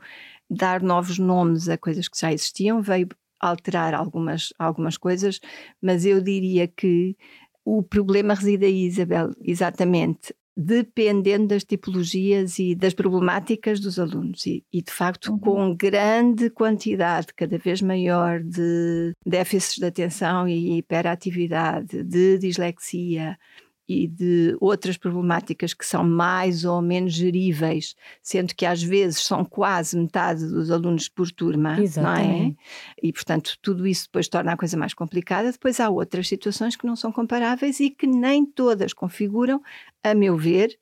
dar 0.51 0.83
novos 0.83 1.19
nomes 1.19 1.69
a 1.69 1.79
coisas 1.79 2.09
que 2.09 2.19
já 2.19 2.33
existiam, 2.33 2.83
veio 2.83 3.09
alterar 3.49 3.95
algumas, 3.95 4.53
algumas 4.59 4.97
coisas, 4.97 5.41
mas 5.81 6.05
eu 6.05 6.21
diria 6.21 6.67
que 6.69 7.17
o 7.65 7.83
problema 7.83 8.35
reside 8.35 8.67
aí, 8.67 8.87
Isabel, 8.87 9.31
exatamente 9.43 10.35
dependendo 10.57 11.49
das 11.49 11.65
tipologias 11.65 12.59
e 12.59 12.75
das 12.75 12.95
problemáticas 12.95 13.81
dos 13.81 13.99
alunos 13.99 14.47
e, 14.47 14.65
e 14.73 14.83
de 14.83 14.93
facto 14.93 15.33
uhum. 15.33 15.39
com 15.39 15.75
grande 15.75 16.49
quantidade 16.49 17.29
cada 17.35 17.59
vez 17.59 17.83
maior 17.83 18.41
de 18.41 19.13
déficits 19.27 19.79
de 19.79 19.87
atenção 19.87 20.49
e 20.49 20.79
hiperatividade, 20.79 22.05
de 22.05 22.39
dislexia, 22.39 23.37
e 23.89 24.09
de 24.09 24.57
outras 24.61 24.97
problemáticas 24.97 25.75
que 25.75 25.85
são 25.85 26.03
mais 26.05 26.65
ou 26.65 26.81
menos 26.81 27.13
geríveis, 27.13 27.95
sendo 28.23 28.55
que 28.55 28.65
às 28.65 28.83
vezes 28.83 29.21
são 29.21 29.45
quase 29.45 29.97
metade 29.97 30.47
dos 30.47 30.71
alunos 30.71 31.09
por 31.09 31.31
turma, 31.31 31.81
Exatamente. 31.81 32.29
não 32.29 32.47
é? 32.47 32.55
E 33.03 33.13
portanto 33.13 33.59
tudo 33.61 33.87
isso 33.87 34.07
depois 34.07 34.27
torna 34.29 34.53
a 34.53 34.57
coisa 34.57 34.77
mais 34.77 34.95
complicada. 34.95 35.53
Depois 35.53 35.81
há 35.81 35.91
outras 35.91 36.27
situações 36.29 36.77
que 36.77 36.87
não 36.87 36.97
são 36.97 37.13
comparáveis 37.13 37.79
e 37.81 37.91
que 37.91 38.07
nem 38.07 38.47
todas 38.47 38.93
configuram, 38.93 39.63
a 40.03 40.15
meu 40.15 40.37
ver, 40.37 40.79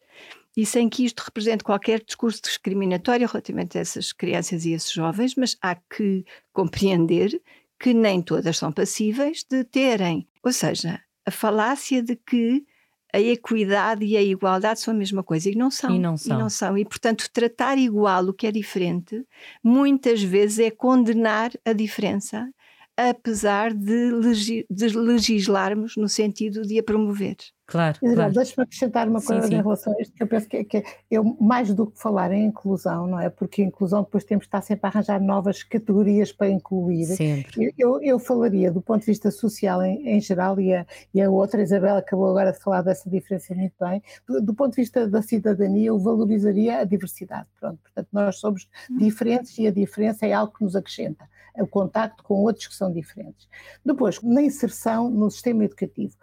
e 0.57 0.67
sem 0.67 0.89
que 0.89 1.05
isto 1.05 1.21
represente 1.21 1.65
qualquer 1.65 2.03
discurso 2.05 2.43
discriminatório 2.43 3.27
relativamente 3.27 3.79
a 3.79 3.81
essas 3.81 4.13
crianças 4.13 4.65
e 4.65 4.73
esses 4.73 4.93
jovens, 4.93 5.35
mas 5.35 5.57
há 5.61 5.75
que 5.75 6.25
compreender 6.53 7.41
que 7.81 7.93
nem 7.93 8.23
todas 8.23 8.59
são 8.59 8.71
passíveis 8.71 9.45
de 9.49 9.65
terem, 9.65 10.29
ou 10.43 10.53
seja, 10.53 11.01
a 11.27 11.31
falácia 11.31 12.03
de 12.03 12.15
que 12.15 12.65
a 13.13 13.21
equidade 13.21 14.05
e 14.05 14.17
a 14.17 14.23
igualdade 14.23 14.81
são 14.81 14.95
a 14.95 14.97
mesma 14.97 15.23
coisa 15.23 15.51
e 15.51 15.55
não 15.55 15.71
são. 15.71 15.95
E 15.95 15.99
não 15.99 16.17
são. 16.17 16.37
E, 16.37 16.43
não 16.43 16.49
são. 16.51 16.79
e 16.79 16.85
portanto, 16.85 17.29
tratar 17.33 17.77
igual 17.77 18.25
o 18.25 18.33
que 18.33 18.47
é 18.47 18.53
diferente 18.53 19.25
muitas 19.63 20.23
vezes 20.23 20.59
é 20.59 20.71
condenar 20.71 21.51
a 21.65 21.73
diferença 21.73 22.49
apesar 22.97 23.73
de, 23.73 24.67
de 24.69 24.89
legislarmos 24.89 25.97
no 25.97 26.09
sentido 26.09 26.63
de 26.63 26.79
a 26.79 26.83
promover. 26.83 27.37
Claro. 27.73 27.99
claro. 27.99 28.33
Deixa-me 28.35 28.65
acrescentar 28.65 29.09
uma 29.09 29.23
coisa 29.23 29.43
sim, 29.45 29.49
sim. 29.49 29.55
em 29.55 29.63
relação 29.63 29.95
a 29.95 30.03
isto, 30.03 30.15
que 30.15 30.23
eu 30.23 30.27
penso 30.27 30.47
que, 30.47 30.57
é, 30.59 30.65
que 30.65 30.77
é, 30.77 30.85
eu, 31.11 31.25
mais 31.41 31.73
do 31.73 31.87
que 31.87 31.99
falar 31.99 32.31
em 32.31 32.45
inclusão, 32.45 33.07
não 33.07 33.19
é? 33.19 33.31
Porque 33.31 33.63
inclusão 33.63 34.03
depois 34.03 34.25
temos 34.25 34.45
que 34.45 34.49
estar 34.49 34.61
sempre 34.61 34.87
a 34.87 34.89
arranjar 34.91 35.19
novas 35.23 35.63
categorias 35.63 36.31
para 36.31 36.51
incluir. 36.51 37.07
Sempre. 37.07 37.73
Eu, 37.79 37.99
eu 38.03 38.19
falaria 38.19 38.71
do 38.71 38.83
ponto 38.83 39.01
de 39.01 39.07
vista 39.07 39.31
social 39.31 39.83
em, 39.83 40.07
em 40.07 40.21
geral, 40.21 40.61
e 40.61 40.75
a, 40.75 40.85
e 41.15 41.23
a 41.23 41.31
outra, 41.31 41.63
Isabel, 41.63 41.97
acabou 41.97 42.29
agora 42.29 42.53
de 42.53 42.61
falar 42.61 42.83
dessa 42.83 43.09
diferença 43.09 43.55
muito 43.55 43.75
bem. 43.81 44.03
Do, 44.29 44.43
do, 44.43 44.55
ponto 44.55 44.75
de 44.75 44.83
vista 44.83 45.09
da 45.09 45.23
cidadania, 45.23 45.89
eu 45.89 45.99
valorizaria 45.99 46.81
a 46.81 46.85
diversidade. 46.85 47.47
Pronto, 47.59 47.79
portanto, 47.83 48.09
nós 48.13 48.39
somos 48.39 48.69
hum. 48.91 48.99
diferentes 48.99 49.57
e 49.57 49.67
a 49.67 49.71
diferença 49.71 50.27
é 50.27 50.35
algo 50.35 50.53
que 50.53 50.63
nos 50.63 50.77
acrescenta 50.77 51.33
o 51.61 51.67
contacto 51.67 52.23
com 52.23 52.43
outros 52.43 52.67
que 52.67 52.75
são 52.75 52.91
diferentes. 52.93 53.49
Depois, 53.85 54.23
na 54.23 54.41
inserção 54.41 55.11
no 55.11 55.31
sistema 55.31 55.65
educativo. 55.65 56.15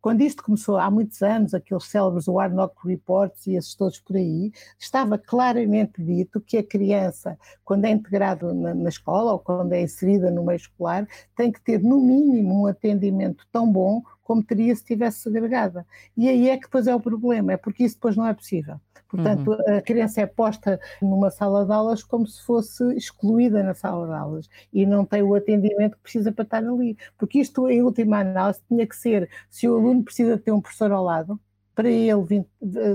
Quando 0.00 0.20
isto 0.20 0.44
começou 0.44 0.76
há 0.76 0.88
muitos 0.90 1.22
anos, 1.22 1.54
aqueles 1.54 1.84
célebres 1.84 2.28
Warnock 2.28 2.76
Reports 2.86 3.46
e 3.48 3.56
esses 3.56 3.74
todos 3.74 3.98
por 3.98 4.16
aí, 4.16 4.52
estava 4.78 5.18
claramente 5.18 6.00
dito 6.00 6.40
que 6.40 6.56
a 6.56 6.62
criança, 6.62 7.36
quando 7.64 7.84
é 7.84 7.90
integrada 7.90 8.54
na, 8.54 8.74
na, 8.74 8.88
escola 8.88 9.32
ou 9.32 9.40
quando 9.40 9.72
é 9.72 9.82
inserida 9.82 10.30
no 10.30 10.44
meio 10.44 10.56
escolar, 10.56 11.06
tem 11.34 11.50
que 11.50 11.60
ter 11.60 11.82
no 11.82 12.00
mínimo 12.00 12.62
um 12.62 12.66
atendimento 12.66 13.44
tão 13.50 13.70
bom 13.70 14.02
como 14.28 14.44
teria 14.44 14.74
se 14.76 14.82
estivesse 14.82 15.20
segregada. 15.20 15.86
E 16.14 16.28
aí 16.28 16.50
é 16.50 16.56
que 16.58 16.64
depois 16.64 16.86
é 16.86 16.94
o 16.94 17.00
problema, 17.00 17.54
é 17.54 17.56
porque 17.56 17.82
isso 17.82 17.94
depois 17.94 18.14
não 18.14 18.26
é 18.26 18.34
possível. 18.34 18.78
Portanto, 19.08 19.52
uhum. 19.52 19.78
a 19.78 19.80
criança 19.80 20.20
é 20.20 20.26
posta 20.26 20.78
numa 21.00 21.30
sala 21.30 21.64
de 21.64 21.72
aulas 21.72 22.02
como 22.02 22.26
se 22.26 22.44
fosse 22.44 22.84
excluída 22.94 23.62
na 23.62 23.72
sala 23.72 24.06
de 24.06 24.12
aulas 24.12 24.50
e 24.70 24.84
não 24.84 25.02
tem 25.02 25.22
o 25.22 25.34
atendimento 25.34 25.96
que 25.96 26.02
precisa 26.02 26.30
para 26.30 26.44
estar 26.44 26.62
ali. 26.62 26.94
Porque 27.16 27.40
isto, 27.40 27.70
em 27.70 27.82
última 27.82 28.20
análise, 28.20 28.60
tinha 28.68 28.86
que 28.86 28.94
ser, 28.94 29.30
se 29.48 29.66
o 29.66 29.76
aluno 29.78 30.04
precisa 30.04 30.36
ter 30.36 30.52
um 30.52 30.60
professor 30.60 30.92
ao 30.92 31.02
lado, 31.02 31.40
para 31.74 31.88
ele 31.88 32.22
20, 32.22 32.46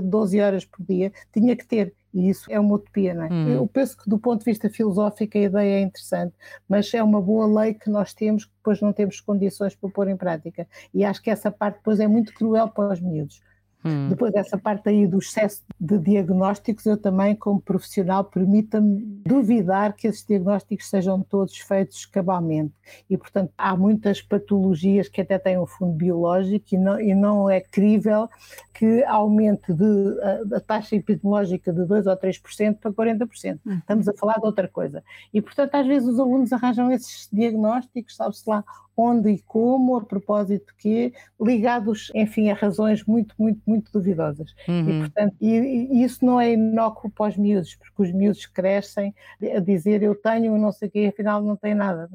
12 0.04 0.40
horas 0.40 0.64
por 0.64 0.84
dia, 0.86 1.12
tinha 1.32 1.56
que 1.56 1.66
ter. 1.66 1.92
E 2.14 2.28
isso 2.28 2.50
é 2.50 2.60
uma 2.60 2.76
utopia, 2.76 3.12
não 3.12 3.24
é? 3.24 3.28
Hum. 3.32 3.48
Eu 3.48 3.66
penso 3.66 3.96
que 3.96 4.08
do 4.08 4.18
ponto 4.18 4.38
de 4.38 4.44
vista 4.44 4.70
filosófico 4.70 5.36
a 5.36 5.40
ideia 5.40 5.80
é 5.80 5.82
interessante, 5.82 6.32
mas 6.68 6.94
é 6.94 7.02
uma 7.02 7.20
boa 7.20 7.62
lei 7.62 7.74
que 7.74 7.90
nós 7.90 8.14
temos 8.14 8.44
que 8.44 8.52
depois 8.56 8.80
não 8.80 8.92
temos 8.92 9.20
condições 9.20 9.74
para 9.74 9.90
pôr 9.90 10.08
em 10.08 10.16
prática. 10.16 10.66
E 10.94 11.04
acho 11.04 11.20
que 11.20 11.30
essa 11.30 11.50
parte 11.50 11.76
depois 11.78 11.98
é 11.98 12.06
muito 12.06 12.32
cruel 12.32 12.68
para 12.68 12.92
os 12.92 13.00
miúdos. 13.00 13.42
Hum. 13.84 14.08
Depois 14.08 14.32
dessa 14.32 14.56
parte 14.56 14.88
aí 14.88 15.06
do 15.06 15.18
excesso 15.18 15.62
de 15.78 15.98
diagnósticos, 15.98 16.86
eu 16.86 16.96
também, 16.96 17.36
como 17.36 17.60
profissional, 17.60 18.24
permita-me 18.24 19.00
duvidar 19.26 19.94
que 19.94 20.06
esses 20.06 20.24
diagnósticos 20.24 20.88
sejam 20.88 21.20
todos 21.20 21.58
feitos 21.58 22.06
cabalmente. 22.06 22.72
E, 23.10 23.18
portanto, 23.18 23.52
há 23.58 23.76
muitas 23.76 24.22
patologias 24.22 25.08
que 25.08 25.20
até 25.20 25.38
têm 25.38 25.58
um 25.58 25.66
fundo 25.66 25.92
biológico 25.92 26.74
e 26.74 26.78
não, 26.78 27.00
e 27.00 27.14
não 27.14 27.50
é 27.50 27.60
crível 27.60 28.28
que 28.72 29.04
aumente 29.04 29.72
de, 29.72 30.20
a, 30.20 30.56
a, 30.56 30.60
taxa 30.60 30.96
epidemiológica 30.96 31.72
de 31.72 31.84
2 31.84 32.06
ou 32.06 32.16
3% 32.16 32.78
para 32.78 32.90
40%. 32.90 33.60
Hum. 33.66 33.78
Estamos 33.78 34.08
a 34.08 34.14
falar 34.14 34.38
de 34.38 34.46
outra 34.46 34.66
coisa. 34.66 35.04
E, 35.32 35.42
portanto, 35.42 35.74
às 35.74 35.86
vezes 35.86 36.08
os 36.08 36.18
alunos 36.18 36.52
arranjam 36.52 36.90
esses 36.90 37.28
diagnósticos, 37.30 38.16
sabe-se 38.16 38.48
lá 38.48 38.64
onde 38.96 39.30
e 39.30 39.38
como, 39.40 39.96
a 39.96 40.04
propósito 40.04 40.66
de 40.66 40.74
quê, 40.76 41.12
ligados, 41.40 42.10
enfim, 42.14 42.50
a 42.50 42.54
razões 42.54 43.04
muito, 43.04 43.34
muito, 43.38 43.60
muito 43.66 43.90
duvidosas. 43.92 44.54
Uhum. 44.68 44.88
E, 44.88 44.98
portanto, 45.00 45.36
e, 45.40 45.48
e 45.48 46.02
isso 46.04 46.24
não 46.24 46.40
é 46.40 46.52
inócuo 46.52 47.10
para 47.10 47.30
os 47.30 47.36
miúdos, 47.36 47.74
porque 47.76 48.02
os 48.02 48.12
miúdos 48.12 48.46
crescem 48.46 49.14
a 49.54 49.60
dizer 49.60 50.02
eu 50.02 50.14
tenho 50.14 50.56
não 50.56 50.72
sei 50.72 50.88
o 50.88 50.90
quê, 50.90 51.10
afinal 51.12 51.42
não 51.42 51.56
tem 51.56 51.74
nada. 51.74 52.08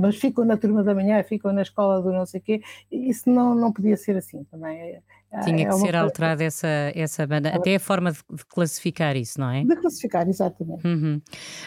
Mas 0.00 0.16
ficam 0.16 0.44
na 0.44 0.56
turma 0.56 0.82
da 0.82 0.94
manhã, 0.94 1.22
ficam 1.22 1.52
na 1.52 1.62
escola 1.62 2.02
do 2.02 2.12
não 2.12 2.26
sei 2.26 2.40
o 2.40 2.42
quê. 2.42 2.62
Isso 2.90 3.30
não, 3.30 3.54
não 3.54 3.72
podia 3.72 3.96
ser 3.96 4.16
assim 4.16 4.44
também. 4.44 5.00
Tinha 5.44 5.66
é 5.66 5.68
que 5.68 5.74
ser 5.74 5.94
alterada 5.94 6.42
essa, 6.42 6.68
essa 6.94 7.26
banda, 7.26 7.50
até 7.50 7.76
a 7.76 7.80
forma 7.80 8.12
de, 8.12 8.18
de, 8.30 8.44
classificar 8.46 9.16
isso, 9.16 9.40
não 9.40 9.50
é? 9.50 9.64
De 9.64 9.76
classificar, 9.76 10.28
exatamente. 10.28 10.86
Uhum. 10.86 11.20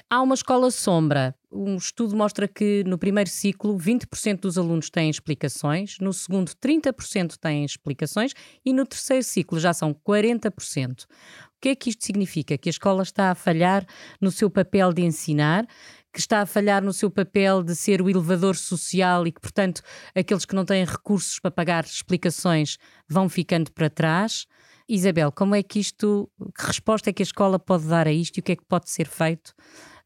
Há 0.10 0.22
uma 0.22 0.36
escola 0.36 0.72
sombra. 0.72 1.36
Um 1.52 1.78
estudo 1.78 2.16
mostra 2.16 2.48
que 2.48 2.84
no 2.86 2.98
primeiro 2.98 3.30
ciclo 3.30 3.78
20% 3.78 4.42
dos 4.42 4.58
alunos 4.58 4.90
têm 4.90 5.10
explicações, 5.10 5.98
no 6.00 6.14
segundo 6.14 6.52
30% 6.52 7.38
têm 7.38 7.66
explicações 7.66 8.34
e 8.64 8.72
no 8.72 8.86
terceiro 8.86 9.24
ciclo 9.24 9.60
já 9.60 9.74
são 9.74 9.94
40%. 9.94 11.06
O 11.60 11.62
que 11.62 11.70
é 11.70 11.76
que 11.76 11.90
isto 11.90 12.06
significa? 12.06 12.58
Que 12.58 12.70
a 12.70 12.72
escola 12.72 13.04
está 13.04 13.32
a 13.32 13.36
falhar 13.36 13.86
no 14.22 14.32
seu 14.32 14.50
papel 14.50 14.94
de 14.94 15.04
ensinar 15.04 15.68
que 16.12 16.20
está 16.20 16.42
a 16.42 16.46
falhar 16.46 16.84
no 16.84 16.92
seu 16.92 17.10
papel 17.10 17.64
de 17.64 17.76
ser 17.76 18.02
o 18.02 18.10
elevador 18.10 18.56
social 18.56 19.28
e 19.28 19.32
que, 19.32 19.40
portanto, 19.40 19.82
aqueles 20.16 20.46
que 20.46 20.56
não 20.56 20.66
têm 20.66 20.84
recursos 20.84 21.40
para 21.40 21.52
pagar 21.52 21.84
explicações 21.86 22.78
vão 23.08 23.30
ficando 23.30 23.72
para 23.72 23.90
trás. 23.90 24.46
Isabel, 24.88 25.32
como 25.32 25.54
é 25.54 25.62
que 25.62 25.80
isto, 25.80 26.30
que 26.58 26.66
resposta 26.66 27.12
é 27.12 27.14
que 27.14 27.22
a 27.22 27.26
escola 27.26 27.60
pode 27.60 27.88
dar 27.88 28.08
a 28.08 28.12
isto 28.12 28.38
e 28.38 28.40
o 28.40 28.44
que 28.44 28.54
é 28.54 28.56
que 28.56 28.66
pode 28.66 28.90
ser 28.90 29.08
feito 29.08 29.54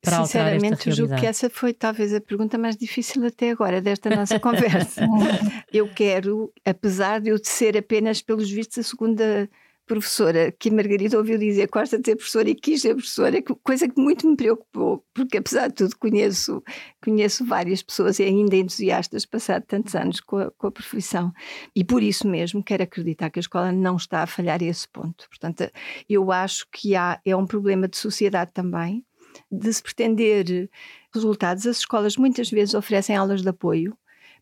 para 0.02 0.18
realidade? 0.26 0.92
julgo 0.92 1.16
que 1.16 1.26
essa 1.26 1.50
foi 1.50 1.74
talvez 1.74 2.14
a 2.14 2.20
pergunta 2.20 2.58
mais 2.58 2.76
difícil 2.76 3.26
até 3.26 3.52
agora 3.52 3.82
desta 3.82 4.10
nossa 4.10 4.38
conversa. 4.38 5.08
eu 5.72 5.88
quero, 5.88 6.52
apesar 6.66 7.22
de 7.22 7.30
eu 7.30 7.38
ser 7.42 7.78
apenas, 7.78 8.22
pelos 8.22 8.52
vistos, 8.52 8.80
a 8.80 8.84
segunda 8.84 9.50
professora 9.86 10.52
que 10.52 10.72
Margarida 10.72 11.18
ouviu 11.18 11.38
dizer 11.38 11.68
gosta 11.72 11.98
de 12.00 12.06
ser 12.06 12.16
professora 12.16 12.50
e 12.50 12.56
quis 12.56 12.82
ser 12.82 12.96
professora, 12.96 13.42
coisa 13.62 13.88
que 13.88 14.00
muito 14.00 14.28
me 14.28 14.36
preocupou, 14.36 15.06
porque 15.14 15.38
apesar 15.38 15.68
de 15.68 15.76
tudo 15.76 15.98
conheço, 15.98 16.64
conheço 17.04 17.46
várias 17.46 17.84
pessoas 17.84 18.20
e 18.20 18.24
ainda 18.24 18.56
entusiastas 18.56 19.26
passado 19.26 19.64
tantos 19.68 19.94
anos 19.96 20.20
com 20.20 20.38
a, 20.38 20.52
com 20.52 20.68
a 20.68 20.72
profissão 20.72 21.34
e 21.76 21.84
por 21.84 22.02
isso 22.02 22.28
mesmo 22.28 22.64
quero 22.64 22.84
acreditar 22.84 23.30
que 23.30 23.40
a 23.40 23.42
escola 23.42 23.72
não 23.72 23.98
está 23.98 24.24
a 24.24 24.28
falhar 24.28 24.62
a 24.62 24.66
esse 24.66 24.88
ponto. 24.88 25.28
Portanto, 25.30 25.70
eu 26.10 26.32
acho 26.32 26.68
que 26.72 26.96
há, 26.96 27.20
é 27.26 27.36
um 27.36 27.46
problema 27.46 27.88
de 27.88 27.98
sociedade 27.98 28.52
também, 28.54 29.06
de 29.52 29.74
se 29.74 29.82
pretender 29.82 30.70
resultados. 31.14 31.66
As 31.68 31.78
escolas 31.78 32.18
muitas 32.18 32.50
vezes 32.50 32.74
oferecem 32.74 33.16
aulas 33.16 33.42
de 33.42 33.50
apoio 33.50 33.98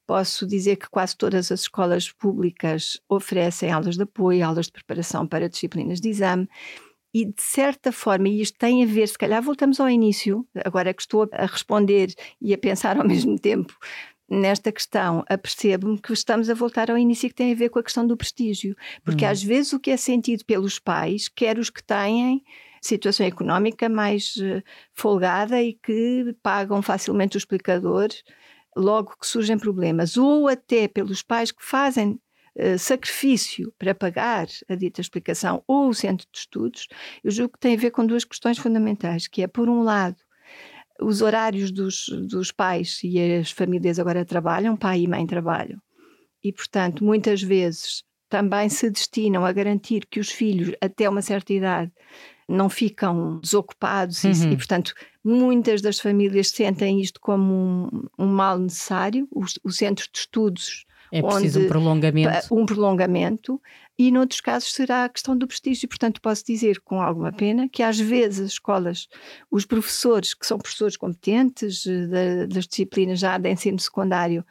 Posso 0.08 0.46
dizer 0.46 0.76
que 0.76 0.90
quase 0.90 1.16
todas 1.16 1.52
as 1.52 1.62
escolas 1.62 2.12
públicas 2.12 3.00
oferecem 3.08 3.72
aulas 3.72 3.96
de 3.96 4.04
apoio, 4.04 4.46
aulas 4.46 4.66
de 4.66 4.74
preparação 4.74 5.26
para 5.26 5.50
disciplinas 5.50 6.02
de 6.02 6.10
exame. 6.10 6.50
E 7.14 7.26
de 7.26 7.42
certa 7.42 7.92
forma, 7.92 8.30
e 8.30 8.42
isto 8.42 8.58
tem 8.58 8.84
a 8.84 8.86
ver, 8.86 9.08
se 9.08 9.18
calhar 9.18 9.42
voltamos 9.42 9.80
ao 9.80 9.90
início, 9.90 10.48
agora 10.64 10.94
que 10.94 11.02
estou 11.02 11.28
a 11.34 11.46
responder 11.46 12.14
e 12.42 12.54
a 12.54 12.58
pensar 12.58 12.98
ao 12.98 13.04
mesmo 13.08 13.38
tempo 13.38 13.78
nesta 14.30 14.72
questão, 14.72 15.26
apercebo-me 15.28 16.00
que 16.00 16.14
estamos 16.14 16.50
a 16.50 16.54
voltar 16.54 16.90
ao 16.90 16.98
início 16.98 17.28
que 17.28 17.36
tem 17.36 17.52
a 17.52 17.56
ver 17.56 17.70
com 17.70 17.80
a 17.80 17.84
questão 17.84 18.08
do 18.08 18.16
prestígio. 18.16 18.76
Porque 19.04 19.26
hum. 19.26 19.30
às 19.30 19.44
vezes 19.44 19.74
o 19.74 19.80
que 19.80 19.92
é 19.92 19.98
sentido 19.98 20.46
pelos 20.46 20.80
pais, 20.80 21.28
quer 21.28 21.60
os 21.60 21.70
que 21.70 21.84
têm 21.84 22.42
situação 22.82 23.26
económica 23.26 23.88
mais 23.90 24.36
uh, 24.38 24.64
folgada 24.94 25.62
e 25.62 25.74
que 25.74 26.36
pagam 26.42 26.82
facilmente 26.82 27.36
o 27.36 27.40
explicador, 27.40 28.08
logo 28.76 29.16
que 29.20 29.28
surgem 29.28 29.58
problemas, 29.58 30.18
ou 30.18 30.48
até 30.48 30.88
pelos 30.88 31.22
pais 31.22 31.52
que 31.52 31.64
fazem 31.64 32.20
uh, 32.56 32.78
sacrifício 32.78 33.74
para 33.78 33.94
pagar 33.96 34.48
a 34.70 34.76
dita 34.76 35.02
explicação 35.02 35.64
ou 35.68 35.90
o 35.90 35.94
centro 35.94 36.28
de 36.32 36.40
estudos, 36.40 36.88
eu 37.24 37.32
julgo 37.32 37.54
que 37.54 37.60
tem 37.60 37.76
a 37.76 37.80
ver 37.80 37.92
com 37.92 38.06
duas 38.06 38.24
questões 38.24 38.58
fundamentais, 38.58 39.28
que 39.28 39.42
é, 39.44 39.48
por 39.48 39.70
um 39.70 39.84
lado, 39.84 40.18
os 41.02 41.22
horários 41.22 41.72
dos, 41.72 42.08
dos 42.30 42.52
pais 42.52 43.00
e 43.04 43.20
as 43.20 43.52
famílias 43.52 44.00
agora 44.00 44.24
trabalham, 44.24 44.78
pai 44.78 45.02
e 45.02 45.08
mãe 45.08 45.26
trabalham, 45.26 45.82
e, 46.44 46.52
portanto, 46.52 47.04
muitas 47.04 47.42
vezes 47.42 48.04
também 48.30 48.70
se 48.70 48.90
destinam 48.90 49.46
a 49.46 49.52
garantir 49.52 50.06
que 50.10 50.20
os 50.20 50.32
filhos, 50.32 50.74
até 50.80 51.10
uma 51.10 51.22
certa 51.22 51.52
idade, 51.52 51.92
não 52.52 52.70
ficam 52.70 53.40
desocupados 53.40 54.24
uhum. 54.24 54.32
e, 54.32 54.54
e, 54.54 54.58
portanto, 54.58 54.94
muitas 55.24 55.82
das 55.82 56.00
famílias 56.00 56.50
sentem 56.50 57.02
isto 57.02 57.20
como 57.20 57.54
um, 57.54 58.26
um 58.26 58.28
mal 58.28 58.58
necessário. 58.58 59.28
Os, 59.32 59.60
os 59.64 59.78
centros 59.78 60.10
de 60.12 60.20
estudos 60.20 60.86
é 61.12 61.22
preciso 61.22 61.60
onde, 61.60 61.66
um 61.66 61.70
prolongamento. 61.70 62.56
Um 62.56 62.66
prolongamento, 62.66 63.62
e 63.98 64.12
noutros 64.12 64.40
casos 64.40 64.74
será 64.74 65.04
a 65.06 65.10
questão 65.10 65.38
do 65.38 65.46
prestígio. 65.46 65.88
Portanto, 65.88 66.22
posso 66.22 66.46
dizer 66.46 66.80
com 66.80 67.02
alguma 67.02 67.32
pena 67.32 67.68
que 67.68 67.84
às 67.84 68.00
vezes 68.00 68.40
as 68.40 68.52
escolas, 68.54 69.08
os 69.50 69.66
professores, 69.66 70.34
que 70.34 70.48
são 70.48 70.58
professores 70.58 70.96
competentes 70.96 71.86
eh, 71.86 72.48
das 72.48 72.66
disciplinas 72.66 73.20
já 73.20 73.38
de 73.38 73.50
ensino 73.50 73.80
secundário 73.80 74.46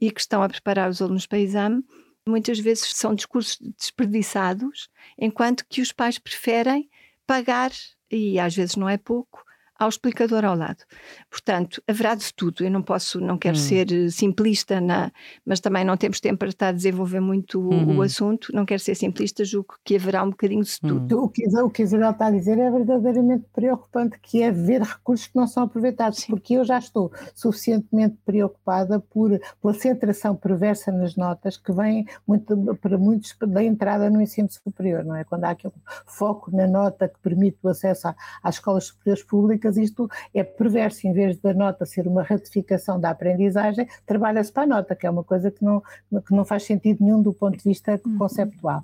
e 0.00 0.10
que 0.10 0.20
estão 0.20 0.42
a 0.42 0.48
preparar 0.48 0.88
os 0.88 1.02
alunos 1.02 1.26
para 1.26 1.38
exame, 1.38 1.84
muitas 2.26 2.58
vezes 2.58 2.94
são 2.94 3.14
discursos 3.14 3.58
desperdiçados, 3.78 4.88
enquanto 5.18 5.64
que 5.68 5.80
os 5.80 5.92
pais 5.92 6.18
preferem 6.18 6.88
pagar, 7.28 7.70
e 8.10 8.40
às 8.40 8.56
vezes 8.56 8.76
não 8.76 8.88
é 8.88 8.98
pouco, 8.98 9.44
ao 9.78 9.88
explicador 9.88 10.44
ao 10.44 10.56
lado. 10.56 10.84
Portanto, 11.30 11.80
haverá 11.86 12.14
de 12.14 12.34
tudo. 12.34 12.64
Eu 12.64 12.70
não 12.70 12.82
posso, 12.82 13.20
não 13.20 13.38
quero 13.38 13.56
hum. 13.56 13.60
ser 13.60 13.92
eh, 13.92 14.10
simplista, 14.10 14.80
na, 14.80 15.12
mas 15.46 15.60
também 15.60 15.84
não 15.84 15.96
temos 15.96 16.20
tempo 16.20 16.38
para 16.38 16.48
estar 16.48 16.68
a 16.68 16.72
desenvolver 16.72 17.20
muito 17.20 17.60
uhum. 17.60 17.98
o 17.98 18.02
assunto. 18.02 18.52
Não 18.52 18.66
quero 18.66 18.80
ser 18.80 18.94
simplista, 18.96 19.44
julgo 19.44 19.76
que 19.84 19.96
haverá 19.96 20.22
um 20.24 20.30
bocadinho 20.30 20.64
de 20.64 20.80
tudo. 20.80 21.20
Hum. 21.20 21.24
O, 21.24 21.28
que, 21.28 21.46
o 21.46 21.70
que 21.70 21.82
Isabel 21.82 22.10
está 22.10 22.26
a 22.26 22.30
dizer 22.30 22.58
é 22.58 22.70
verdadeiramente 22.70 23.44
preocupante, 23.52 24.18
que 24.20 24.42
é 24.42 24.50
ver 24.50 24.82
recursos 24.82 25.28
que 25.28 25.36
não 25.36 25.46
são 25.46 25.62
aproveitados, 25.62 26.20
Sim. 26.20 26.26
porque 26.32 26.54
eu 26.54 26.64
já 26.64 26.78
estou 26.78 27.12
suficientemente 27.34 28.16
preocupada 28.24 28.98
por, 28.98 29.38
pela 29.62 29.74
centração 29.74 30.34
perversa 30.34 30.90
nas 30.90 31.14
notas 31.14 31.56
que 31.56 31.72
vem 31.72 32.06
muito, 32.26 32.76
para 32.80 32.98
muitos 32.98 33.36
da 33.40 33.62
entrada 33.62 34.10
no 34.10 34.20
ensino 34.20 34.48
superior, 34.50 35.04
não 35.04 35.14
é? 35.14 35.24
Quando 35.24 35.44
há 35.44 35.50
aquele 35.50 35.74
foco 36.06 36.50
na 36.54 36.66
nota 36.66 37.08
que 37.08 37.18
permite 37.20 37.58
o 37.62 37.68
acesso 37.68 38.08
às 38.42 38.56
escolas 38.56 38.84
superiores 38.86 39.22
públicas, 39.22 39.67
isto 39.76 40.08
é 40.34 40.42
perverso, 40.42 41.06
em 41.06 41.12
vez 41.12 41.36
da 41.38 41.52
nota 41.52 41.84
ser 41.84 42.06
uma 42.06 42.22
ratificação 42.22 42.98
da 43.00 43.10
aprendizagem, 43.10 43.86
trabalha-se 44.06 44.52
para 44.52 44.62
a 44.62 44.66
nota, 44.66 44.94
que 44.94 45.06
é 45.06 45.10
uma 45.10 45.24
coisa 45.24 45.50
que 45.50 45.64
não, 45.64 45.82
que 46.26 46.34
não 46.34 46.44
faz 46.44 46.64
sentido 46.64 47.04
nenhum 47.04 47.22
do 47.22 47.32
ponto 47.32 47.56
de 47.56 47.64
vista 47.64 48.00
uhum. 48.04 48.18
conceptual. 48.18 48.82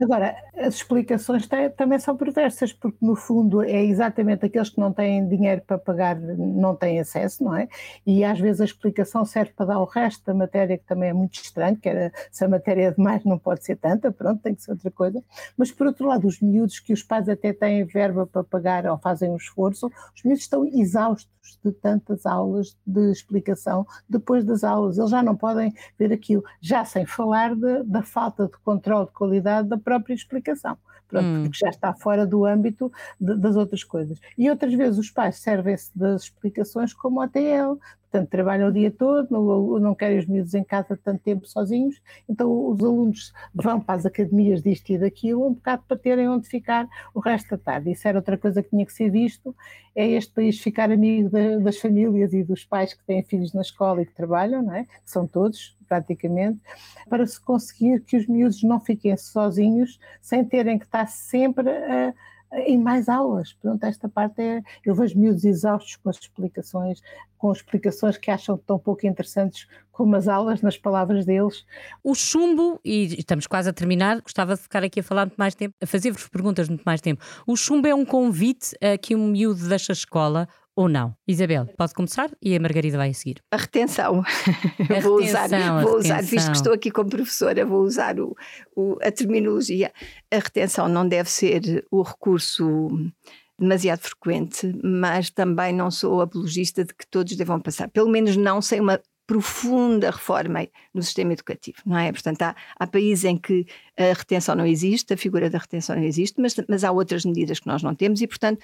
Agora, 0.00 0.34
as 0.56 0.74
explicações 0.74 1.48
também 1.76 1.98
são 1.98 2.16
perversas, 2.16 2.72
porque 2.72 2.98
no 3.00 3.14
fundo 3.14 3.62
é 3.62 3.84
exatamente 3.84 4.46
aqueles 4.46 4.70
que 4.70 4.80
não 4.80 4.92
têm 4.92 5.26
dinheiro 5.28 5.62
para 5.66 5.78
pagar, 5.78 6.16
não 6.16 6.74
têm 6.74 7.00
acesso, 7.00 7.44
não 7.44 7.56
é? 7.56 7.68
E 8.06 8.24
às 8.24 8.38
vezes 8.38 8.60
a 8.60 8.64
explicação 8.64 9.24
serve 9.24 9.52
para 9.52 9.66
dar 9.66 9.78
o 9.78 9.84
resto 9.84 10.24
da 10.24 10.34
matéria, 10.34 10.78
que 10.78 10.84
também 10.84 11.10
é 11.10 11.12
muito 11.12 11.34
estranho, 11.34 11.76
que 11.76 11.88
era, 11.88 12.12
se 12.30 12.44
a 12.44 12.48
matéria 12.48 12.88
é 12.88 12.90
demais 12.90 13.24
não 13.24 13.38
pode 13.38 13.64
ser 13.64 13.76
tanta, 13.76 14.10
pronto, 14.10 14.42
tem 14.42 14.54
que 14.54 14.62
ser 14.62 14.72
outra 14.72 14.90
coisa. 14.90 15.22
Mas 15.56 15.70
por 15.70 15.86
outro 15.86 16.06
lado, 16.06 16.26
os 16.26 16.40
miúdos 16.40 16.80
que 16.80 16.92
os 16.92 17.02
pais 17.02 17.28
até 17.28 17.52
têm 17.52 17.84
verba 17.84 18.26
para 18.26 18.44
pagar 18.44 18.86
ou 18.86 18.98
fazem 18.98 19.30
um 19.30 19.36
esforço, 19.36 19.90
os 20.14 20.23
miúdos 20.24 20.42
estão 20.42 20.64
exaustos 20.66 21.58
de 21.64 21.72
tantas 21.72 22.24
aulas 22.26 22.76
de 22.86 23.10
explicação 23.10 23.86
depois 24.08 24.44
das 24.44 24.64
aulas. 24.64 24.98
Eles 24.98 25.10
já 25.10 25.22
não 25.22 25.36
podem 25.36 25.72
ver 25.98 26.12
aquilo, 26.12 26.42
já 26.60 26.84
sem 26.84 27.04
falar 27.06 27.54
de, 27.54 27.82
da 27.84 28.02
falta 28.02 28.46
de 28.46 28.56
controle 28.58 29.06
de 29.06 29.12
qualidade 29.12 29.68
da 29.68 29.78
própria 29.78 30.14
explicação. 30.14 30.76
Pronto, 31.06 31.26
hum. 31.26 31.42
porque 31.44 31.58
já 31.58 31.68
está 31.68 31.92
fora 31.92 32.26
do 32.26 32.44
âmbito 32.44 32.90
de, 33.20 33.36
das 33.36 33.56
outras 33.56 33.84
coisas. 33.84 34.18
E 34.36 34.48
outras 34.48 34.74
vezes 34.74 34.98
os 34.98 35.10
pais 35.10 35.36
servem-se 35.36 35.90
das 35.96 36.24
explicações 36.24 36.92
como 36.92 37.22
OTL, 37.22 37.78
portanto 38.14 38.30
trabalham 38.30 38.68
o 38.68 38.72
dia 38.72 38.92
todo, 38.92 39.28
não, 39.28 39.80
não 39.80 39.94
querem 39.94 40.18
os 40.18 40.26
miúdos 40.26 40.54
em 40.54 40.62
casa 40.62 40.96
tanto 40.96 41.20
tempo 41.20 41.48
sozinhos, 41.48 42.00
então 42.28 42.68
os 42.68 42.80
alunos 42.80 43.32
vão 43.52 43.80
para 43.80 43.96
as 43.96 44.06
academias 44.06 44.62
disto 44.62 44.90
e 44.90 44.98
daquilo 44.98 45.48
um 45.48 45.54
bocado 45.54 45.82
para 45.88 45.96
terem 45.96 46.28
onde 46.28 46.46
ficar 46.48 46.88
o 47.12 47.18
resto 47.18 47.50
da 47.50 47.58
tarde. 47.58 47.90
Isso 47.90 48.06
era 48.06 48.18
outra 48.18 48.38
coisa 48.38 48.62
que 48.62 48.70
tinha 48.70 48.86
que 48.86 48.92
ser 48.92 49.10
visto, 49.10 49.54
é 49.96 50.06
este 50.06 50.32
país 50.32 50.60
ficar 50.60 50.92
amigo 50.92 51.28
das 51.60 51.78
famílias 51.78 52.32
e 52.32 52.44
dos 52.44 52.64
pais 52.64 52.94
que 52.94 53.02
têm 53.04 53.22
filhos 53.24 53.52
na 53.52 53.62
escola 53.62 54.02
e 54.02 54.06
que 54.06 54.14
trabalham, 54.14 54.62
não 54.62 54.74
é? 54.74 54.84
que 54.84 55.10
são 55.10 55.26
todos, 55.26 55.76
praticamente, 55.88 56.60
para 57.08 57.26
se 57.26 57.40
conseguir 57.40 58.00
que 58.00 58.16
os 58.16 58.28
miúdos 58.28 58.62
não 58.62 58.78
fiquem 58.78 59.16
sozinhos, 59.16 59.98
sem 60.22 60.44
terem 60.44 60.78
que 60.78 60.84
estar 60.84 61.08
sempre 61.08 61.68
a 61.68 62.14
em 62.66 62.78
mais 62.78 63.08
aulas. 63.08 63.52
Pronto, 63.52 63.84
esta 63.84 64.08
parte 64.08 64.40
é. 64.40 64.62
Eu 64.84 64.94
vejo 64.94 65.18
miúdos 65.18 65.44
exaustos 65.44 65.96
com 65.96 66.08
as 66.08 66.18
explicações, 66.18 67.00
com 67.36 67.52
explicações 67.52 68.16
que 68.16 68.30
acham 68.30 68.56
tão 68.56 68.78
pouco 68.78 69.06
interessantes 69.06 69.66
como 69.92 70.16
as 70.16 70.26
aulas, 70.26 70.60
nas 70.60 70.76
palavras 70.76 71.24
deles. 71.24 71.64
O 72.02 72.14
chumbo, 72.14 72.80
e 72.84 73.14
estamos 73.18 73.46
quase 73.46 73.68
a 73.68 73.72
terminar, 73.72 74.20
gostava 74.20 74.54
de 74.54 74.60
ficar 74.62 74.82
aqui 74.82 75.00
a 75.00 75.02
falar 75.02 75.26
muito 75.26 75.36
mais 75.36 75.54
tempo, 75.54 75.74
a 75.80 75.86
fazer-vos 75.86 76.26
perguntas 76.28 76.68
muito 76.68 76.82
mais 76.82 77.00
tempo. 77.00 77.22
O 77.46 77.56
chumbo 77.56 77.86
é 77.86 77.94
um 77.94 78.04
convite 78.04 78.76
a 78.82 78.98
que 78.98 79.14
um 79.14 79.28
miúdo 79.28 79.68
deixe 79.68 79.92
a 79.92 79.94
escola 79.94 80.48
ou 80.76 80.88
não? 80.88 81.14
Isabel, 81.26 81.66
pode 81.76 81.94
começar 81.94 82.30
e 82.42 82.54
a 82.54 82.60
Margarida 82.60 82.96
vai 82.96 83.10
a 83.10 83.14
seguir. 83.14 83.42
A 83.50 83.56
retenção. 83.56 84.22
A 84.90 85.00
vou 85.00 85.18
retenção, 85.18 85.44
usar, 85.46 85.82
vou 85.82 85.96
usar, 85.98 86.22
visto 86.22 86.50
que 86.50 86.56
estou 86.56 86.72
aqui 86.72 86.90
como 86.90 87.08
professora, 87.08 87.64
vou 87.64 87.82
usar 87.82 88.18
o, 88.20 88.36
o, 88.76 88.96
a 89.02 89.10
terminologia. 89.10 89.92
A 90.30 90.36
retenção 90.36 90.88
não 90.88 91.06
deve 91.06 91.30
ser 91.30 91.84
o 91.90 92.02
recurso 92.02 92.90
demasiado 93.58 94.00
frequente, 94.00 94.72
mas 94.82 95.30
também 95.30 95.72
não 95.72 95.90
sou 95.90 96.20
apologista 96.20 96.84
de 96.84 96.92
que 96.92 97.06
todos 97.06 97.36
devam 97.36 97.60
passar, 97.60 97.88
pelo 97.88 98.08
menos 98.08 98.36
não 98.36 98.60
sem 98.60 98.80
uma 98.80 99.00
profunda 99.26 100.10
reforma 100.10 100.68
no 100.92 101.02
sistema 101.02 101.32
educativo, 101.32 101.78
não 101.86 101.96
é? 101.98 102.12
Portanto, 102.12 102.42
há, 102.42 102.54
há, 102.78 102.86
países 102.86 103.24
em 103.24 103.36
que 103.36 103.66
a 103.96 104.12
retenção 104.12 104.54
não 104.54 104.66
existe, 104.66 105.14
a 105.14 105.16
figura 105.16 105.48
da 105.48 105.58
retenção 105.58 105.96
não 105.96 106.02
existe, 106.02 106.40
mas, 106.40 106.54
mas 106.68 106.84
há 106.84 106.92
outras 106.92 107.24
medidas 107.24 107.58
que 107.58 107.66
nós 107.66 107.82
não 107.82 107.94
temos 107.94 108.20
e, 108.20 108.26
portanto, 108.26 108.60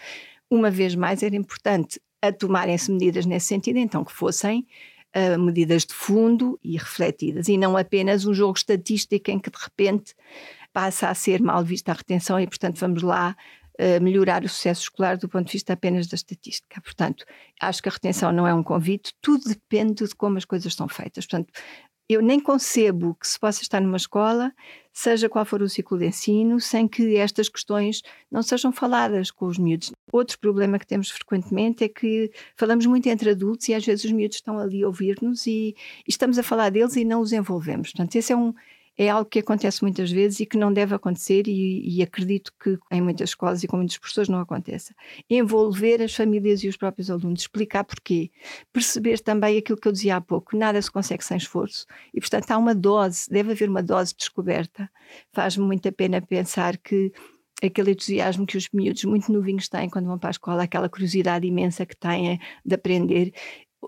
uma 0.50 0.70
vez 0.70 0.94
mais, 0.94 1.22
era 1.22 1.34
importante 1.34 2.00
a 2.20 2.32
tomarem-se 2.32 2.90
medidas 2.90 3.24
nesse 3.24 3.46
sentido, 3.46 3.78
então 3.78 4.04
que 4.04 4.12
fossem 4.12 4.66
uh, 5.16 5.38
medidas 5.38 5.86
de 5.86 5.94
fundo 5.94 6.58
e 6.62 6.76
refletidas, 6.76 7.48
e 7.48 7.56
não 7.56 7.76
apenas 7.76 8.26
um 8.26 8.34
jogo 8.34 8.58
estatístico 8.58 9.30
em 9.30 9.38
que 9.38 9.50
de 9.50 9.58
repente 9.58 10.14
passa 10.72 11.08
a 11.08 11.14
ser 11.14 11.40
mal 11.40 11.64
vista 11.64 11.92
a 11.92 11.94
retenção 11.94 12.38
e, 12.38 12.46
portanto, 12.46 12.78
vamos 12.78 13.02
lá 13.02 13.36
melhorar 14.00 14.44
o 14.44 14.48
sucesso 14.48 14.82
escolar 14.82 15.16
do 15.16 15.28
ponto 15.28 15.46
de 15.46 15.52
vista 15.52 15.72
apenas 15.72 16.06
da 16.06 16.14
estatística. 16.14 16.80
Portanto, 16.80 17.24
acho 17.60 17.82
que 17.82 17.88
a 17.88 17.92
retenção 17.92 18.32
não 18.32 18.46
é 18.46 18.54
um 18.54 18.62
convite, 18.62 19.14
tudo 19.20 19.48
depende 19.48 20.06
de 20.06 20.14
como 20.14 20.36
as 20.36 20.44
coisas 20.44 20.74
são 20.74 20.88
feitas. 20.88 21.26
Portanto, 21.26 21.52
eu 22.10 22.20
nem 22.20 22.40
concebo 22.40 23.14
que 23.14 23.28
se 23.28 23.38
possa 23.38 23.62
estar 23.62 23.80
numa 23.80 23.96
escola, 23.96 24.52
seja 24.92 25.28
qual 25.28 25.44
for 25.44 25.62
o 25.62 25.68
ciclo 25.68 25.96
de 25.96 26.06
ensino, 26.06 26.58
sem 26.58 26.88
que 26.88 27.16
estas 27.16 27.48
questões 27.48 28.02
não 28.28 28.42
sejam 28.42 28.72
faladas 28.72 29.30
com 29.30 29.46
os 29.46 29.56
miúdos. 29.56 29.92
Outro 30.12 30.36
problema 30.40 30.76
que 30.76 30.86
temos 30.88 31.08
frequentemente 31.08 31.84
é 31.84 31.88
que 31.88 32.32
falamos 32.56 32.84
muito 32.84 33.08
entre 33.08 33.30
adultos 33.30 33.68
e 33.68 33.74
às 33.74 33.86
vezes 33.86 34.06
os 34.06 34.10
miúdos 34.10 34.38
estão 34.38 34.58
ali 34.58 34.82
a 34.82 34.88
ouvir-nos 34.88 35.46
e, 35.46 35.76
e 36.04 36.08
estamos 36.08 36.36
a 36.36 36.42
falar 36.42 36.70
deles 36.70 36.96
e 36.96 37.04
não 37.04 37.20
os 37.20 37.32
envolvemos. 37.32 37.92
Portanto, 37.92 38.16
esse 38.16 38.32
é 38.32 38.36
um, 38.36 38.52
é 39.00 39.08
algo 39.08 39.30
que 39.30 39.38
acontece 39.38 39.80
muitas 39.80 40.12
vezes 40.12 40.40
e 40.40 40.46
que 40.46 40.58
não 40.58 40.70
deve 40.70 40.94
acontecer, 40.94 41.48
e, 41.48 41.96
e, 41.96 42.02
acredito 42.02 42.52
que 42.62 42.78
em 42.92 43.00
muitas 43.00 43.30
escolas 43.30 43.62
e 43.62 43.66
com 43.66 43.78
muitas 43.78 43.96
pessoas 43.96 44.28
não 44.28 44.38
aconteça. 44.38 44.94
Envolver 45.30 46.02
as 46.02 46.14
famílias 46.14 46.62
e 46.62 46.68
os 46.68 46.76
próprios 46.76 47.10
alunos, 47.10 47.40
explicar 47.40 47.82
porquê, 47.82 48.30
perceber 48.70 49.18
também 49.20 49.56
aquilo 49.56 49.80
que 49.80 49.88
eu 49.88 49.92
dizia 49.92 50.16
há 50.16 50.20
pouco: 50.20 50.54
nada 50.54 50.82
se 50.82 50.90
consegue 50.90 51.24
sem 51.24 51.38
esforço, 51.38 51.86
e 52.12 52.20
portanto 52.20 52.50
há 52.50 52.58
uma 52.58 52.74
dose, 52.74 53.26
deve 53.30 53.52
haver 53.52 53.70
uma 53.70 53.82
dose 53.82 54.10
de 54.12 54.18
descoberta. 54.18 54.90
Faz-me 55.32 55.64
muita 55.64 55.90
pena 55.90 56.20
pensar 56.20 56.76
que 56.76 57.10
aquele 57.64 57.92
entusiasmo 57.92 58.44
que 58.44 58.58
os 58.58 58.68
miúdos 58.70 59.04
muito 59.04 59.32
novinhos 59.32 59.66
têm 59.66 59.88
quando 59.88 60.08
vão 60.08 60.18
para 60.18 60.28
a 60.28 60.32
escola, 60.32 60.64
aquela 60.64 60.90
curiosidade 60.90 61.46
imensa 61.46 61.86
que 61.86 61.96
têm 61.96 62.38
de 62.62 62.74
aprender, 62.74 63.32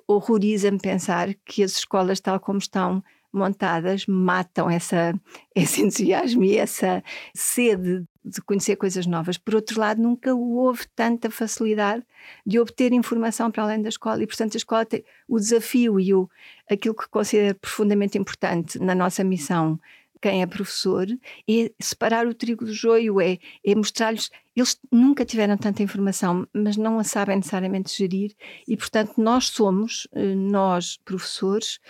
horroriza-me 0.09 0.79
pensar 0.79 1.35
que 1.45 1.63
as 1.63 1.73
escolas, 1.73 2.19
tal 2.19 2.41
como 2.41 2.59
estão, 2.59 3.05
montadas 3.33 4.07
matam 4.07 4.69
essa, 4.69 5.15
esse 5.55 5.83
entusiasmo 5.83 6.45
e 6.45 6.57
essa 6.57 7.03
sede 7.35 8.05
de 8.25 8.41
conhecer 8.43 8.77
coisas 8.77 9.07
novas. 9.07 9.37
Por 9.37 9.55
outro 9.55 9.81
lado, 9.81 10.01
nunca 10.01 10.35
houve 10.35 10.87
tanta 10.95 11.31
facilidade 11.31 12.05
de 12.47 12.61
obter 12.61 12.93
informação 12.93 13.51
para 13.51 13.65
além 13.65 13.83
da 13.83 13.89
escola 13.89 14.23
e, 14.23 14.27
portanto, 14.27 14.55
a 14.55 14.59
escola 14.59 14.85
tem 14.85 15.05
o 15.27 15.39
desafio 15.39 15.99
e 15.99 16.15
o, 16.15 16.31
aquilo 16.71 16.95
que 16.95 17.09
considero 17.09 17.59
profundamente 17.59 18.17
importante 18.17 18.79
na 18.79 18.95
nossa 18.95 19.25
missão 19.25 19.79
quem 20.23 20.41
é 20.41 20.47
professor, 20.47 21.07
é 21.51 21.73
separar 21.81 22.29
o 22.29 22.33
trigo 22.33 22.65
do 22.65 22.73
joio, 22.73 23.21
é, 23.21 23.39
é 23.67 23.75
mostrar-lhes. 23.75 24.31
Eles 24.55 24.79
nunca 24.91 25.25
tiveram 25.25 25.57
tanta 25.57 25.83
informação, 25.83 26.47
mas 26.55 26.77
não 26.77 26.99
a 26.99 27.05
sabem 27.05 27.37
necessariamente 27.37 27.97
gerir, 27.97 28.33
e 28.69 28.77
portanto, 28.77 29.15
nós 29.17 29.49
somos, 29.49 30.07
eh, 30.13 30.35
nós 30.37 30.97
professores, 31.05 31.81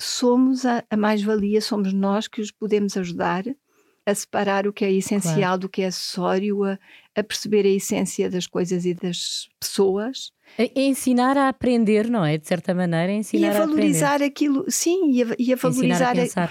somos 0.00 0.64
a, 0.64 0.84
a 0.88 0.96
mais-valia, 0.96 1.60
somos 1.60 1.92
nós 1.92 2.26
que 2.26 2.40
os 2.40 2.50
podemos 2.50 2.96
ajudar 2.96 3.44
a 4.06 4.14
separar 4.14 4.66
o 4.66 4.72
que 4.72 4.84
é 4.84 4.90
essencial 4.90 5.36
claro. 5.36 5.60
do 5.60 5.68
que 5.68 5.82
é 5.82 5.86
acessório, 5.86 6.64
a, 6.64 6.78
a 7.14 7.22
perceber 7.22 7.66
a 7.66 7.68
essência 7.68 8.30
das 8.30 8.46
coisas 8.46 8.84
e 8.86 8.94
das 8.94 9.48
pessoas 9.60 10.32
a 10.58 10.80
ensinar 10.80 11.36
a 11.36 11.48
aprender, 11.48 12.10
não 12.10 12.24
é? 12.24 12.36
De 12.36 12.46
certa 12.46 12.74
maneira, 12.74 13.12
ensinar 13.12 13.52
a, 13.52 13.56
a 13.56 13.66
valorizar 13.66 14.22
aquilo, 14.22 14.64
sim, 14.68 15.10
e 15.12 15.22
a, 15.22 15.26
e 15.38 15.52
a 15.52 15.56
valorizar. 15.56 16.16
Ensinar 16.16 16.48
a 16.48 16.48
pensar. 16.48 16.50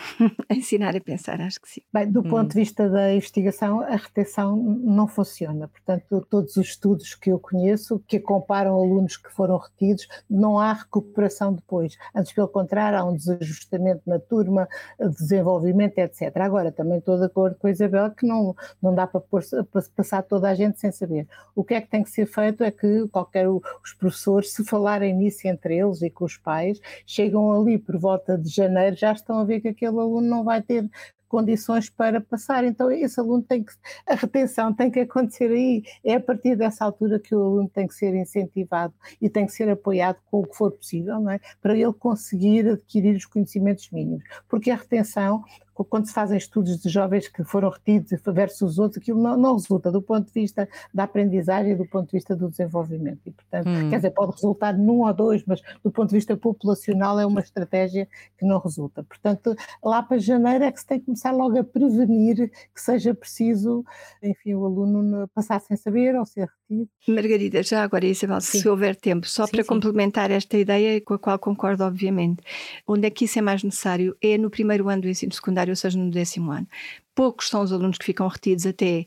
A, 0.49 0.53
ensinar 0.55 0.95
a 0.95 1.01
pensar, 1.01 1.41
acho 1.41 1.61
que 1.61 1.69
sim. 1.69 1.81
Bem, 1.93 2.11
do 2.11 2.21
hum. 2.21 2.29
ponto 2.29 2.49
de 2.49 2.55
vista 2.55 2.89
da 2.89 3.13
investigação, 3.13 3.81
a 3.81 3.95
retenção 3.95 4.55
não 4.57 5.07
funciona. 5.07 5.67
Portanto, 5.67 6.25
todos 6.29 6.55
os 6.57 6.67
estudos 6.67 7.15
que 7.15 7.31
eu 7.31 7.39
conheço 7.39 8.01
que 8.07 8.19
comparam 8.19 8.75
alunos 8.75 9.17
que 9.17 9.31
foram 9.31 9.57
retidos, 9.57 10.07
não 10.29 10.59
há 10.59 10.73
recuperação 10.73 11.53
depois. 11.53 11.97
Antes, 12.15 12.33
pelo 12.33 12.47
contrário, 12.47 12.97
há 12.97 13.03
um 13.03 13.15
desajustamento 13.15 14.01
na 14.07 14.19
turma, 14.19 14.67
desenvolvimento, 14.99 15.97
etc. 15.97 16.35
Agora, 16.37 16.71
também 16.71 16.99
estou 16.99 17.17
de 17.17 17.25
acordo 17.25 17.55
com 17.57 17.67
a 17.67 17.71
Isabel 17.71 18.11
que 18.11 18.25
não, 18.25 18.55
não 18.81 18.93
dá 18.93 19.05
para, 19.05 19.21
pôr, 19.21 19.43
para 19.71 19.83
passar 19.95 20.23
toda 20.23 20.49
a 20.49 20.55
gente 20.55 20.79
sem 20.79 20.91
saber. 20.91 21.27
O 21.55 21.63
que 21.63 21.73
é 21.73 21.81
que 21.81 21.89
tem 21.89 22.03
que 22.03 22.09
ser 22.09 22.25
feito 22.25 22.63
é 22.63 22.71
que 22.71 23.07
qualquer 23.09 23.47
os 23.89 23.93
professores, 23.93 24.53
se 24.53 24.63
falarem 24.63 25.15
nisso 25.15 25.47
entre 25.47 25.77
eles 25.77 26.01
e 26.01 26.09
com 26.09 26.25
os 26.25 26.37
pais, 26.37 26.79
chegam 27.05 27.51
ali 27.51 27.77
por 27.77 27.97
volta 27.97 28.37
de 28.37 28.49
janeiro, 28.49 28.95
já 28.95 29.11
estão 29.11 29.39
a 29.39 29.43
ver 29.43 29.61
que 29.61 29.69
aquele 29.69 29.97
aluno 29.97 30.27
não 30.27 30.43
vai 30.43 30.61
ter 30.61 30.89
condições 31.27 31.89
para 31.89 32.19
passar. 32.19 32.65
Então, 32.65 32.91
esse 32.91 33.19
aluno 33.19 33.43
tem 33.43 33.63
que, 33.63 33.71
a 34.05 34.15
retenção 34.15 34.73
tem 34.73 34.89
que 34.89 34.99
acontecer 34.99 35.51
aí. 35.51 35.83
É 36.03 36.15
a 36.15 36.19
partir 36.19 36.55
dessa 36.55 36.83
altura 36.83 37.19
que 37.19 37.35
o 37.35 37.39
aluno 37.39 37.69
tem 37.69 37.87
que 37.87 37.93
ser 37.93 38.15
incentivado 38.15 38.93
e 39.21 39.29
tem 39.29 39.45
que 39.45 39.51
ser 39.51 39.69
apoiado 39.69 40.17
com 40.29 40.39
o 40.39 40.47
que 40.47 40.57
for 40.57 40.71
possível, 40.71 41.19
não 41.19 41.31
é? 41.31 41.39
Para 41.61 41.77
ele 41.77 41.93
conseguir 41.93 42.67
adquirir 42.67 43.15
os 43.15 43.25
conhecimentos 43.25 43.89
mínimos. 43.91 44.23
Porque 44.49 44.71
a 44.71 44.75
retenção 44.75 45.43
quando 45.85 46.07
se 46.07 46.13
fazem 46.13 46.37
estudos 46.37 46.77
de 46.77 46.89
jovens 46.89 47.27
que 47.27 47.43
foram 47.43 47.69
retidos 47.69 48.11
versus 48.33 48.79
outros, 48.79 49.01
aquilo 49.01 49.21
não, 49.21 49.37
não, 49.37 49.53
resulta 49.53 49.91
do 49.91 50.01
ponto 50.01 50.27
de 50.27 50.33
vista 50.33 50.67
da 50.93 51.03
aprendizagem 51.03 51.73
e 51.73 51.75
do 51.75 51.85
ponto 51.85 52.07
de 52.07 52.13
vista 52.13 52.35
do 52.35 52.49
desenvolvimento. 52.49 53.21
E, 53.25 53.31
portanto, 53.31 53.67
hum. 53.67 53.89
quer 53.89 53.97
dizer, 53.97 54.11
pode 54.11 54.33
resultar 54.33 54.77
num 54.77 55.05
ou 55.05 55.13
dois, 55.13 55.43
mas 55.45 55.61
do 55.83 55.91
ponto 55.91 56.09
de 56.09 56.15
vista 56.15 56.35
populacional 56.37 57.19
é 57.19 57.25
uma 57.25 57.39
estratégia 57.41 58.07
que 58.37 58.45
não 58.45 58.59
resulta. 58.59 59.03
Portanto, 59.03 59.55
lá 59.83 60.03
para 60.03 60.17
janeiro 60.17 60.63
é 60.63 60.71
que 60.71 60.79
se 60.79 60.85
tem 60.85 60.99
que 60.99 61.05
começar 61.05 61.31
logo 61.31 61.57
a 61.57 61.63
prevenir 61.63 62.51
que 62.73 62.81
seja 62.81 63.13
preciso, 63.13 63.83
enfim, 64.21 64.53
o 64.53 64.65
aluno 64.65 65.27
passar 65.33 65.59
sem 65.61 65.77
saber 65.77 66.15
ou 66.15 66.25
ser 66.25 66.49
retido. 66.69 66.89
Margarida, 67.07 67.63
já 67.63 67.83
agora, 67.83 68.05
Isabel, 68.05 68.41
sim. 68.41 68.59
se 68.59 68.69
houver 68.69 68.95
tempo, 68.95 69.27
só 69.27 69.45
sim, 69.45 69.51
para 69.51 69.63
sim. 69.63 69.67
complementar 69.67 70.31
esta 70.31 70.57
ideia 70.57 71.01
com 71.01 71.13
a 71.13 71.19
qual 71.19 71.39
concordo, 71.39 71.83
obviamente, 71.83 72.41
onde 72.87 73.07
é 73.07 73.09
que 73.09 73.25
isso 73.25 73.39
é 73.39 73.41
mais 73.41 73.63
necessário 73.63 74.15
é 74.21 74.37
no 74.37 74.49
primeiro 74.49 74.89
ano 74.89 75.03
do 75.03 75.09
ensino 75.09 75.33
secundário 75.33 75.68
secundário, 75.69 75.71
ou 75.71 75.75
seja, 75.75 75.97
no 75.97 76.11
décimo 76.11 76.51
ano. 76.51 76.67
Poucos 77.15 77.49
são 77.49 77.61
os 77.61 77.71
alunos 77.71 77.97
que 77.97 78.05
ficam 78.05 78.27
retidos 78.27 78.65
até 78.65 79.05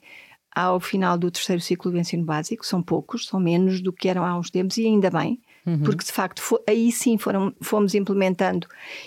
ao 0.54 0.78
final 0.78 1.16
do 1.16 1.30
terceiro 1.30 1.62
ciclo 1.62 1.90
do 1.90 1.98
ensino 1.98 2.24
básico, 2.24 2.66
são 2.66 2.82
poucos, 2.82 3.26
são 3.26 3.40
menos 3.40 3.80
do 3.80 3.92
que 3.92 4.08
eram 4.08 4.24
há 4.24 4.38
uns 4.38 4.50
tempos, 4.50 4.76
e 4.76 4.86
ainda 4.86 5.10
bem, 5.10 5.40
uhum. 5.64 5.80
porque 5.80 6.04
de 6.04 6.12
facto 6.12 6.42
foi, 6.42 6.60
aí 6.68 6.92
sim 6.92 7.16
foram, 7.16 7.54
fomos 7.62 7.94
implementando 7.94 8.66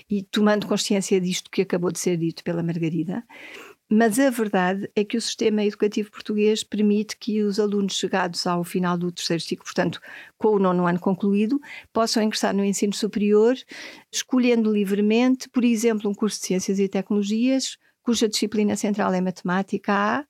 e 0.09 0.23
tomando 0.23 0.65
consciência 0.65 1.21
disto 1.21 1.51
que 1.51 1.61
acabou 1.61 1.91
de 1.91 1.99
ser 1.99 2.17
dito 2.17 2.43
pela 2.43 2.63
Margarida. 2.63 3.23
Mas 3.89 4.17
a 4.17 4.31
verdade 4.31 4.89
é 4.95 5.03
que 5.03 5.15
o 5.15 5.21
sistema 5.21 5.63
educativo 5.63 6.09
português 6.09 6.63
permite 6.63 7.15
que 7.17 7.43
os 7.43 7.59
alunos 7.59 7.95
chegados 7.95 8.47
ao 8.47 8.63
final 8.63 8.97
do 8.97 9.11
terceiro 9.11 9.43
ciclo, 9.43 9.63
portanto, 9.63 10.01
com 10.37 10.49
o 10.49 10.59
nono 10.59 10.87
ano 10.87 10.99
concluído, 10.99 11.61
possam 11.93 12.23
ingressar 12.23 12.55
no 12.55 12.65
ensino 12.65 12.93
superior, 12.93 13.55
escolhendo 14.11 14.73
livremente, 14.73 15.47
por 15.49 15.63
exemplo, 15.63 16.09
um 16.09 16.15
curso 16.15 16.39
de 16.39 16.47
Ciências 16.47 16.79
e 16.79 16.87
Tecnologias, 16.87 17.77
cuja 18.01 18.27
disciplina 18.27 18.75
central 18.75 19.13
é 19.13 19.21
Matemática 19.21 19.93
A, 19.93 20.25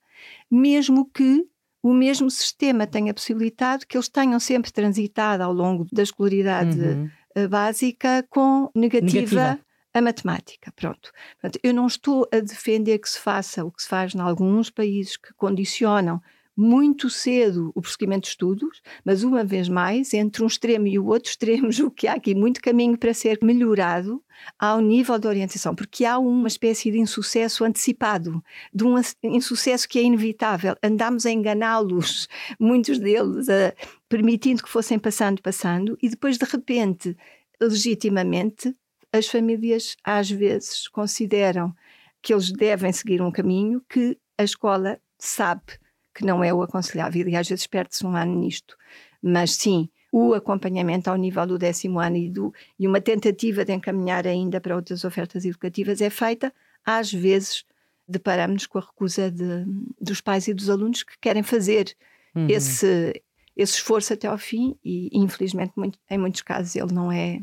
mesmo 0.51 1.10
que 1.10 1.45
o 1.82 1.93
mesmo 1.93 2.30
sistema 2.30 2.86
tenha 2.86 3.14
possibilitado 3.14 3.86
que 3.88 3.95
eles 3.95 4.10
tenham 4.10 4.39
sempre 4.39 4.72
transitado 4.72 5.41
ao 5.41 5.53
longo 5.53 5.86
da 5.93 6.03
escolaridade 6.03 6.80
uhum. 6.80 7.10
básica 7.47 8.26
com 8.30 8.70
negativa, 8.76 9.20
negativa 9.22 9.64
a 9.96 10.02
matemática. 10.02 10.72
Pronto. 10.76 11.12
Portanto, 11.39 11.60
eu 11.64 11.74
não 11.74 11.88
estou 11.88 12.28
a 12.32 12.39
defender 12.39 13.00
que 13.00 13.10
se 13.10 13.18
faça 13.18 13.64
o 13.64 13.72
que 13.72 13.82
se 13.82 13.88
faz 13.88 14.14
em 14.14 14.20
alguns 14.20 14.70
países 14.70 15.16
que 15.16 15.34
condicionam 15.34 16.22
muito 16.58 17.10
cedo 17.10 17.72
o 17.76 17.82
prosseguimento 17.82 18.24
de 18.24 18.30
estudos, 18.30 18.82
mas 19.04 19.24
uma 19.24 19.43
vez 19.43 19.68
mais, 19.68 20.14
entre 20.14 20.43
um 20.43 20.48
extremo 20.48 20.88
e 20.88 20.98
o 20.98 21.06
outro 21.06 21.30
extremo, 21.30 21.70
o 21.86 21.91
que 21.91 22.08
há 22.08 22.14
aqui 22.14 22.34
muito 22.34 22.62
caminho 22.62 22.98
para 22.98 23.14
ser 23.14 23.39
melhorado 23.41 24.24
ao 24.60 24.80
nível 24.80 25.18
da 25.18 25.30
orientação, 25.30 25.76
porque 25.76 26.06
há 26.06 26.18
uma 26.18 26.48
espécie 26.48 26.91
de 26.91 27.00
insucesso 27.00 27.64
antecipado, 27.64 28.43
de 28.74 28.84
um 28.84 28.96
insucesso 29.24 29.88
que 29.88 30.00
é 30.00 30.04
inevitável. 30.04 30.76
Andamos 30.84 31.26
a 31.26 31.32
enganá-los, 31.32 32.28
muitos 32.60 33.00
deles, 33.00 33.50
a, 33.50 33.74
permitindo 34.08 34.64
que 34.64 34.70
fossem 34.70 35.00
passando, 35.00 35.41
passando, 35.41 35.98
e 36.02 36.10
depois, 36.10 36.38
de 36.38 36.46
repente, 36.46 37.18
legitimamente, 37.62 38.74
as 39.16 39.28
famílias 39.28 39.95
às 40.03 40.30
vezes 40.30 40.88
consideram 40.88 41.74
que 42.22 42.34
eles 42.34 42.51
devem 42.51 42.91
seguir 42.91 43.22
um 43.22 43.32
caminho 43.32 43.82
que 43.88 44.18
a 44.38 44.43
escola 44.43 44.99
sabe 45.18 45.80
que 46.13 46.26
não 46.26 46.43
é 46.43 46.53
o 46.53 46.61
aconselhável 46.61 47.28
e 47.28 47.36
às 47.36 47.47
vezes 47.47 47.68
perde-se 47.68 48.05
um 48.05 48.16
ano 48.16 48.39
nisto. 48.39 48.78
Mas 49.22 49.51
sim, 49.51 49.89
o 50.11 50.34
acompanhamento 50.34 51.09
ao 51.09 51.18
nível 51.18 51.45
do 51.45 51.57
décimo 51.57 51.99
ano 51.99 52.16
e, 52.16 52.30
do, 52.30 52.53
e 52.80 52.88
uma 52.88 53.01
tentativa 53.01 53.66
de 53.66 53.74
encaminhar 53.74 54.26
ainda 54.26 54.61
para 54.61 54.76
outras 54.76 55.03
ofertas 55.03 55.43
educativas 55.43 56.01
é 56.01 56.09
feita, 56.09 56.53
às 56.86 57.11
vezes 57.11 57.66
deparamos-nos 58.07 58.68
com 58.68 58.78
a 58.78 58.82
recusa 58.82 59.30
de, 59.30 59.66
dos 59.99 60.22
pais 60.22 60.47
e 60.47 60.53
dos 60.53 60.70
alunos 60.70 61.03
que 61.03 61.18
querem 61.20 61.43
fazer 61.43 61.95
uhum. 62.36 62.47
esse, 62.49 63.22
esse 63.57 63.74
esforço 63.74 64.13
até 64.13 64.28
ao 64.28 64.38
fim 64.38 64.78
e 64.84 65.09
infelizmente 65.11 65.74
muito, 65.76 65.99
em 66.09 66.18
muitos 66.18 66.41
casos 66.41 66.76
ele 66.76 66.93
não 66.93 67.11
é 67.11 67.41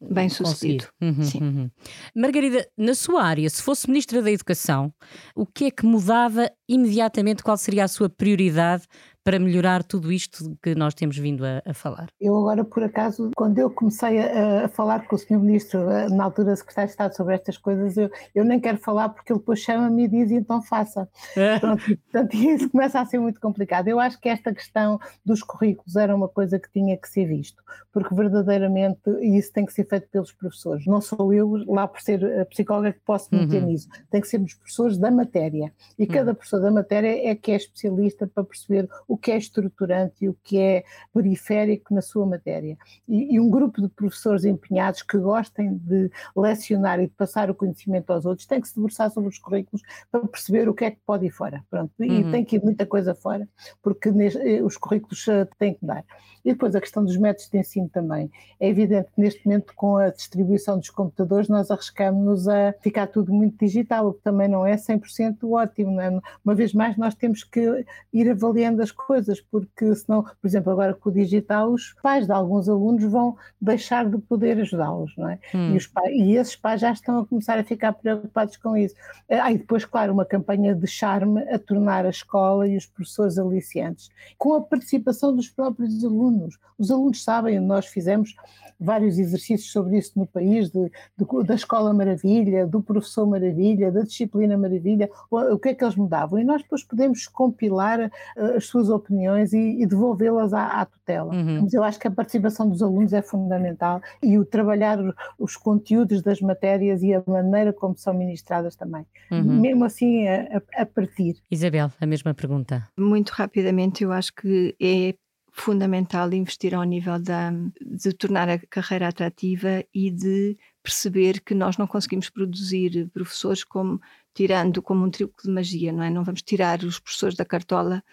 bem 0.00 0.28
sucedido. 0.28 0.86
Uhum, 1.00 1.22
Sim. 1.22 1.42
Uhum. 1.42 1.70
Margarida, 2.14 2.68
na 2.76 2.94
sua 2.94 3.22
área, 3.22 3.48
se 3.48 3.62
fosse 3.62 3.88
Ministra 3.88 4.22
da 4.22 4.30
Educação, 4.30 4.92
o 5.34 5.46
que 5.46 5.66
é 5.66 5.70
que 5.70 5.86
mudava 5.86 6.50
imediatamente? 6.68 7.42
Qual 7.42 7.56
seria 7.56 7.84
a 7.84 7.88
sua 7.88 8.08
prioridade 8.08 8.84
para 9.26 9.40
melhorar 9.40 9.82
tudo 9.82 10.12
isto 10.12 10.56
que 10.62 10.72
nós 10.76 10.94
temos 10.94 11.18
vindo 11.18 11.44
a, 11.44 11.60
a 11.66 11.74
falar? 11.74 12.06
Eu 12.20 12.38
agora, 12.38 12.64
por 12.64 12.84
acaso, 12.84 13.32
quando 13.34 13.58
eu 13.58 13.68
comecei 13.68 14.20
a, 14.20 14.66
a, 14.66 14.68
falar 14.68 15.08
com 15.08 15.16
o 15.16 15.18
Sr. 15.18 15.40
Ministro, 15.40 15.90
eh, 15.90 16.08
na 16.10 16.22
altura 16.22 16.54
Secretário 16.54 16.86
de 16.86 16.92
Estado, 16.92 17.16
sobre 17.16 17.34
estas 17.34 17.58
coisas, 17.58 17.96
eu, 17.96 18.08
eu 18.32 18.44
nem 18.44 18.60
quero 18.60 18.78
falar 18.78 19.08
porque 19.08 19.32
ele 19.32 19.40
depois 19.40 19.58
chama-me 19.58 20.04
e 20.04 20.08
diz 20.08 20.30
então 20.30 20.62
faça. 20.62 21.08
É. 21.36 21.58
Pronto, 21.58 21.82
portanto, 21.84 22.34
isso 22.38 22.70
começa 22.70 23.00
a 23.00 23.04
ser 23.04 23.18
muito 23.18 23.40
complicado. 23.40 23.88
Eu 23.88 23.98
acho 23.98 24.16
que 24.20 24.28
esta 24.28 24.54
questão 24.54 25.00
dos 25.24 25.42
currículos 25.42 25.96
era 25.96 26.14
uma 26.14 26.28
coisa 26.28 26.56
que 26.60 26.70
tinha 26.70 26.96
que 26.96 27.08
ser 27.08 27.26
visto, 27.26 27.60
porque 27.92 28.14
verdadeiramente 28.14 29.10
isso 29.22 29.52
tem 29.52 29.66
que 29.66 29.72
ser 29.72 29.88
feito 29.88 30.06
pelos 30.08 30.30
professores. 30.30 30.86
Não 30.86 31.00
sou 31.00 31.34
eu, 31.34 31.64
lá 31.66 31.88
por 31.88 32.00
ser 32.00 32.24
a 32.42 32.44
psicóloga, 32.44 32.92
que 32.92 33.00
posso 33.00 33.34
meter 33.34 33.60
uhum. 33.60 33.70
nisso. 33.70 33.88
Tem 34.08 34.20
que 34.20 34.28
ser 34.28 34.40
os 34.40 34.54
professores 34.54 34.96
da 34.96 35.10
matéria. 35.10 35.72
E 35.98 36.04
uhum. 36.04 36.10
cada 36.10 36.32
professor 36.32 36.60
da 36.60 36.70
matéria 36.70 37.28
é 37.28 37.34
que 37.34 37.50
é 37.50 37.56
especialista 37.56 38.24
para 38.28 38.44
perceber 38.44 38.88
o 39.08 39.15
o 39.16 39.18
que 39.18 39.32
é 39.32 39.38
estruturante 39.38 40.24
e 40.24 40.28
o 40.28 40.36
que 40.44 40.58
é 40.58 40.84
periférico 41.12 41.94
na 41.94 42.02
sua 42.02 42.26
matéria. 42.26 42.76
E, 43.08 43.34
e, 43.34 43.40
um 43.40 43.50
grupo 43.50 43.80
de 43.80 43.88
professores 43.88 44.44
empenhados 44.44 45.02
que 45.02 45.16
gostem 45.18 45.74
de 45.78 46.10
lecionar 46.36 47.00
e 47.00 47.06
de 47.06 47.14
passar 47.14 47.50
o 47.50 47.54
conhecimento 47.54 48.12
aos 48.12 48.26
outros 48.26 48.46
tem 48.46 48.60
que 48.60 48.68
se 48.68 48.76
debruçar 48.76 49.10
sobre 49.10 49.30
os 49.30 49.38
currículos 49.38 49.82
para 50.12 50.26
perceber 50.26 50.68
o 50.68 50.74
que 50.74 50.84
é 50.84 50.90
que 50.90 50.98
pode 51.06 51.26
ir 51.26 51.30
fora. 51.30 51.64
Pronto. 51.70 51.92
E 51.98 52.22
uhum. 52.22 52.30
tem 52.30 52.44
que 52.44 52.56
ir 52.56 52.62
muita 52.62 52.84
coisa 52.84 53.14
fora, 53.14 53.48
porque 53.82 54.10
eh, 54.10 54.62
os 54.62 54.76
currículos 54.76 55.26
uh, 55.26 55.48
têm 55.58 55.74
que 55.74 55.84
dar. 55.84 56.04
E 56.44 56.52
depois 56.52 56.76
a 56.76 56.80
questão 56.80 57.04
dos 57.04 57.16
métodos 57.16 57.50
de 57.50 57.58
ensino 57.58 57.88
também. 57.88 58.30
É 58.60 58.68
evidente 58.68 59.08
que 59.12 59.20
neste 59.20 59.44
momento, 59.44 59.72
com 59.74 59.96
a 59.96 60.10
distribuição 60.10 60.78
dos 60.78 60.90
computadores, 60.90 61.48
nós 61.48 61.70
arriscamos 61.70 62.46
a 62.46 62.72
ficar 62.80 63.08
tudo 63.08 63.32
muito 63.32 63.58
digital, 63.58 64.08
o 64.08 64.14
que 64.14 64.22
também 64.22 64.46
não 64.46 64.64
é 64.64 64.76
100% 64.76 65.38
ótimo. 65.50 66.00
É? 66.00 66.08
Uma 66.44 66.54
vez 66.54 66.72
mais, 66.72 66.96
nós 66.96 67.14
temos 67.14 67.42
que 67.42 67.84
ir 68.12 68.30
avaliando 68.30 68.82
as 68.82 68.92
coisas, 68.92 69.05
porque 69.50 69.94
senão, 69.94 70.22
por 70.22 70.46
exemplo, 70.46 70.72
agora 70.72 70.94
com 70.94 71.10
o 71.10 71.12
digital, 71.12 71.72
os 71.72 71.94
pais 72.02 72.26
de 72.26 72.32
alguns 72.32 72.68
alunos 72.68 73.04
vão 73.04 73.36
deixar 73.60 74.08
de 74.08 74.18
poder 74.18 74.60
ajudá-los, 74.60 75.16
não 75.16 75.28
é? 75.28 75.38
Hum. 75.54 75.76
E, 75.76 75.88
pais, 75.88 76.10
e 76.12 76.36
esses 76.36 76.56
pais 76.56 76.80
já 76.80 76.92
estão 76.92 77.20
a 77.20 77.26
começar 77.26 77.58
a 77.58 77.64
ficar 77.64 77.92
preocupados 77.92 78.56
com 78.56 78.76
isso. 78.76 78.94
Ah, 79.28 79.52
e 79.52 79.58
depois, 79.58 79.84
claro, 79.84 80.12
uma 80.12 80.24
campanha 80.24 80.74
de 80.74 80.86
charme 80.86 81.42
a 81.48 81.58
tornar 81.58 82.06
a 82.06 82.10
escola 82.10 82.66
e 82.66 82.76
os 82.76 82.86
professores 82.86 83.38
aliciantes, 83.38 84.10
com 84.38 84.54
a 84.54 84.60
participação 84.60 85.34
dos 85.34 85.48
próprios 85.48 86.04
alunos. 86.04 86.58
Os 86.78 86.90
alunos 86.90 87.22
sabem, 87.22 87.58
nós 87.60 87.86
fizemos 87.86 88.34
vários 88.78 89.18
exercícios 89.18 89.72
sobre 89.72 89.98
isso 89.98 90.12
no 90.16 90.26
país, 90.26 90.70
de, 90.70 90.90
de, 91.16 91.44
da 91.44 91.54
Escola 91.54 91.92
Maravilha, 91.94 92.66
do 92.66 92.82
Professor 92.82 93.26
Maravilha, 93.26 93.90
da 93.90 94.02
Disciplina 94.02 94.56
Maravilha, 94.56 95.10
o, 95.30 95.54
o, 95.54 95.58
que 95.58 95.70
é 95.70 95.74
que 95.74 95.82
eles 95.82 95.96
mudavam. 95.96 96.38
E 96.38 96.44
nós 96.44 96.62
depois 96.62 96.84
podemos 96.84 97.26
compilar 97.26 98.10
uh, 98.36 98.56
as 98.56 98.66
suas 98.66 98.85
opiniões 98.88 99.52
e, 99.52 99.82
e 99.82 99.86
devolvê-las 99.86 100.52
à, 100.52 100.80
à, 100.80 100.86
tutela. 100.86 101.34
Uhum. 101.34 101.62
Mas 101.62 101.74
eu 101.74 101.82
acho 101.82 101.98
que 101.98 102.08
a 102.08 102.10
participação 102.10 102.68
dos 102.68 102.82
alunos 102.82 103.12
é 103.12 103.22
fundamental 103.22 104.00
e 104.22 104.38
o 104.38 104.44
trabalhar 104.44 104.98
os 105.38 105.56
conteúdos 105.56 106.22
das 106.22 106.40
matérias 106.40 107.02
e 107.02 107.14
a 107.14 107.22
maneira 107.26 107.72
como 107.72 107.96
são 107.96 108.14
ministradas 108.14 108.76
também. 108.76 109.06
Uhum. 109.30 109.60
Mesmo 109.60 109.84
assim, 109.84 110.26
a, 110.28 110.58
a, 110.58 110.82
a 110.82 110.86
partir. 110.86 111.36
Isabel, 111.50 111.90
a 112.00 112.06
mesma 112.06 112.34
pergunta. 112.34 112.88
Muito 112.98 113.30
rapidamente, 113.30 114.04
eu 114.04 114.12
acho 114.12 114.34
que 114.34 114.74
é 114.80 115.14
fundamental 115.56 116.30
investir 116.34 116.74
ao 116.74 116.84
nível 116.84 117.18
da, 117.18 117.50
de 117.80 118.12
tornar 118.12 118.46
a 118.48 118.58
carreira 118.58 119.08
atrativa 119.08 119.82
e 119.92 120.10
de 120.10 120.56
perceber 120.82 121.40
que 121.40 121.54
nós 121.54 121.78
não 121.78 121.86
conseguimos 121.86 122.28
produzir 122.28 123.08
professores 123.12 123.64
como 123.64 123.98
tirando 124.34 124.82
como 124.82 125.04
um 125.04 125.10
truque 125.10 125.44
de 125.44 125.50
magia, 125.50 125.90
não 125.92 126.02
é? 126.02 126.10
Não 126.10 126.22
vamos 126.22 126.42
tirar 126.42 126.82
os 126.84 127.00
professores 127.00 127.34
da 127.34 127.44
cartola 127.44 128.04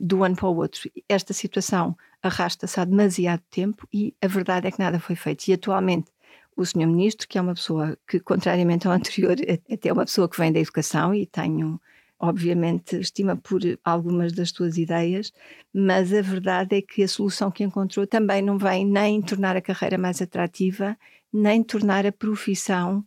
do 0.00 0.24
ano 0.24 0.34
para 0.34 0.48
o 0.48 0.56
outro. 0.56 0.90
Esta 1.08 1.32
situação 1.32 1.96
arrasta-se 2.22 2.80
há 2.80 2.84
demasiado 2.84 3.42
tempo 3.50 3.86
e 3.92 4.14
a 4.20 4.26
verdade 4.26 4.66
é 4.66 4.70
que 4.70 4.78
nada 4.78 4.98
foi 4.98 5.14
feito. 5.14 5.46
E 5.48 5.52
atualmente 5.52 6.10
o 6.56 6.64
senhor 6.64 6.86
ministro, 6.88 7.28
que 7.28 7.38
é 7.38 7.40
uma 7.40 7.54
pessoa 7.54 7.96
que, 8.08 8.18
contrariamente 8.18 8.86
ao 8.86 8.92
anterior, 8.94 9.36
é 9.46 9.60
até 9.72 9.92
uma 9.92 10.04
pessoa 10.04 10.28
que 10.28 10.38
vem 10.38 10.52
da 10.52 10.58
educação 10.58 11.14
e 11.14 11.26
tenho 11.26 11.80
obviamente, 12.22 13.00
estima 13.00 13.34
por 13.34 13.62
algumas 13.82 14.34
das 14.34 14.52
tuas 14.52 14.76
ideias, 14.76 15.32
mas 15.72 16.12
a 16.12 16.20
verdade 16.20 16.76
é 16.76 16.82
que 16.82 17.02
a 17.02 17.08
solução 17.08 17.50
que 17.50 17.64
encontrou 17.64 18.06
também 18.06 18.42
não 18.42 18.58
vem 18.58 18.84
nem 18.84 19.22
tornar 19.22 19.56
a 19.56 19.62
carreira 19.62 19.96
mais 19.96 20.20
atrativa, 20.20 20.98
nem 21.32 21.62
tornar 21.62 22.04
a 22.04 22.12
profissão 22.12 23.02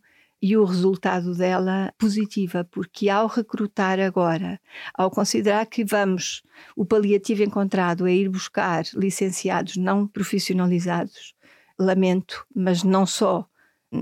e 0.46 0.58
o 0.58 0.64
resultado 0.64 1.34
dela 1.34 1.90
positiva, 1.98 2.68
porque 2.70 3.08
ao 3.08 3.26
recrutar 3.26 3.98
agora, 3.98 4.60
ao 4.92 5.10
considerar 5.10 5.64
que 5.64 5.82
vamos, 5.82 6.42
o 6.76 6.84
paliativo 6.84 7.42
encontrado 7.42 8.06
é 8.06 8.12
ir 8.12 8.28
buscar 8.28 8.84
licenciados 8.92 9.78
não 9.78 10.06
profissionalizados, 10.06 11.32
lamento, 11.78 12.46
mas 12.54 12.82
não 12.82 13.06
só 13.06 13.48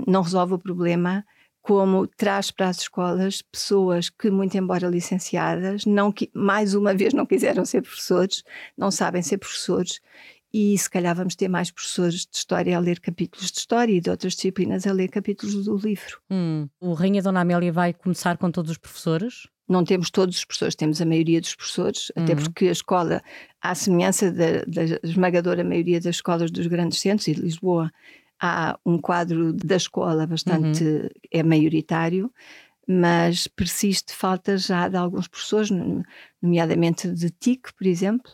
não 0.05 0.21
resolve 0.21 0.55
o 0.55 0.59
problema, 0.59 1.25
como 1.61 2.05
traz 2.07 2.51
para 2.51 2.67
as 2.67 2.79
escolas 2.79 3.41
pessoas 3.41 4.09
que, 4.09 4.29
muito 4.29 4.57
embora 4.57 4.89
licenciadas, 4.89 5.85
não, 5.85 6.13
mais 6.33 6.75
uma 6.75 6.93
vez 6.93 7.13
não 7.13 7.25
quiseram 7.25 7.63
ser 7.63 7.83
professores, 7.83 8.43
não 8.77 8.91
sabem 8.91 9.21
ser 9.21 9.37
professores 9.37 10.01
e 10.53 10.77
se 10.77 10.87
calhar 10.89 11.15
vamos 11.15 11.35
ter 11.35 11.47
mais 11.47 11.71
professores 11.71 12.27
de 12.27 12.37
história 12.37 12.77
a 12.77 12.79
ler 12.79 12.99
capítulos 12.99 13.51
de 13.51 13.57
história 13.57 13.91
e 13.91 13.99
de 13.99 14.09
outras 14.09 14.33
disciplinas 14.33 14.85
a 14.85 14.93
ler 14.93 15.09
capítulos 15.09 15.65
do 15.65 15.75
livro. 15.75 16.19
Hum. 16.29 16.69
O 16.79 16.93
Rainha 16.93 17.23
Dona 17.23 17.41
Amélia 17.41 17.71
vai 17.71 17.91
começar 17.91 18.37
com 18.37 18.51
todos 18.51 18.71
os 18.71 18.77
professores? 18.77 19.47
Não 19.67 19.83
temos 19.83 20.11
todos 20.11 20.37
os 20.37 20.45
professores, 20.45 20.75
temos 20.75 21.01
a 21.01 21.05
maioria 21.05 21.41
dos 21.41 21.55
professores, 21.55 22.11
uhum. 22.15 22.23
até 22.23 22.35
porque 22.35 22.67
a 22.67 22.71
escola, 22.71 23.23
à 23.61 23.73
semelhança 23.73 24.31
da, 24.31 24.63
da 24.67 24.99
esmagadora 25.01 25.63
maioria 25.63 25.99
das 25.99 26.17
escolas 26.17 26.51
dos 26.51 26.67
grandes 26.67 26.99
centros 26.99 27.27
e 27.27 27.33
de 27.33 27.41
Lisboa, 27.41 27.89
há 28.39 28.77
um 28.85 28.99
quadro 28.99 29.53
da 29.53 29.77
escola 29.77 30.27
bastante 30.27 30.83
uhum. 30.83 31.09
é 31.31 31.41
maioritário, 31.41 32.31
mas 32.87 33.47
persiste 33.47 34.13
falta 34.13 34.57
já 34.57 34.87
de 34.87 34.97
alguns 34.97 35.27
professores, 35.27 35.69
nomeadamente 36.41 37.09
de 37.09 37.31
TIC, 37.31 37.73
por 37.73 37.87
exemplo, 37.87 38.31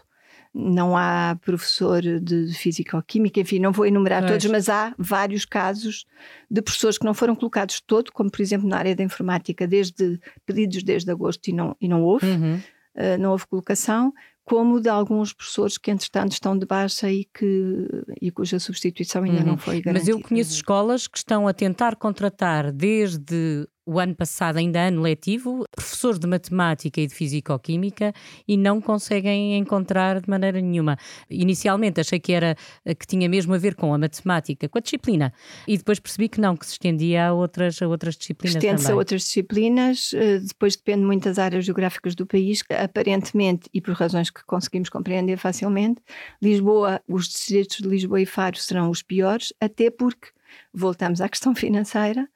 não 0.53 0.97
há 0.97 1.37
professor 1.41 2.01
de 2.01 2.53
físico-química, 2.53 3.39
enfim, 3.39 3.59
não 3.59 3.71
vou 3.71 3.85
enumerar 3.85 4.25
todos, 4.25 4.45
mas 4.47 4.67
há 4.67 4.93
vários 4.97 5.45
casos 5.45 6.05
de 6.49 6.61
professores 6.61 6.97
que 6.97 7.05
não 7.05 7.13
foram 7.13 7.35
colocados 7.35 7.79
todo, 7.79 8.11
como 8.11 8.31
por 8.31 8.41
exemplo 8.41 8.67
na 8.67 8.77
área 8.77 8.95
da 8.95 9.03
informática, 9.03 9.67
desde 9.67 10.19
pedidos 10.45 10.83
desde 10.83 11.11
agosto 11.11 11.47
e 11.49 11.53
não, 11.53 11.75
e 11.79 11.87
não 11.87 12.03
houve, 12.03 12.25
uhum. 12.25 12.55
uh, 12.55 13.17
não 13.19 13.31
houve 13.31 13.45
colocação, 13.47 14.11
como 14.43 14.81
de 14.81 14.89
alguns 14.89 15.31
professores 15.31 15.77
que 15.77 15.91
entretanto 15.91 16.31
estão 16.31 16.57
de 16.57 16.65
baixa 16.65 17.11
e, 17.11 17.25
que, 17.25 17.87
e 18.19 18.31
cuja 18.31 18.57
substituição 18.57 19.23
ainda 19.23 19.41
uhum. 19.41 19.45
não 19.45 19.57
foi 19.57 19.79
garantida. 19.79 19.93
Mas 19.93 20.07
eu 20.07 20.19
conheço 20.27 20.53
escolas 20.53 21.07
que 21.07 21.19
estão 21.19 21.47
a 21.47 21.53
tentar 21.53 21.95
contratar 21.95 22.71
desde 22.71 23.67
o 23.89 23.97
ano 23.97 24.13
passado, 24.13 24.57
ainda 24.57 24.81
ano 24.81 25.01
letivo, 25.01 25.65
professores 25.75 26.19
de 26.19 26.27
matemática 26.27 27.01
e 27.01 27.07
de 27.07 27.15
fisicoquímica 27.15 28.13
e 28.47 28.55
não 28.55 28.79
conseguem 28.79 29.57
encontrar 29.57 30.21
de 30.21 30.29
maneira 30.29 30.61
nenhuma. 30.61 30.95
Inicialmente 31.27 31.99
achei 31.99 32.19
que 32.19 32.31
era 32.31 32.55
que 32.85 33.07
tinha 33.07 33.27
mesmo 33.27 33.51
a 33.55 33.57
ver 33.57 33.73
com 33.73 33.91
a 33.91 33.97
matemática, 33.97 34.69
com 34.69 34.77
a 34.77 34.81
disciplina, 34.81 35.33
e 35.67 35.75
depois 35.75 35.99
percebi 35.99 36.29
que 36.29 36.39
não, 36.39 36.55
que 36.55 36.67
se 36.67 36.73
estendia 36.73 37.29
a 37.29 37.33
outras, 37.33 37.81
a 37.81 37.87
outras 37.87 38.15
disciplinas 38.15 38.63
Estende-se 38.63 38.91
a 38.91 38.95
outras 38.95 39.23
disciplinas, 39.23 40.13
eh, 40.13 40.37
depois 40.37 40.75
depende 40.75 41.03
muito 41.03 41.23
das 41.23 41.39
áreas 41.39 41.65
geográficas 41.65 42.13
do 42.13 42.27
país, 42.27 42.61
aparentemente, 42.69 43.67
e 43.73 43.81
por 43.81 43.95
razões 43.95 44.29
que 44.29 44.45
conseguimos 44.45 44.89
compreender 44.89 45.37
facilmente, 45.37 45.99
Lisboa, 46.39 47.01
os 47.07 47.27
distritos 47.27 47.77
de 47.77 47.87
Lisboa 47.87 48.21
e 48.21 48.25
Faro 48.27 48.57
serão 48.57 48.91
os 48.91 49.01
piores, 49.01 49.51
até 49.59 49.89
porque 49.89 50.27
voltamos 50.71 51.21
à 51.21 51.27
questão 51.27 51.55
financeira 51.55 52.29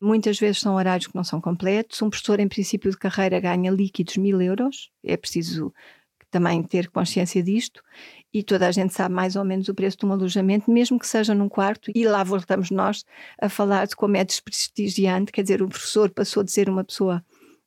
Muitas 0.00 0.38
vezes 0.38 0.60
são 0.60 0.76
horários 0.76 1.06
que 1.06 1.14
não 1.14 1.24
são 1.24 1.40
completos. 1.40 2.00
Um 2.00 2.08
professor, 2.08 2.40
em 2.40 2.48
princípio 2.48 2.90
de 2.90 2.96
carreira, 2.96 3.38
ganha 3.38 3.70
líquidos 3.70 4.16
mil 4.16 4.40
euros. 4.40 4.90
É 5.04 5.16
preciso 5.16 5.72
também 6.30 6.62
ter 6.62 6.88
consciência 6.88 7.42
disto. 7.42 7.82
E 8.32 8.42
toda 8.42 8.66
a 8.66 8.72
gente 8.72 8.94
sabe 8.94 9.14
mais 9.14 9.36
ou 9.36 9.44
menos 9.44 9.68
o 9.68 9.74
preço 9.74 9.98
de 9.98 10.06
um 10.06 10.12
alojamento, 10.12 10.70
mesmo 10.70 10.98
que 10.98 11.06
seja 11.06 11.34
num 11.34 11.48
quarto. 11.48 11.90
E 11.94 12.06
lá 12.06 12.22
voltamos 12.22 12.70
nós 12.70 13.04
a 13.40 13.48
falar 13.48 13.86
de 13.86 13.96
como 13.96 14.16
é 14.16 14.24
desprestigiante. 14.24 15.32
Quer 15.32 15.42
dizer, 15.42 15.62
o 15.62 15.68
professor 15.68 16.08
passou 16.10 16.42
de 16.42 16.52
ser 16.52 16.70
uma 16.70 16.84
pessoa 16.84 17.22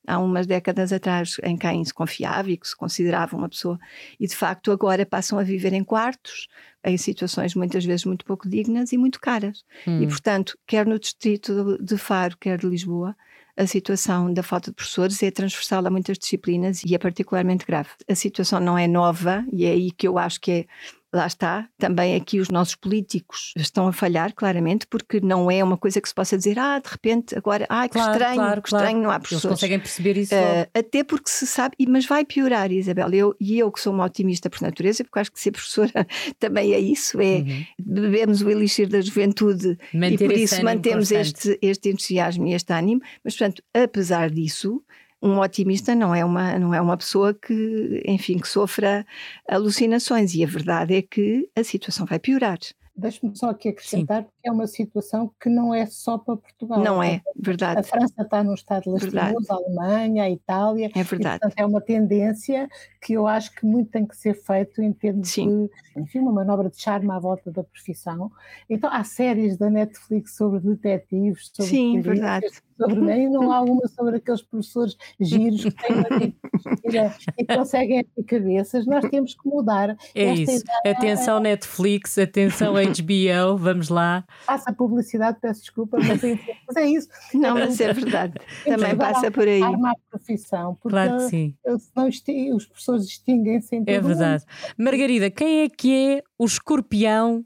há 0.08 0.20
umas 0.20 0.46
décadas 0.46 0.92
atrás 0.92 1.38
em 1.44 1.58
quem 1.58 1.84
se 1.84 1.94
confiava 1.94 2.52
e 2.52 2.58
que 2.58 2.68
se 2.68 2.76
considerava 2.76 3.36
uma 3.36 3.50
pessoa, 3.50 3.80
e 4.20 4.28
de 4.28 4.36
facto 4.36 4.72
agora 4.72 5.06
passam 5.06 5.40
a 5.40 5.44
viver 5.44 5.74
em 5.74 5.84
quartos, 5.84 6.48
em 6.84 6.98
situações 6.98 7.56
muitas 7.56 7.86
vezes 7.86 8.06
muito 8.06 8.26
pouco 8.26 8.48
dignas 8.48 8.92
e 8.92 8.98
muito 8.98 9.20
caras. 9.20 9.64
Hum. 9.88 10.02
E 10.02 10.08
portanto, 10.08 10.58
quer 10.68 10.86
no 10.86 11.00
distrito 11.00 11.78
de 11.82 11.98
Faro, 11.98 12.38
quer 12.38 12.58
de 12.58 12.68
Lisboa, 12.68 13.16
a 13.56 13.68
situação 13.68 14.34
da 14.34 14.42
falta 14.42 14.72
de 14.72 14.76
professores 14.76 15.22
é 15.22 15.30
transversal 15.30 15.86
a 15.86 15.90
muitas 15.90 16.18
disciplinas 16.18 16.84
e 16.84 16.96
é 16.96 16.98
particularmente 16.98 17.66
grave. 17.66 17.90
A 18.10 18.16
situação 18.16 18.60
não 18.60 18.78
é 18.78 18.88
nova 18.88 19.46
e 19.52 19.66
é 19.66 19.70
aí 19.70 19.92
que 19.92 20.08
eu 20.08 20.18
acho 20.18 20.42
que 20.42 20.52
é 20.52 20.66
lá 21.14 21.28
está, 21.28 21.70
também 21.78 22.16
aqui 22.16 22.40
os 22.40 22.50
nossos 22.50 22.76
políticos 22.76 23.54
estão 23.56 23.88
a 23.88 23.94
falhar, 23.94 24.34
claramente, 24.34 24.88
porque 24.88 25.22
não 25.22 25.50
é 25.50 25.64
uma 25.64 25.78
coisa 25.78 26.02
que 26.02 26.08
se 26.08 26.16
possa 26.16 26.36
dizer, 26.36 26.58
ah, 26.58 26.80
de 26.80 26.90
repente, 26.90 27.38
agora, 27.38 27.68
ah, 27.70 27.88
que 27.88 27.94
claro, 27.94 28.12
estranho, 28.12 28.36
claro, 28.36 28.62
que 28.62 28.68
estranho, 28.68 28.86
claro. 28.86 29.04
não 29.04 29.12
há 29.12 29.20
professores. 29.20 29.46
Eles 29.46 29.54
conseguem 29.54 29.80
perceber 29.80 30.18
isso. 30.18 30.34
Uh, 30.34 30.80
até 30.80 31.04
porque 31.04 31.30
se 31.30 31.46
sabe, 31.46 31.76
mas 31.88 32.06
vai 32.06 32.26
piorar, 32.26 32.72
Isabel, 32.72 33.10
eu, 33.14 33.36
e 33.40 33.60
eu 33.60 33.72
que 33.72 33.80
sou 33.80 33.94
uma 33.94 34.06
otimista 34.06 34.50
por 34.50 34.62
natureza, 34.62 35.04
porque 35.04 35.20
acho 35.20 35.32
que 35.32 35.40
ser 35.40 35.52
professora 35.52 36.08
também 36.40 36.74
é 36.74 36.80
isso, 36.80 37.22
é 37.22 37.38
uhum. 37.38 37.66
bebemos 37.80 38.42
o 38.42 38.50
elixir 38.50 38.90
da 38.90 39.00
juventude 39.00 39.78
Manter 39.94 40.14
e 40.14 40.18
por 40.18 40.32
isso 40.32 40.64
mantemos 40.64 41.12
este, 41.12 41.60
este 41.62 41.90
entusiasmo 41.90 42.48
e 42.48 42.54
este 42.54 42.74
ânimo, 42.74 43.02
mas 43.24 43.38
portanto, 43.38 43.62
apesar 43.74 44.32
disso, 44.32 44.84
um 45.24 45.40
otimista 45.40 45.96
não 45.96 46.14
é 46.14 46.24
uma 46.24 46.60
não 46.60 46.74
é 46.74 46.82
uma 46.82 46.98
pessoa 46.98 47.34
que 47.34 48.04
enfim 48.06 48.38
que 48.38 48.48
sofra 48.48 49.06
alucinações 49.48 50.36
e 50.36 50.44
a 50.44 50.48
verdade 50.48 50.96
é 50.96 51.02
que 51.02 51.50
a 51.56 51.64
situação 51.64 52.06
vai 52.06 52.20
piorar 52.20 52.60
Deixe-me 52.96 53.36
só 53.36 53.50
aqui 53.50 53.70
acrescentar, 53.70 54.22
Sim. 54.22 54.30
É 54.44 54.52
uma 54.52 54.68
situação 54.68 55.32
que 55.40 55.50
não 55.50 55.74
é 55.74 55.86
só 55.86 56.18
para 56.18 56.36
Portugal. 56.36 56.80
Não 56.80 57.02
é, 57.02 57.22
verdade. 57.36 57.80
A 57.80 57.84
França 57.84 58.22
está 58.22 58.44
num 58.44 58.54
estado 58.54 58.92
lastimoso, 58.92 59.48
a 59.50 59.56
Alemanha, 59.56 60.24
a 60.24 60.30
Itália. 60.30 60.92
É 60.94 61.04
verdade. 61.04 61.38
E, 61.38 61.40
portanto, 61.40 61.54
é 61.58 61.66
uma 61.66 61.82
tendência 61.82 62.70
que 63.02 63.14
eu 63.14 63.28
acho 63.28 63.54
que 63.56 63.66
muito 63.66 63.92
tem 63.92 64.06
que 64.06 64.16
ser 64.16 64.34
feito 64.34 64.82
em 64.82 64.92
termos 64.92 65.30
Sim. 65.30 65.68
de, 65.96 66.02
enfim, 66.02 66.20
uma 66.20 66.32
manobra 66.32 66.70
de 66.70 66.82
charme 66.82 67.12
à 67.12 67.20
volta 67.20 67.52
da 67.52 67.64
profissão. 67.64 68.32
Então, 68.70 68.90
há 68.92 69.04
séries 69.04 69.58
da 69.58 69.70
Netflix 69.70 70.36
sobre 70.36 70.60
detetives, 70.60 71.52
sobre 71.54 71.70
Sim, 71.70 72.02
verdade. 72.02 72.48
Sobre, 72.78 73.00
nem 73.02 73.30
não 73.30 73.52
há 73.52 73.62
uma 73.62 73.88
sobre 73.88 74.18
aqueles 74.18 74.42
professores 74.42 74.98
giros 75.20 75.64
que 75.64 75.72
têm 75.72 75.96
uma 75.96 76.08
e 77.38 77.46
conseguem 77.46 78.00
abrir 78.00 78.24
cabeças. 78.26 78.86
Nós 78.86 79.06
temos 79.10 79.34
que 79.34 79.48
mudar. 79.48 79.96
É 80.16 80.34
isso. 80.34 80.64
Ideia. 80.84 80.98
Atenção 80.98 81.40
Netflix, 81.40 82.18
atenção 82.18 82.74
HBO, 82.84 83.58
vamos 83.58 83.90
lá. 83.90 84.26
Faça 84.46 84.74
publicidade, 84.74 85.38
peço 85.40 85.62
desculpa, 85.62 85.98
mas 85.98 86.24
é, 86.24 86.40
mas 86.68 86.76
é 86.76 86.86
isso. 86.88 87.08
Não, 87.34 87.56
mas 87.56 87.80
é 87.80 87.94
verdade. 87.94 88.34
Também 88.66 88.96
passa 88.96 89.32
por 89.32 89.48
aí. 89.48 89.62
Armar 89.62 89.94
a 89.94 90.10
profissão, 90.10 90.76
porque 90.76 90.90
claro 90.90 91.18
que 91.18 91.30
sim. 91.30 91.56
senão 91.80 92.56
os 92.56 92.66
professores 92.66 93.06
extinguem-se 93.06 93.76
em 93.76 93.84
É 93.88 94.00
verdade. 94.02 94.44
Mundo. 94.44 94.74
Margarida, 94.78 95.32
quem 95.32 95.62
é 95.62 95.70
que 95.70 96.18
é 96.18 96.24
o 96.38 96.46
escorpião 96.46 97.46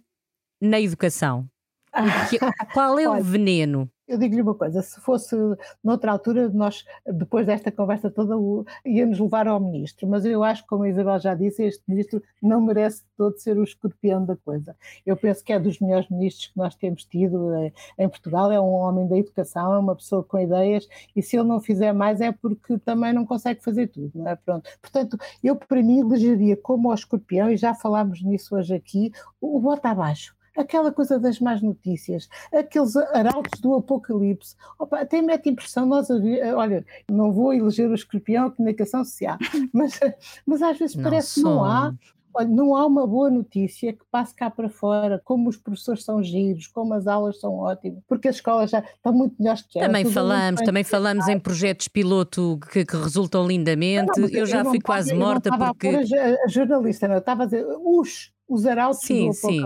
na 0.59 0.79
educação? 0.81 1.47
Qual 2.73 2.99
é 2.99 3.09
o 3.09 3.21
veneno? 3.21 3.89
Eu 4.07 4.17
digo-lhe 4.17 4.41
uma 4.41 4.55
coisa: 4.55 4.81
se 4.81 5.01
fosse 5.01 5.35
noutra 5.83 6.11
altura, 6.11 6.49
nós, 6.49 6.85
depois 7.05 7.45
desta 7.45 7.71
conversa 7.71 8.09
toda, 8.09 8.35
íamos 8.85 9.19
levar 9.19 9.47
ao 9.47 9.59
ministro. 9.59 10.07
Mas 10.07 10.23
eu 10.23 10.43
acho, 10.43 10.65
como 10.65 10.83
a 10.83 10.89
Isabel 10.89 11.19
já 11.19 11.35
disse, 11.35 11.63
este 11.63 11.83
ministro 11.87 12.23
não 12.41 12.61
merece 12.61 13.03
todo 13.17 13.37
ser 13.37 13.57
o 13.57 13.63
escorpião 13.63 14.23
da 14.25 14.37
coisa. 14.37 14.75
Eu 15.05 15.17
penso 15.17 15.43
que 15.43 15.51
é 15.51 15.59
dos 15.59 15.79
melhores 15.79 16.09
ministros 16.09 16.47
que 16.47 16.57
nós 16.57 16.73
temos 16.75 17.03
tido 17.03 17.53
eh, 17.55 17.73
em 17.99 18.07
Portugal. 18.07 18.51
É 18.51 18.61
um 18.61 18.71
homem 18.71 19.07
da 19.07 19.17
educação, 19.17 19.73
é 19.73 19.79
uma 19.79 19.95
pessoa 19.95 20.23
com 20.23 20.39
ideias, 20.39 20.87
e 21.15 21.21
se 21.21 21.35
ele 21.35 21.47
não 21.47 21.59
fizer 21.59 21.91
mais 21.93 22.21
é 22.21 22.31
porque 22.31 22.77
também 22.79 23.11
não 23.11 23.25
consegue 23.25 23.61
fazer 23.63 23.87
tudo, 23.87 24.11
não 24.15 24.29
é? 24.29 24.35
Pronto. 24.35 24.69
Portanto, 24.81 25.17
eu 25.43 25.55
para 25.55 25.83
mim 25.83 25.99
elegeria 25.99 26.55
como 26.55 26.89
o 26.89 26.93
escorpião, 26.93 27.51
e 27.51 27.57
já 27.57 27.73
falámos 27.73 28.23
nisso 28.23 28.55
hoje 28.55 28.73
aqui, 28.73 29.11
o 29.41 29.59
bota 29.59 29.89
abaixo 29.89 30.36
aquela 30.57 30.91
coisa 30.91 31.19
das 31.19 31.39
más 31.39 31.61
notícias, 31.61 32.27
aqueles 32.51 32.95
arautos 32.95 33.59
do 33.61 33.75
apocalipse. 33.75 34.55
Opa, 34.79 34.99
até 34.99 35.21
mete 35.21 35.49
impressão, 35.49 35.85
nós, 35.85 36.09
olha, 36.09 36.85
não 37.09 37.31
vou 37.31 37.53
eleger 37.53 37.89
o 37.89 37.95
escorpião 37.95 38.47
a 38.47 38.51
comunicação 38.51 39.05
social, 39.05 39.37
mas, 39.71 39.99
mas 40.45 40.61
às 40.61 40.77
vezes 40.77 40.95
não 40.95 41.03
parece 41.03 41.35
que 41.35 41.41
não 41.41 41.63
há. 41.63 41.93
Olha, 42.33 42.49
não 42.49 42.75
há 42.75 42.85
uma 42.85 43.07
boa 43.07 43.31
notícia 43.31 43.91
que 43.93 44.05
passe 44.11 44.35
cá 44.35 44.51
para 44.51 44.69
fora, 44.69 45.19
como 45.25 45.49
os 45.49 45.57
professores 45.57 46.03
são 46.03 46.21
giros, 46.21 46.67
como 46.67 46.93
as 46.93 47.07
aulas 47.07 47.39
são 47.39 47.55
ótimas, 47.55 48.03
porque 48.07 48.27
as 48.27 48.35
escolas 48.35 48.69
já 48.69 48.79
estão 48.79 49.11
muito 49.11 49.35
melhores 49.39 49.63
que 49.63 49.79
Também 49.79 50.05
falamos, 50.05 50.61
também 50.61 50.83
falamos 50.83 51.27
em 51.27 51.39
projetos 51.39 51.87
piloto 51.87 52.59
que, 52.71 52.85
que 52.85 52.95
resultam 52.95 53.47
lindamente. 53.47 54.19
Não, 54.19 54.27
eu, 54.27 54.41
eu 54.41 54.45
já 54.45 54.63
fui 54.63 54.79
quase 54.79 55.15
morta 55.15 55.49
porque. 55.57 55.87
A, 55.87 56.45
a 56.45 56.47
jornalista, 56.47 57.07
não, 57.07 57.15
eu 57.15 57.19
estava 57.19 57.41
a 57.41 57.45
dizer, 57.45 57.65
os 57.65 58.31
os 58.47 58.65
arautos 58.65 59.01
sim, 59.01 59.27
do 59.27 59.33
sim. 59.33 59.61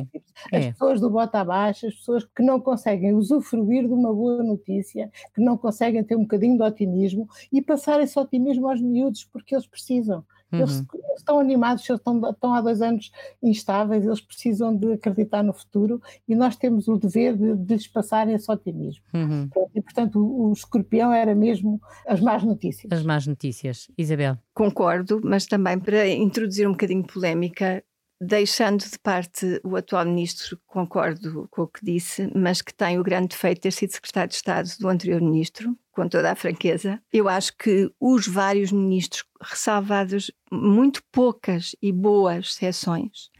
As 0.51 0.65
é. 0.65 0.71
pessoas 0.71 0.99
do 0.99 1.09
bota 1.09 1.39
abaixo, 1.39 1.87
as 1.87 1.95
pessoas 1.95 2.23
que 2.23 2.41
não 2.41 2.59
conseguem 2.59 3.13
usufruir 3.13 3.87
de 3.87 3.93
uma 3.93 4.13
boa 4.13 4.43
notícia, 4.43 5.11
que 5.33 5.41
não 5.41 5.57
conseguem 5.57 6.03
ter 6.03 6.15
um 6.15 6.21
bocadinho 6.21 6.57
de 6.57 6.63
otimismo 6.63 7.27
e 7.51 7.61
passar 7.61 8.01
esse 8.01 8.17
otimismo 8.19 8.69
aos 8.69 8.81
miúdos 8.81 9.23
porque 9.25 9.55
eles 9.55 9.67
precisam. 9.67 10.25
Uhum. 10.51 10.59
Eles, 10.59 10.83
estão 11.17 11.39
animados, 11.39 11.89
eles 11.89 11.99
estão, 11.99 12.29
estão, 12.29 12.53
há 12.53 12.61
dois 12.61 12.81
anos 12.81 13.11
instáveis, 13.41 14.05
eles 14.05 14.19
precisam 14.19 14.75
de 14.75 14.93
acreditar 14.93 15.43
no 15.43 15.53
futuro 15.53 16.01
e 16.27 16.35
nós 16.35 16.57
temos 16.57 16.87
o 16.87 16.97
dever 16.97 17.37
de, 17.37 17.55
de 17.55 17.73
lhes 17.73 17.87
passar 17.87 18.27
esse 18.27 18.51
otimismo. 18.51 19.03
Uhum. 19.13 19.49
E, 19.73 19.81
portanto, 19.81 20.19
o, 20.19 20.49
o, 20.49 20.53
escorpião 20.53 21.13
era 21.13 21.33
mesmo 21.33 21.79
as 22.05 22.19
más 22.19 22.43
notícias. 22.43 22.91
As 22.91 23.03
más 23.03 23.25
notícias. 23.25 23.89
Isabel. 23.97 24.37
Concordo, 24.53 25.21
mas 25.23 25.45
também 25.45 25.79
para 25.79 26.07
introduzir 26.09 26.67
um 26.67 26.71
bocadinho 26.71 27.03
de 27.03 27.13
polémica, 27.13 27.81
deixando 28.23 28.87
de 28.87 28.99
parte 28.99 29.59
o 29.63 29.75
atual 29.75 30.05
ministro, 30.05 30.55
concordo 30.67 31.47
com 31.49 31.63
o 31.63 31.67
que 31.67 31.83
disse, 31.83 32.31
mas 32.35 32.61
que 32.61 32.71
tem 32.71 32.99
o 32.99 33.03
grande 33.03 33.29
defeito 33.29 33.55
de 33.55 33.61
ter 33.61 33.71
sido 33.71 33.93
secretário 33.93 34.29
de 34.29 34.35
Estado 34.35 34.69
do 34.79 34.87
anterior 34.87 35.19
ministro, 35.19 35.75
com 35.91 36.07
toda 36.07 36.31
a 36.31 36.35
franqueza. 36.35 37.01
Eu 37.11 37.27
acho 37.27 37.57
que 37.57 37.91
os 37.99 38.27
vários 38.27 38.71
ministros, 38.71 39.25
ressalvados 39.41 40.31
muito 40.51 41.01
poucas 41.11 41.75
e 41.81 41.91
boas 41.91 42.53
sessões, 42.53 43.31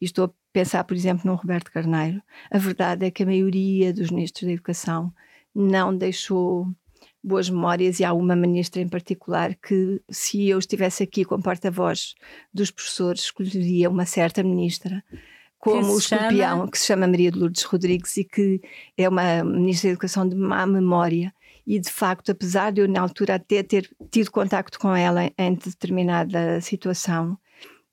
e 0.00 0.06
estou 0.06 0.24
a 0.24 0.30
pensar, 0.52 0.82
por 0.82 0.96
exemplo, 0.96 1.22
no 1.24 1.36
Roberto 1.36 1.70
Carneiro, 1.70 2.20
a 2.50 2.58
verdade 2.58 3.06
é 3.06 3.12
que 3.12 3.22
a 3.22 3.26
maioria 3.26 3.92
dos 3.92 4.10
ministros 4.10 4.48
da 4.48 4.52
Educação 4.52 5.14
não 5.54 5.96
deixou 5.96 6.66
boas 7.22 7.50
memórias 7.50 8.00
e 8.00 8.04
há 8.04 8.12
uma 8.12 8.36
ministra 8.36 8.80
em 8.80 8.88
particular 8.88 9.54
que, 9.54 10.00
se 10.10 10.48
eu 10.48 10.58
estivesse 10.58 11.02
aqui 11.02 11.24
com 11.24 11.40
porta-voz 11.40 12.14
dos 12.52 12.70
professores, 12.70 13.22
escolheria 13.22 13.90
uma 13.90 14.06
certa 14.06 14.42
ministra 14.42 15.02
como 15.58 15.92
o 15.92 15.98
escorpião, 15.98 16.58
chama? 16.58 16.70
que 16.70 16.78
se 16.78 16.86
chama 16.86 17.08
Maria 17.08 17.32
de 17.32 17.38
Lourdes 17.38 17.64
Rodrigues 17.64 18.16
e 18.16 18.24
que 18.24 18.60
é 18.96 19.08
uma 19.08 19.42
ministra 19.42 19.88
da 19.88 19.92
Educação 19.92 20.28
de 20.28 20.36
má 20.36 20.64
memória 20.66 21.34
e 21.66 21.78
de 21.78 21.90
facto, 21.90 22.32
apesar 22.32 22.72
de 22.72 22.80
eu 22.80 22.88
na 22.88 23.00
altura 23.00 23.34
até 23.34 23.62
ter 23.62 23.90
tido 24.10 24.30
contacto 24.30 24.78
com 24.78 24.94
ela 24.94 25.30
em 25.36 25.54
determinada 25.54 26.60
situação, 26.62 27.36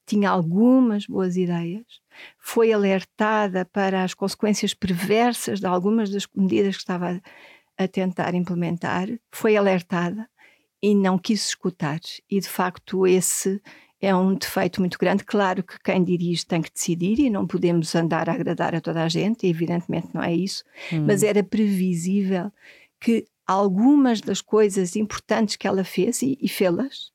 tinha 0.06 0.30
algumas 0.30 1.08
boas 1.08 1.36
ideias, 1.36 1.84
foi 2.40 2.72
alertada 2.72 3.66
para 3.66 4.04
as 4.04 4.14
consequências 4.14 4.74
perversas 4.74 5.60
de 5.60 5.66
algumas 5.66 6.10
das 6.10 6.26
medidas 6.34 6.76
que 6.76 6.84
estava 6.84 7.22
a 7.78 7.88
tentar 7.88 8.34
implementar, 8.34 9.08
foi 9.32 9.56
alertada 9.56 10.28
e 10.82 10.94
não 10.94 11.18
quis 11.18 11.48
escutar. 11.48 12.00
E 12.30 12.40
de 12.40 12.48
facto, 12.48 13.08
esse 13.08 13.62
é 14.00 14.16
um 14.16 14.36
defeito 14.36 14.80
muito 14.80 14.98
grande. 14.98 15.24
Claro 15.24 15.64
que 15.64 15.80
quem 15.80 16.04
dirige 16.04 16.46
tem 16.46 16.62
que 16.62 16.72
decidir 16.72 17.20
e 17.20 17.30
não 17.30 17.48
podemos 17.48 17.94
andar 17.96 18.30
a 18.30 18.34
agradar 18.34 18.76
a 18.76 18.82
toda 18.82 19.04
a 19.04 19.10
gente, 19.10 19.48
evidentemente 19.48 20.10
não 20.14 20.22
é 20.22 20.34
isso, 20.34 20.64
hum. 20.94 21.06
mas 21.06 21.24
era 21.24 21.44
previsível 21.44 22.52
que 23.00 23.26
algumas 23.48 24.22
das 24.22 24.42
coisas 24.42 24.96
importantes 24.96 25.56
que 25.56 25.68
ela 25.68 25.84
fez 25.84 26.22
e, 26.22 26.38
e 26.42 26.48
fê-las 26.48 27.12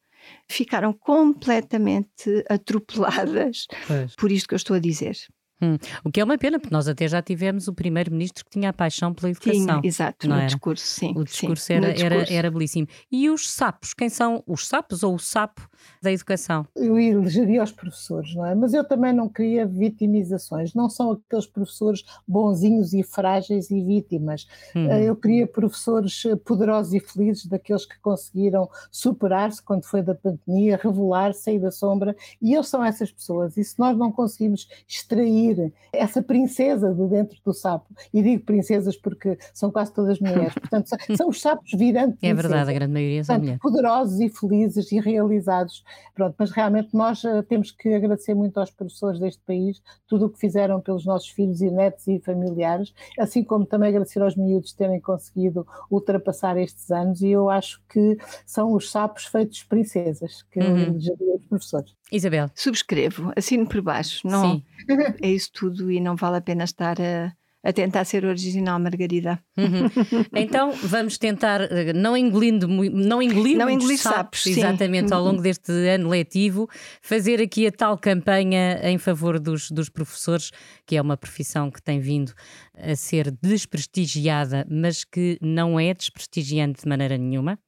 ficaram 0.49 0.93
completamente 0.93 2.45
atropeladas 2.51 3.67
pois. 3.87 4.15
por 4.17 4.31
isto 4.31 4.49
que 4.49 4.55
eu 4.55 4.57
estou 4.57 4.77
a 4.77 4.81
dizer. 4.81 5.17
Hum, 5.63 5.77
o 6.03 6.11
que 6.11 6.21
é 6.21 6.25
uma 6.25 6.39
pena, 6.39 6.59
porque 6.59 6.75
nós 6.75 6.89
até 6.89 7.07
já 7.07 7.21
tivemos 7.21 7.69
o 7.69 7.75
primeiro-ministro 7.75 8.45
que 8.45 8.51
tinha 8.51 8.71
a 8.71 8.73
paixão 8.73 9.13
pela 9.13 9.31
educação. 9.31 9.81
Exato, 9.85 10.29
no 10.29 10.35
era? 10.35 10.47
discurso, 10.47 10.85
sim. 10.85 11.13
O 11.15 11.23
discurso, 11.23 11.65
sim, 11.65 11.75
era, 11.75 11.93
discurso. 11.93 12.17
Era, 12.17 12.33
era 12.33 12.51
belíssimo. 12.51 12.89
E 13.13 13.29
os 13.29 13.51
sapos, 13.51 13.95
quem 13.95 14.09
são 14.09 14.43
os 14.47 14.67
sapos 14.67 15.03
ou 15.03 15.15
o 15.15 15.19
sapo 15.19 15.70
da 16.03 16.13
educação? 16.13 16.67
Eu 16.75 16.99
elegeria 16.99 17.63
os 17.63 17.73
professores, 17.73 18.35
não 18.35 18.47
é? 18.47 18.55
Mas 18.55 18.75
eu 18.75 18.85
também 18.85 19.13
não 19.13 19.29
queria 19.29 19.67
vitimizações. 19.67 20.75
Não 20.75 20.89
são 20.89 21.13
aqueles 21.13 21.47
professores 21.47 22.05
bonzinhos 22.27 22.93
e 22.93 23.03
frágeis 23.03 23.71
e 23.71 23.83
vítimas. 23.83 24.47
Hum. 24.75 24.87
Eu 24.87 25.17
queria 25.17 25.47
professores 25.47 26.23
poderosos 26.45 26.95
e 26.95 27.01
felizes, 27.01 27.47
daqueles 27.47 27.85
que 27.85 27.99
conseguiram 28.01 28.69
superar-se 28.91 29.63
quando 29.63 29.85
foi 29.85 30.03
da 30.03 30.15
pandemia, 30.15 30.81
revelar, 30.83 31.35
sair 31.35 31.59
da 31.59 31.71
sombra. 31.71 32.17
E 32.41 32.55
eles 32.55 32.69
são 32.69 32.85
essas 32.85 33.11
pessoas. 33.11 33.57
E 33.57 33.65
se 33.65 33.79
nós 33.79 33.97
não 33.97 34.11
conseguimos 34.11 34.69
extrair 34.89 35.73
essa 35.93 36.23
princesa 36.23 36.95
de 36.95 37.07
dentro 37.07 37.39
do 37.45 37.53
sapo. 37.53 37.87
E 38.13 38.23
digo 38.23 38.45
princesas 38.45 38.97
porque 38.97 39.39
são 39.53 39.71
quase 39.71 39.93
todas 39.93 40.19
mulheres. 40.21 40.55
Portanto, 40.59 40.91
são 41.17 41.29
os 41.29 41.41
sapos 41.41 41.71
virando 41.73 42.17
É 42.23 42.33
verdade, 42.33 42.71
a 42.71 42.73
grande 42.73 42.93
maioria 42.93 43.25
são 43.25 43.39
mulheres. 43.39 43.61
Poderosos 43.61 44.21
e 44.21 44.29
felizes 44.29 44.91
e 44.93 45.01
realizados. 45.01 45.70
Pronto, 46.15 46.35
mas 46.39 46.51
realmente 46.51 46.95
nós 46.95 47.23
uh, 47.25 47.43
temos 47.43 47.71
que 47.71 47.93
agradecer 47.95 48.35
muito 48.35 48.59
aos 48.59 48.71
professores 48.71 49.21
deste 49.21 49.43
país 49.43 49.83
tudo 50.07 50.27
o 50.27 50.31
que 50.31 50.39
fizeram 50.39 50.81
pelos 50.81 51.05
nossos 51.05 51.29
filhos 51.29 51.61
e 51.61 51.71
netos 51.71 52.07
e 52.07 52.21
familiares, 52.21 52.93
assim 53.19 53.43
como 53.45 53.65
também 53.65 53.91
agradecer 53.91 54.23
aos 54.23 54.37
miúdos 54.37 54.73
terem 54.73 55.01
conseguido 55.01 55.67
ultrapassar 55.91 56.57
estes 56.57 56.91
anos. 56.91 57.23
E 57.23 57.29
eu 57.29 57.49
acho 57.49 57.83
que 57.89 58.17
são 58.45 58.73
os 58.73 58.91
sapos 58.91 59.25
feitos 59.27 59.63
princesas 59.63 60.43
que 60.51 60.61
uhum. 60.61 60.97
os 60.97 61.47
professores. 61.49 61.95
Isabel. 62.13 62.51
Subscrevo, 62.55 63.33
assino 63.37 63.69
por 63.69 63.81
baixo. 63.81 64.27
Não, 64.27 64.55
Sim. 64.55 64.65
é 65.23 65.29
isso 65.29 65.51
tudo 65.53 65.91
e 65.91 66.01
não 66.01 66.17
vale 66.17 66.37
a 66.37 66.41
pena 66.41 66.65
estar 66.65 67.01
a, 67.01 67.33
a 67.63 67.73
tentar 67.73 68.05
ser 68.05 68.25
original, 68.25 68.79
Margarida. 68.79 69.43
Uhum. 69.57 69.91
Então 70.35 70.73
vamos 70.73 71.19
tentar, 71.19 71.61
eh, 71.61 71.93
não 71.93 72.17
engolindo, 72.17 72.67
não 72.67 73.21
engolir 73.21 73.57
não 73.57 73.69
engolir 73.69 73.99
sapos, 73.99 74.43
sapos 74.43 74.47
exatamente, 74.47 75.13
ao 75.13 75.23
longo 75.23 75.43
deste 75.43 75.71
ano 75.89 76.09
letivo, 76.09 76.69
fazer 77.03 77.41
aqui 77.41 77.67
a 77.67 77.73
tal 77.73 77.99
campanha 77.99 78.81
em 78.83 78.97
favor 78.97 79.39
dos, 79.39 79.71
dos 79.71 79.89
professores, 79.89 80.51
que 80.87 80.97
é 80.97 81.03
uma 81.03 81.17
profissão 81.17 81.71
que 81.71 81.83
tem 81.83 82.01
vindo 82.01 82.33
a 82.75 82.97
ser 82.97 83.31
desprestigiada, 83.31 84.67
mas 84.71 85.05
que 85.05 85.39
não 85.43 85.79
é 85.79 85.93
desprestigiante 85.93 86.83
de 86.83 86.89
maneira 86.89 87.19
nenhuma. 87.19 87.59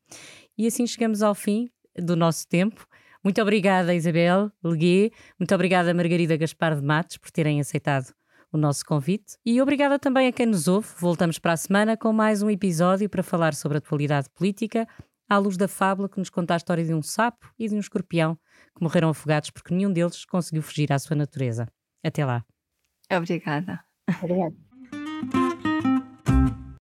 E 0.56 0.66
assim 0.66 0.86
chegamos 0.86 1.22
ao 1.22 1.34
fim 1.34 1.68
do 1.96 2.16
nosso 2.16 2.46
tempo. 2.48 2.86
Muito 3.22 3.40
obrigada, 3.40 3.94
Isabel 3.94 4.50
Leguê. 4.64 5.12
Muito 5.38 5.54
obrigada, 5.54 5.92
Margarida 5.94 6.36
Gaspar 6.36 6.74
de 6.74 6.82
Matos, 6.82 7.18
por 7.18 7.30
terem 7.30 7.60
aceitado 7.60 8.12
o 8.52 8.58
nosso 8.58 8.84
convite. 8.84 9.36
E 9.44 9.60
obrigada 9.62 9.98
também 9.98 10.28
a 10.28 10.32
quem 10.32 10.46
nos 10.46 10.68
ouve. 10.68 10.88
Voltamos 10.98 11.38
para 11.38 11.52
a 11.52 11.56
semana 11.56 11.96
com 11.96 12.12
mais 12.12 12.42
um 12.42 12.50
episódio 12.50 13.08
para 13.08 13.22
falar 13.22 13.54
sobre 13.54 13.78
a 13.78 13.80
atualidade 13.80 14.28
política, 14.30 14.86
à 15.28 15.38
luz 15.38 15.56
da 15.56 15.66
fábula 15.66 16.08
que 16.08 16.18
nos 16.18 16.28
conta 16.28 16.54
a 16.54 16.56
história 16.58 16.84
de 16.84 16.92
um 16.92 17.02
sapo 17.02 17.50
e 17.58 17.68
de 17.68 17.74
um 17.74 17.80
escorpião 17.80 18.36
que 18.76 18.82
morreram 18.82 19.08
afogados 19.08 19.50
porque 19.50 19.74
nenhum 19.74 19.92
deles 19.92 20.24
conseguiu 20.24 20.62
fugir 20.62 20.92
à 20.92 20.98
sua 20.98 21.16
natureza. 21.16 21.66
Até 22.04 22.24
lá. 22.24 22.44
Obrigada. 23.10 23.80
Obrigada. 24.22 25.61